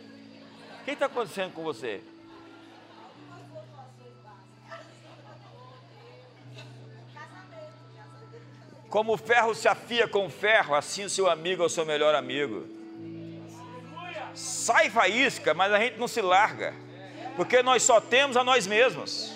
O 0.81 0.85
que 0.85 0.91
está 0.91 1.05
acontecendo 1.07 1.53
com 1.53 1.63
você? 1.63 2.01
Como 8.93 9.13
o 9.13 9.17
ferro 9.17 9.55
se 9.55 9.67
afia 9.67 10.07
com 10.07 10.27
o 10.27 10.29
ferro, 10.29 10.75
assim 10.75 11.03
o 11.05 11.09
seu 11.09 11.27
amigo 11.27 11.63
é 11.63 11.65
o 11.65 11.69
seu 11.69 11.83
melhor 11.83 12.13
amigo. 12.13 12.67
Sai 14.35 14.87
faísca, 14.91 15.51
mas 15.55 15.73
a 15.73 15.79
gente 15.79 15.97
não 15.97 16.07
se 16.07 16.21
larga, 16.21 16.75
porque 17.35 17.63
nós 17.63 17.81
só 17.81 17.99
temos 17.99 18.37
a 18.37 18.43
nós 18.43 18.67
mesmos. 18.67 19.33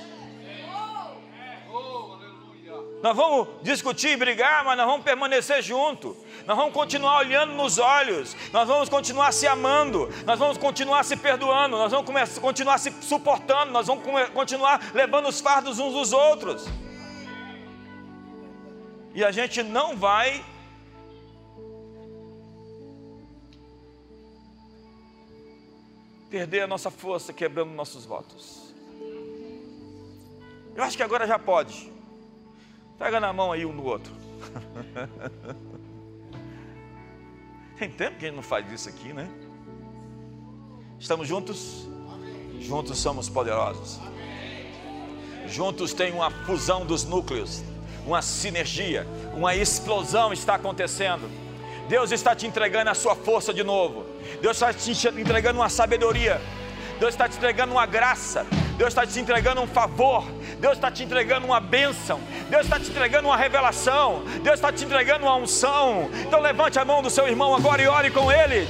Nós 3.01 3.18
vamos 3.18 3.47
discutir 3.64 4.10
e 4.10 4.16
brigar, 4.16 4.64
mas 4.64 4.78
nós 4.78 4.86
vamos 4.86 5.03
permanecer 5.03 5.64
junto. 5.64 6.16
Nós 6.45 6.55
vamos 6.55 6.72
continuar 6.72 7.18
olhando 7.18 7.53
nos 7.53 7.80
olhos. 7.80 8.38
Nós 8.53 8.68
vamos 8.68 8.89
continuar 8.89 9.32
se 9.34 9.47
amando. 9.47 10.08
Nós 10.24 10.38
vamos 10.38 10.60
continuar 10.60 11.03
se 11.03 11.18
perdoando. 11.18 11.78
Nós 11.78 11.91
vamos 11.91 12.38
continuar 12.39 12.78
se 12.78 12.91
suportando. 13.01 13.72
Nós 13.72 13.88
vamos 13.88 14.03
continuar 14.36 14.91
levando 14.93 15.28
os 15.28 15.41
fardos 15.41 15.80
uns 15.80 15.93
dos 15.93 16.14
outros 16.14 16.68
e 19.18 19.26
a 19.26 19.32
gente 19.32 19.63
não 19.63 19.97
vai 19.97 20.45
perder 26.30 26.61
a 26.61 26.68
nossa 26.68 26.91
força 26.91 27.34
quebrando 27.34 27.72
nossos 27.72 28.05
votos. 28.05 28.76
Eu 30.76 30.84
acho 30.84 30.95
que 30.95 31.01
agora 31.01 31.26
já 31.26 31.39
pode. 31.39 31.91
Pega 32.99 33.20
na 33.20 33.34
mão 33.34 33.51
aí 33.51 33.65
um 33.65 33.76
do 33.76 33.86
outro. 33.86 34.13
Tem 37.80 37.89
tempo 37.89 38.20
que 38.20 38.26
a 38.26 38.28
gente 38.28 38.36
não 38.36 38.43
faz 38.43 38.72
isso 38.72 38.88
aqui, 38.88 39.13
né? 39.13 39.28
Estamos 40.99 41.28
juntos? 41.28 41.88
Juntos 42.59 42.99
somos 42.99 43.28
poderosos. 43.30 43.99
Juntos 45.47 45.91
tem 45.91 46.13
uma 46.13 46.30
fusão 46.30 46.86
dos 46.86 47.03
núcleos 47.03 47.63
uma 48.08 48.22
sinergia, 48.22 49.05
uma 49.34 49.53
explosão 49.53 50.32
está 50.32 50.55
acontecendo. 50.55 51.30
Deus 51.89 52.12
está 52.12 52.34
te 52.34 52.47
entregando 52.47 52.89
a 52.89 52.93
sua 52.93 53.16
força 53.16 53.53
de 53.53 53.64
novo. 53.64 54.05
Deus 54.41 54.55
está 54.58 54.74
te 54.74 54.91
entregando 54.91 55.60
uma 55.60 55.70
sabedoria. 55.70 56.41
Deus 56.99 57.14
está 57.14 57.28
te 57.28 57.36
entregando 57.36 57.74
uma 57.74 57.86
graça. 57.86 58.45
Deus 58.78 58.89
está 58.89 59.05
te 59.05 59.20
entregando 59.20 59.62
um 59.62 59.68
favor. 59.68 60.26
Deus 60.60 60.74
está 60.76 60.89
te 60.89 61.03
entregando 61.03 61.45
uma 61.45 61.60
bênção. 61.60 62.20
Deus 62.49 62.64
está 62.64 62.80
te 62.80 62.89
entregando 62.89 63.28
uma 63.28 63.38
revelação. 63.38 64.24
Deus 64.41 64.55
está 64.55 64.72
te 64.72 64.86
entregando 64.86 65.26
uma 65.26 65.36
unção. 65.36 66.10
Então 66.26 66.39
levante 66.39 66.80
a 66.80 66.86
mão 66.86 67.01
do 67.01 67.10
seu 67.10 67.28
irmão 67.28 67.53
agora 67.55 67.82
e 67.82 67.88
ore 67.88 68.10
com 68.10 68.32
ele. 68.32 68.68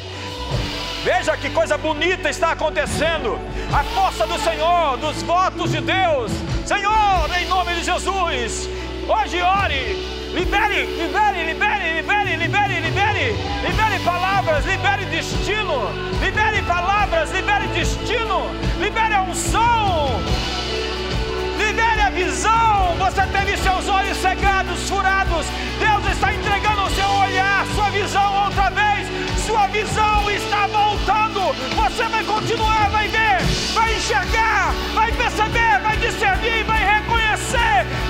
Veja 1.03 1.37
que 1.37 1.49
coisa 1.51 1.77
bonita 1.77 2.29
está 2.29 2.51
acontecendo. 2.51 3.39
A 3.71 3.83
força 3.83 4.25
do 4.25 4.39
Senhor, 4.39 4.97
dos 4.97 5.21
votos 5.23 5.71
de 5.71 5.81
Deus. 5.81 6.31
Senhor, 6.65 7.29
em 7.39 7.45
nome 7.47 7.75
de 7.75 7.83
Jesus, 7.83 8.67
Hoje 9.07 9.41
ore. 9.41 9.95
Libere, 10.33 10.85
libere, 10.85 11.45
libere, 11.45 11.93
libere, 11.95 12.35
libere, 12.35 12.79
libere. 12.81 13.35
Libere 13.63 13.99
palavras, 14.03 14.65
libere 14.65 15.05
destino. 15.05 15.89
Libere 16.21 16.61
palavras, 16.63 17.31
libere 17.31 17.67
destino. 17.67 18.51
Libere 18.77 19.13
a 19.13 19.21
unção. 19.21 20.19
Libere 21.57 22.01
a 22.01 22.09
visão. 22.09 22.95
Você 22.99 23.21
teve 23.27 23.55
seus 23.55 23.87
olhos 23.87 24.17
cegados, 24.17 24.89
furados. 24.89 25.45
Deus 25.79 26.11
está 26.11 26.33
entregando 26.33 26.83
o 26.83 26.89
seu 26.89 27.09
olhar, 27.09 27.65
sua 27.75 27.89
visão 27.89 28.43
outra 28.43 28.69
vez. 28.71 29.07
Sua 29.45 29.67
visão 29.67 30.29
está 30.29 30.67
voltando. 30.67 31.55
Você 31.77 32.03
vai 32.03 32.23
continuar, 32.25 32.89
vai 32.89 33.07
ver, 33.07 33.39
vai 33.73 33.95
enxergar, 33.95 34.73
vai 34.93 35.13
perceber, 35.13 35.79
vai 35.81 35.95
discernir, 35.95 36.65
vai 36.65 36.83
reconhecer. 36.83 37.16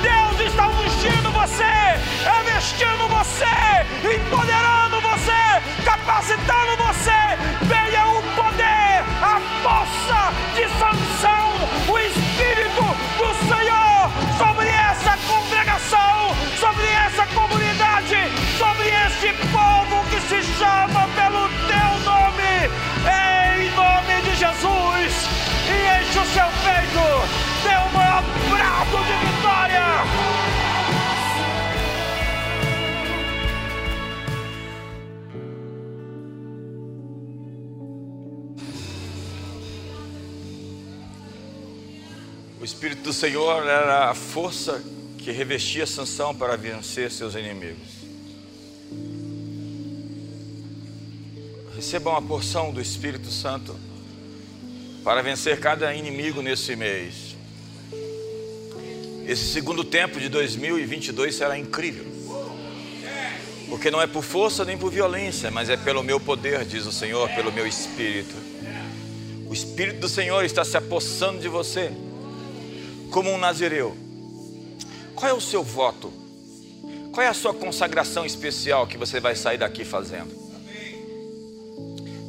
Deus 0.02 0.40
está 0.40 0.68
ungindo 0.68 1.32
você, 1.32 1.64
é 1.64 2.44
vestindo 2.54 3.08
você, 3.08 3.46
empoderando 4.16 5.02
você, 5.02 5.84
capacitando 5.84 6.78
você. 6.78 7.87
Espírito 42.78 43.02
do 43.02 43.12
Senhor 43.12 43.64
era 43.64 44.12
a 44.12 44.14
força 44.14 44.84
que 45.18 45.32
revestia 45.32 45.88
Sansão 45.88 46.36
para 46.36 46.56
vencer 46.56 47.10
seus 47.10 47.34
inimigos. 47.34 47.88
Receba 51.76 52.12
uma 52.12 52.22
porção 52.22 52.72
do 52.72 52.80
Espírito 52.80 53.32
Santo 53.32 53.76
para 55.04 55.24
vencer 55.24 55.60
cada 55.60 55.92
inimigo 55.92 56.44
nesse 56.44 56.76
mês. 56.76 57.36
Esse 59.26 59.52
segundo 59.52 59.84
tempo 59.84 60.20
de 60.20 60.30
2022 60.30 61.34
será 61.34 61.58
incrível. 61.58 62.06
Porque 63.70 63.90
não 63.90 64.00
é 64.00 64.06
por 64.06 64.24
força 64.24 64.64
nem 64.64 64.78
por 64.78 64.92
violência, 64.92 65.50
mas 65.50 65.68
é 65.68 65.78
pelo 65.78 66.04
meu 66.04 66.20
poder, 66.20 66.64
diz 66.64 66.86
o 66.86 66.92
Senhor, 66.92 67.28
pelo 67.30 67.52
meu 67.52 67.66
espírito. 67.66 68.36
O 69.50 69.54
Espírito 69.54 70.02
do 70.02 70.08
Senhor 70.08 70.46
está 70.46 70.64
se 70.64 70.78
apossando 70.78 71.40
de 71.40 71.48
você 71.48 71.92
como 73.12 73.32
um 73.32 73.38
nazireu. 73.38 73.96
Qual 75.16 75.30
é 75.30 75.34
o 75.34 75.42
seu 75.42 75.64
voto? 75.64 76.12
Qual 77.12 77.26
é 77.26 77.28
a 77.28 77.34
sua 77.34 77.54
consagração 77.54 78.26
especial 78.26 78.86
que 78.86 78.98
você 78.98 79.20
vai 79.20 79.36
sair 79.36 79.58
daqui 79.58 79.84
fazendo? 79.84 80.32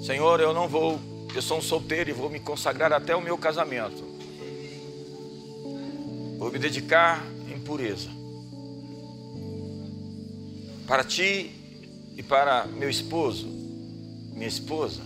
Senhor, 0.05 0.41
eu 0.41 0.55
não 0.55 0.66
vou, 0.66 0.99
eu 1.35 1.43
sou 1.43 1.59
um 1.59 1.62
solteiro 1.62 2.09
e 2.09 2.12
vou 2.14 2.31
me 2.31 2.41
consagrar 2.41 2.93
até 2.93 3.14
o 3.14 3.20
meu 3.20 3.37
casamento. 3.37 4.03
Vou 6.39 6.51
me 6.51 6.59
dedicar 6.59 7.22
em 7.47 7.59
pureza. 7.61 8.09
Para 10.87 11.05
ti 11.05 11.51
e 12.16 12.22
para 12.22 12.66
meu 12.66 12.89
esposo, 12.89 13.47
minha 14.33 14.49
esposa. 14.49 15.03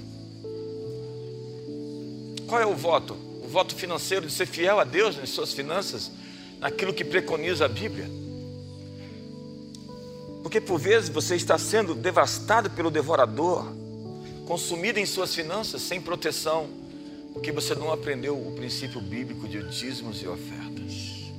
Qual 2.46 2.60
é 2.60 2.66
o 2.66 2.76
voto? 2.76 3.31
Voto 3.48 3.74
financeiro 3.74 4.26
de 4.26 4.32
ser 4.32 4.46
fiel 4.46 4.78
a 4.78 4.84
Deus 4.84 5.16
nas 5.16 5.30
suas 5.30 5.52
finanças, 5.52 6.10
naquilo 6.58 6.94
que 6.94 7.04
preconiza 7.04 7.64
a 7.64 7.68
Bíblia. 7.68 8.08
Porque 10.42 10.60
por 10.60 10.78
vezes 10.78 11.08
você 11.08 11.36
está 11.36 11.56
sendo 11.58 11.94
devastado 11.94 12.70
pelo 12.70 12.90
devorador, 12.90 13.64
consumido 14.46 14.98
em 14.98 15.06
suas 15.06 15.34
finanças 15.34 15.82
sem 15.82 16.00
proteção, 16.00 16.68
porque 17.32 17.52
você 17.52 17.74
não 17.74 17.92
aprendeu 17.92 18.36
o 18.36 18.52
princípio 18.52 19.00
bíblico 19.00 19.48
de 19.48 19.62
dízimos 19.68 20.20
e 20.22 20.28
ofertas. 20.28 21.32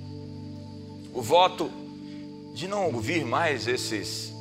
O 1.14 1.22
voto 1.22 1.70
de 2.54 2.68
não 2.68 2.91
ouvir 2.91 3.26
mais 3.26 3.68
esses 3.68 4.34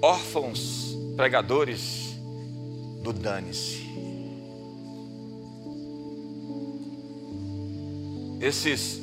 órfãos 0.00 0.96
pregadores 1.16 2.14
do 3.02 3.12
dane-se. 3.12 3.84
Esses 8.40 9.00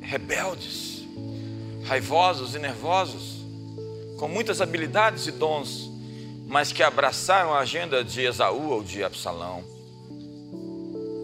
rebeldes, 0.00 1.04
raivosos 1.84 2.54
e 2.54 2.58
nervosos, 2.58 3.44
com 4.18 4.28
muitas 4.28 4.60
habilidades 4.60 5.26
e 5.26 5.32
dons, 5.32 5.90
mas 6.46 6.72
que 6.72 6.82
abraçaram 6.82 7.54
a 7.54 7.60
agenda 7.60 8.02
de 8.02 8.22
Esaú 8.22 8.70
ou 8.70 8.82
de 8.82 9.04
Absalão. 9.04 9.62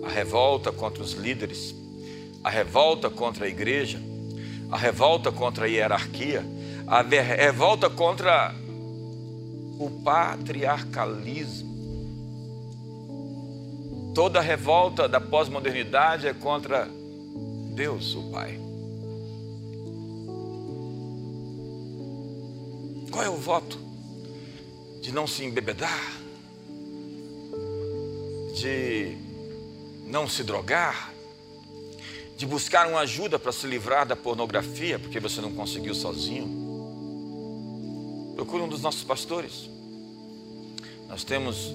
A 0.05 0.09
revolta 0.09 0.70
contra 0.70 1.03
os 1.03 1.12
líderes, 1.12 1.74
a 2.44 2.49
revolta 2.49 3.11
contra 3.11 3.47
a 3.47 3.49
igreja, 3.49 4.01
a 4.70 4.76
revolta 4.76 5.32
contra 5.32 5.66
a 5.66 5.68
hierarquia, 5.68 6.44
a 6.86 7.03
revolta 7.03 7.90
contra 7.90 8.55
o 9.78 9.90
patriarcalismo. 10.05 11.74
Toda 14.14 14.40
revolta 14.40 15.09
da 15.09 15.20
pós-modernidade 15.20 16.26
é 16.26 16.32
contra 16.32 16.88
Deus, 17.77 18.14
o 18.14 18.22
Pai. 18.31 18.59
Qual 23.11 23.22
é 23.22 23.29
o 23.29 23.37
voto? 23.37 23.79
De 25.03 25.12
não 25.12 25.27
se 25.27 25.45
embebedar, 25.45 26.16
de 28.55 29.18
não 30.07 30.27
se 30.27 30.43
drogar, 30.43 31.12
de 32.39 32.47
buscar 32.47 32.89
uma 32.89 33.01
ajuda 33.01 33.39
para 33.39 33.53
se 33.53 33.66
livrar 33.66 34.07
da 34.07 34.16
pornografia, 34.16 34.99
porque 34.99 35.20
você 35.20 35.43
não 35.43 35.53
conseguiu 35.53 35.95
sozinho. 35.95 36.64
Procure 38.37 38.62
um 38.62 38.68
dos 38.68 38.81
nossos 38.81 39.05
pastores. 39.05 39.68
Nós 41.09 41.24
temos 41.24 41.74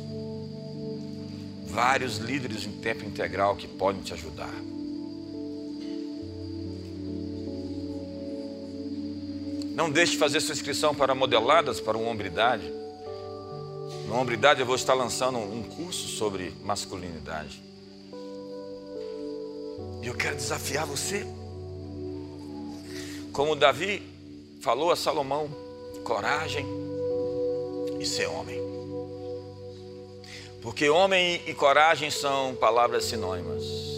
vários 1.68 2.18
líderes 2.18 2.66
em 2.66 2.72
tempo 2.72 3.06
integral 3.06 3.56
que 3.56 3.68
podem 3.68 4.02
te 4.02 4.14
ajudar. 4.14 4.71
Não 9.74 9.90
deixe 9.90 10.14
de 10.14 10.18
fazer 10.18 10.42
sua 10.42 10.54
inscrição 10.54 10.94
para 10.94 11.16
modeladas 11.16 11.80
para 11.80 11.98
uma 11.98 12.10
hombridade. 12.10 12.72
Na 14.08 14.16
hombridade 14.16 14.60
eu 14.60 14.66
vou 14.66 14.76
estar 14.76 14.94
lançando 14.94 15.38
um 15.38 15.64
curso 15.64 16.08
sobre 16.10 16.54
masculinidade. 16.64 17.62
E 20.02 20.08
eu 20.08 20.14
quero 20.16 20.36
desafiar 20.36 20.86
você. 20.86 21.26
Como 23.32 23.56
Davi 23.56 24.04
falou 24.60 24.92
a 24.92 24.96
Salomão, 24.96 25.50
coragem 26.04 26.66
e 28.00 28.06
ser 28.06 28.28
homem. 28.28 28.60
Porque 30.62 30.90
homem 30.90 31.42
e 31.48 31.54
coragem 31.54 32.12
são 32.12 32.54
palavras 32.56 33.06
sinônimas. 33.06 33.91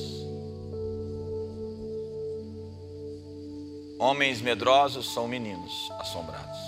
Homens 4.03 4.41
medrosos 4.41 5.13
são 5.13 5.29
meninos 5.29 5.89
assombrados. 5.97 6.59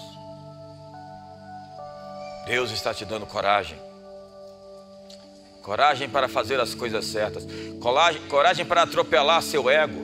Deus 2.46 2.72
está 2.72 2.94
te 2.94 3.04
dando 3.04 3.26
coragem 3.26 3.78
coragem 5.62 6.08
para 6.08 6.30
fazer 6.30 6.60
as 6.60 6.74
coisas 6.74 7.04
certas, 7.06 7.46
coragem, 8.30 8.64
para 8.66 8.84
atropelar 8.84 9.42
seu 9.42 9.68
ego, 9.70 10.00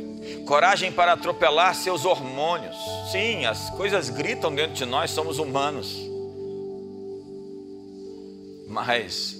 coragem 0.45 0.91
para 0.91 1.13
atropelar 1.13 1.73
seus 1.75 2.03
hormônios. 2.03 2.75
Sim, 3.11 3.45
as 3.45 3.69
coisas 3.69 4.09
gritam 4.09 4.53
dentro 4.53 4.73
de 4.73 4.85
nós, 4.85 5.11
somos 5.11 5.37
humanos. 5.37 5.95
Mas 8.67 9.37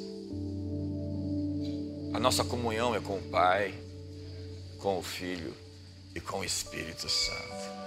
a 2.13 2.19
nossa 2.19 2.43
comunhão 2.45 2.95
é 2.95 3.01
com 3.01 3.17
o 3.17 3.23
Pai, 3.23 3.73
com 4.77 4.99
o 4.99 5.01
Filho 5.01 5.53
e 6.13 6.21
com 6.21 6.39
o 6.39 6.45
Espírito 6.45 7.09
Santo. 7.09 7.80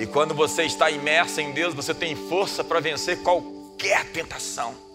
E 0.00 0.06
quando 0.06 0.34
você 0.34 0.64
está 0.64 0.90
imerso 0.90 1.40
em 1.40 1.52
Deus, 1.52 1.74
você 1.74 1.94
tem 1.94 2.16
força 2.16 2.64
para 2.64 2.80
vencer 2.80 3.22
qualquer 3.22 4.10
tentação 4.10 4.90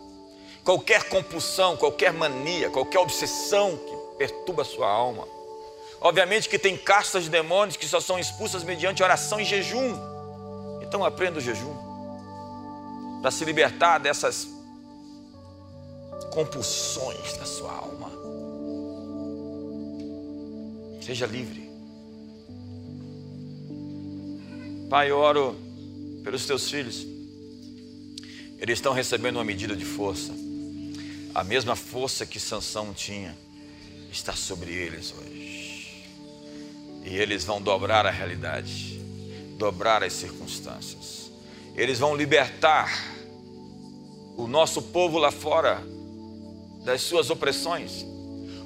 qualquer 0.65 1.07
compulsão, 1.07 1.77
qualquer 1.77 2.11
mania, 2.11 2.71
qualquer 2.71 2.97
obsessão 2.97 3.77
que 3.77 4.17
perturba 4.17 4.63
a 4.63 4.65
sua 4.65 4.89
alma. 4.89 5.27
Obviamente 6.01 6.49
que 6.49 6.57
tem 6.57 6.75
castas 6.75 7.25
de 7.25 7.29
demônios 7.29 7.77
que 7.77 7.87
só 7.87 8.01
são 8.01 8.17
expulsas 8.17 8.63
mediante 8.63 9.03
oração 9.03 9.39
e 9.39 9.45
jejum. 9.45 9.95
Então 10.81 11.05
aprenda 11.05 11.37
o 11.37 11.41
jejum 11.41 11.73
para 13.21 13.29
se 13.29 13.45
libertar 13.45 13.99
dessas 13.99 14.47
compulsões 16.33 17.37
da 17.37 17.45
sua 17.45 17.71
alma. 17.71 18.11
Seja 21.01 21.27
livre. 21.27 21.64
Pai, 24.89 25.09
eu 25.09 25.17
oro 25.17 25.55
pelos 26.23 26.45
teus 26.45 26.69
filhos. 26.69 27.07
Eles 28.59 28.77
estão 28.77 28.93
recebendo 28.93 29.37
uma 29.37 29.43
medida 29.43 29.75
de 29.75 29.83
força. 29.83 30.31
A 31.33 31.43
mesma 31.43 31.75
força 31.75 32.23
que 32.23 32.39
Sansão 32.39 32.93
tinha 32.93 33.35
está 34.11 34.33
sobre 34.33 34.71
eles 34.71 35.11
hoje. 35.17 36.05
E 37.03 37.15
eles 37.15 37.43
vão 37.43 37.59
dobrar 37.59 38.05
a 38.05 38.11
realidade, 38.11 38.99
dobrar 39.57 40.03
as 40.03 40.13
circunstâncias. 40.13 41.31
Eles 41.75 41.97
vão 41.97 42.15
libertar 42.15 43.15
o 44.37 44.47
nosso 44.47 44.83
povo 44.83 45.17
lá 45.17 45.31
fora 45.31 45.81
das 46.83 47.01
suas 47.01 47.31
opressões. 47.31 48.05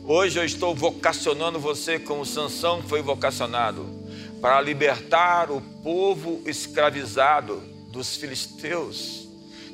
Hoje 0.04 0.38
eu 0.38 0.44
estou 0.44 0.76
vocacionando 0.76 1.60
você 1.60 1.98
como 1.98 2.26
Sansão 2.26 2.84
foi 2.84 3.02
vocacionado 3.02 3.99
para 4.42 4.62
libertar 4.62 5.52
o 5.52 5.62
povo 5.62 6.42
escravizado 6.46 7.62
dos 7.92 8.16
filisteus 8.16 9.30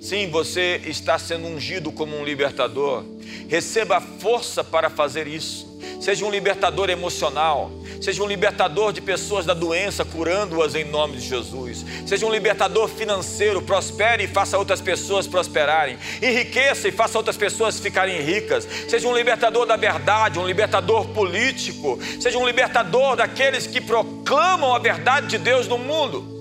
Sim, 0.06 0.30
você 0.30 0.80
está 0.86 1.18
sendo 1.18 1.48
ungido 1.48 1.92
como 1.92 2.16
um 2.16 2.24
libertador. 2.24 3.04
Receba 3.50 4.00
força 4.00 4.64
para 4.64 4.88
fazer 4.88 5.26
isso. 5.26 5.80
Seja 6.00 6.24
um 6.24 6.30
libertador 6.30 6.92
emocional, 6.92 7.72
seja 8.02 8.24
um 8.24 8.28
libertador 8.28 8.92
de 8.94 9.02
pessoas 9.02 9.46
da 9.46 9.54
doença, 9.54 10.04
curando-as 10.04 10.76
em 10.76 10.84
nome 10.84 11.18
de 11.18 11.28
Jesus. 11.28 11.86
Seja 12.06 12.26
um 12.26 12.32
libertador 12.32 12.88
financeiro, 12.88 13.62
prospere 13.62 14.24
e 14.24 14.28
faça 14.28 14.58
outras 14.58 14.82
pessoas 14.82 15.28
prosperarem. 15.28 15.98
Enriqueça 16.22 16.88
e 16.88 16.92
faça 16.92 17.18
outras 17.18 17.38
pessoas 17.38 17.80
ficarem 17.80 18.22
ricas. 18.22 18.68
Seja 18.88 19.08
um 19.08 19.16
libertador 19.16 19.66
da 19.66 19.76
verdade, 19.76 20.40
um 20.40 20.46
libertador 20.46 21.08
político. 21.10 22.00
Seja 22.20 22.38
um 22.38 22.46
libertador 22.46 23.16
daqueles 23.16 23.68
que 23.68 23.82
proclamam 23.82 24.74
a 24.74 24.80
verdade 24.80 25.28
de 25.28 25.38
Deus 25.38 25.68
no 25.68 25.78
mundo. 25.78 26.34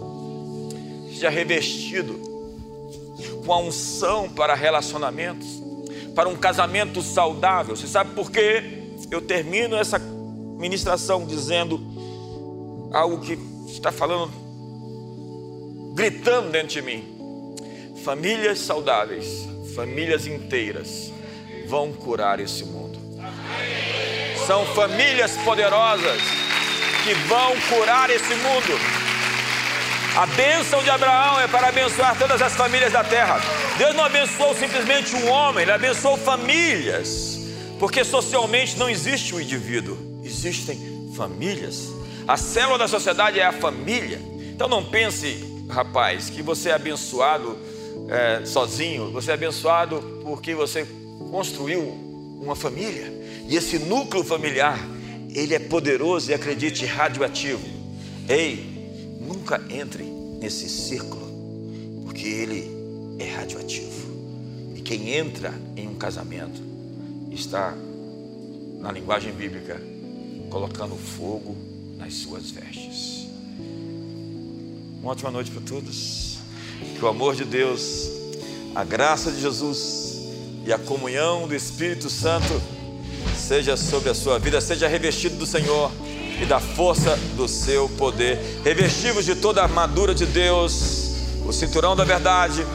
Seja 1.13 1.31
revestido 1.31 2.25
com 3.45 3.53
a 3.53 3.59
unção 3.59 4.29
para 4.29 4.55
relacionamentos, 4.55 5.47
para 6.15 6.29
um 6.29 6.37
casamento 6.37 7.03
saudável. 7.03 7.77
Você 7.77 7.87
sabe 7.87 8.15
por 8.15 8.31
quê? 8.31 8.83
Eu 9.11 9.21
termino 9.21 9.77
essa 9.77 10.01
ministração 10.59 11.27
dizendo 11.27 11.81
algo 12.93 13.21
que 13.21 13.39
está 13.69 13.91
falando, 13.91 14.33
gritando 15.95 16.51
dentro 16.51 16.69
de 16.69 16.83
mim. 16.83 17.57
Famílias 18.05 18.59
saudáveis, 18.61 19.47
famílias 19.75 20.27
inteiras 20.27 21.13
vão 21.67 21.93
curar 21.93 22.41
esse 22.41 22.65
mundo. 22.65 22.99
São 24.47 24.65
famílias 24.67 25.37
poderosas 25.39 26.21
que 27.03 27.15
vão 27.27 27.55
curar 27.69 28.11
esse 28.11 28.35
mundo. 28.35 28.79
A 30.17 30.27
bênção 30.27 30.81
de 30.83 30.91
Abraão 30.91 31.41
é 31.41 31.49
para 31.49 31.69
abençoar 31.69 32.17
todas 32.17 32.41
as 32.41 32.55
famílias 32.55 32.93
da 32.93 33.03
terra. 33.03 33.41
Deus 33.77 33.97
não 33.97 34.05
abençoou 34.05 34.55
simplesmente 34.55 35.17
um 35.17 35.29
homem, 35.29 35.63
ele 35.63 35.73
abençoou 35.73 36.17
famílias. 36.17 37.41
Porque 37.81 38.05
socialmente 38.05 38.79
não 38.79 38.89
existe 38.89 39.35
o 39.35 39.41
indivíduo, 39.41 40.14
existem 40.49 41.11
famílias. 41.15 41.91
A 42.27 42.37
célula 42.37 42.79
da 42.79 42.89
sociedade 42.89 43.39
é 43.39 43.45
a 43.45 43.53
família. 43.53 44.21
Então 44.55 44.69
não 44.69 44.85
pense, 44.85 45.65
rapaz, 45.69 46.31
que 46.31 46.43
você 46.43 46.71
é 46.71 46.75
abençoado 46.75 47.57
é, 48.09 48.45
sozinho, 48.45 49.11
você 49.11 49.31
é 49.31 49.35
abençoado 49.35 50.21
porque 50.23 50.55
você 50.55 50.87
construiu 51.31 51.83
uma 52.41 52.55
família. 52.55 53.13
E 53.49 53.57
esse 53.57 53.79
núcleo 53.79 54.25
familiar, 54.25 54.79
ele 55.35 55.55
é 55.55 55.59
poderoso 55.59 56.31
e 56.31 56.35
acredite, 56.35 56.87
radioativo. 56.87 57.63
Ei, 58.29 58.75
Nunca 59.27 59.63
entre 59.71 60.05
nesse 60.41 60.69
círculo, 60.69 61.27
porque 62.05 62.27
ele 62.27 62.71
é 63.19 63.27
radioativo. 63.27 64.07
E 64.75 64.83
quem 64.83 65.15
entra 65.15 65.53
em 65.77 65.89
um 65.89 65.95
casamento 65.95 66.63
está, 67.31 67.75
na 68.81 68.93
linguagem 68.93 69.33
bíblica, 69.33 69.81
colocando 70.51 70.97
fogo 70.97 71.57
nas 71.97 72.15
suas 72.15 72.51
vestes. 72.51 73.27
Uma 75.01 75.13
ótima 75.13 75.31
noite 75.31 75.51
para 75.51 75.63
todos. 75.63 76.39
Que 76.99 77.05
o 77.05 77.09
amor 77.09 77.35
de 77.35 77.45
Deus, 77.45 78.11
a 78.75 78.85
graça 78.85 79.31
de 79.31 79.41
Jesus 79.41 80.23
e 80.67 80.73
a 80.73 80.79
comunhão 80.79 81.47
do 81.47 81.55
Espírito 81.55 82.11
Santo 82.11 82.61
seja 83.37 83.77
sobre 83.77 84.11
a 84.11 84.15
sua 84.15 84.39
vida, 84.39 84.61
seja 84.61 84.89
revestido 84.89 85.37
do 85.37 85.47
Senhor 85.47 85.91
e 86.41 86.45
da 86.47 86.61
força 86.61 87.17
do 87.37 87.47
seu 87.47 87.89
poder. 87.91 88.39
Revestivos 88.65 89.25
de 89.25 89.35
toda 89.35 89.61
a 89.61 89.65
armadura 89.65 90.15
de 90.15 90.27
Deus 90.27 91.05
o 91.45 91.53
cinturão 91.53 91.95
da 91.95 92.05
verdade, 92.05 92.67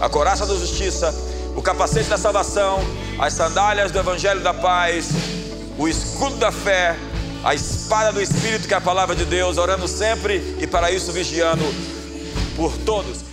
a 0.00 0.08
coraça 0.08 0.46
da 0.46 0.54
justiça, 0.54 1.14
o 1.54 1.62
capacete 1.62 2.08
da 2.08 2.16
salvação, 2.16 2.80
as 3.18 3.32
sandálias 3.32 3.90
do 3.90 3.98
evangelho 3.98 4.40
da 4.40 4.54
paz, 4.54 5.10
o 5.78 5.86
escudo 5.86 6.36
da 6.36 6.50
fé, 6.50 6.96
a 7.44 7.54
espada 7.54 8.12
do 8.12 8.20
Espírito, 8.20 8.66
que 8.66 8.74
é 8.74 8.76
a 8.76 8.80
palavra 8.80 9.14
de 9.14 9.24
Deus, 9.24 9.58
orando 9.58 9.86
sempre 9.86 10.56
e 10.60 10.66
para 10.66 10.90
isso 10.90 11.12
vigiando 11.12 11.64
por 12.56 12.76
todos. 12.78 13.25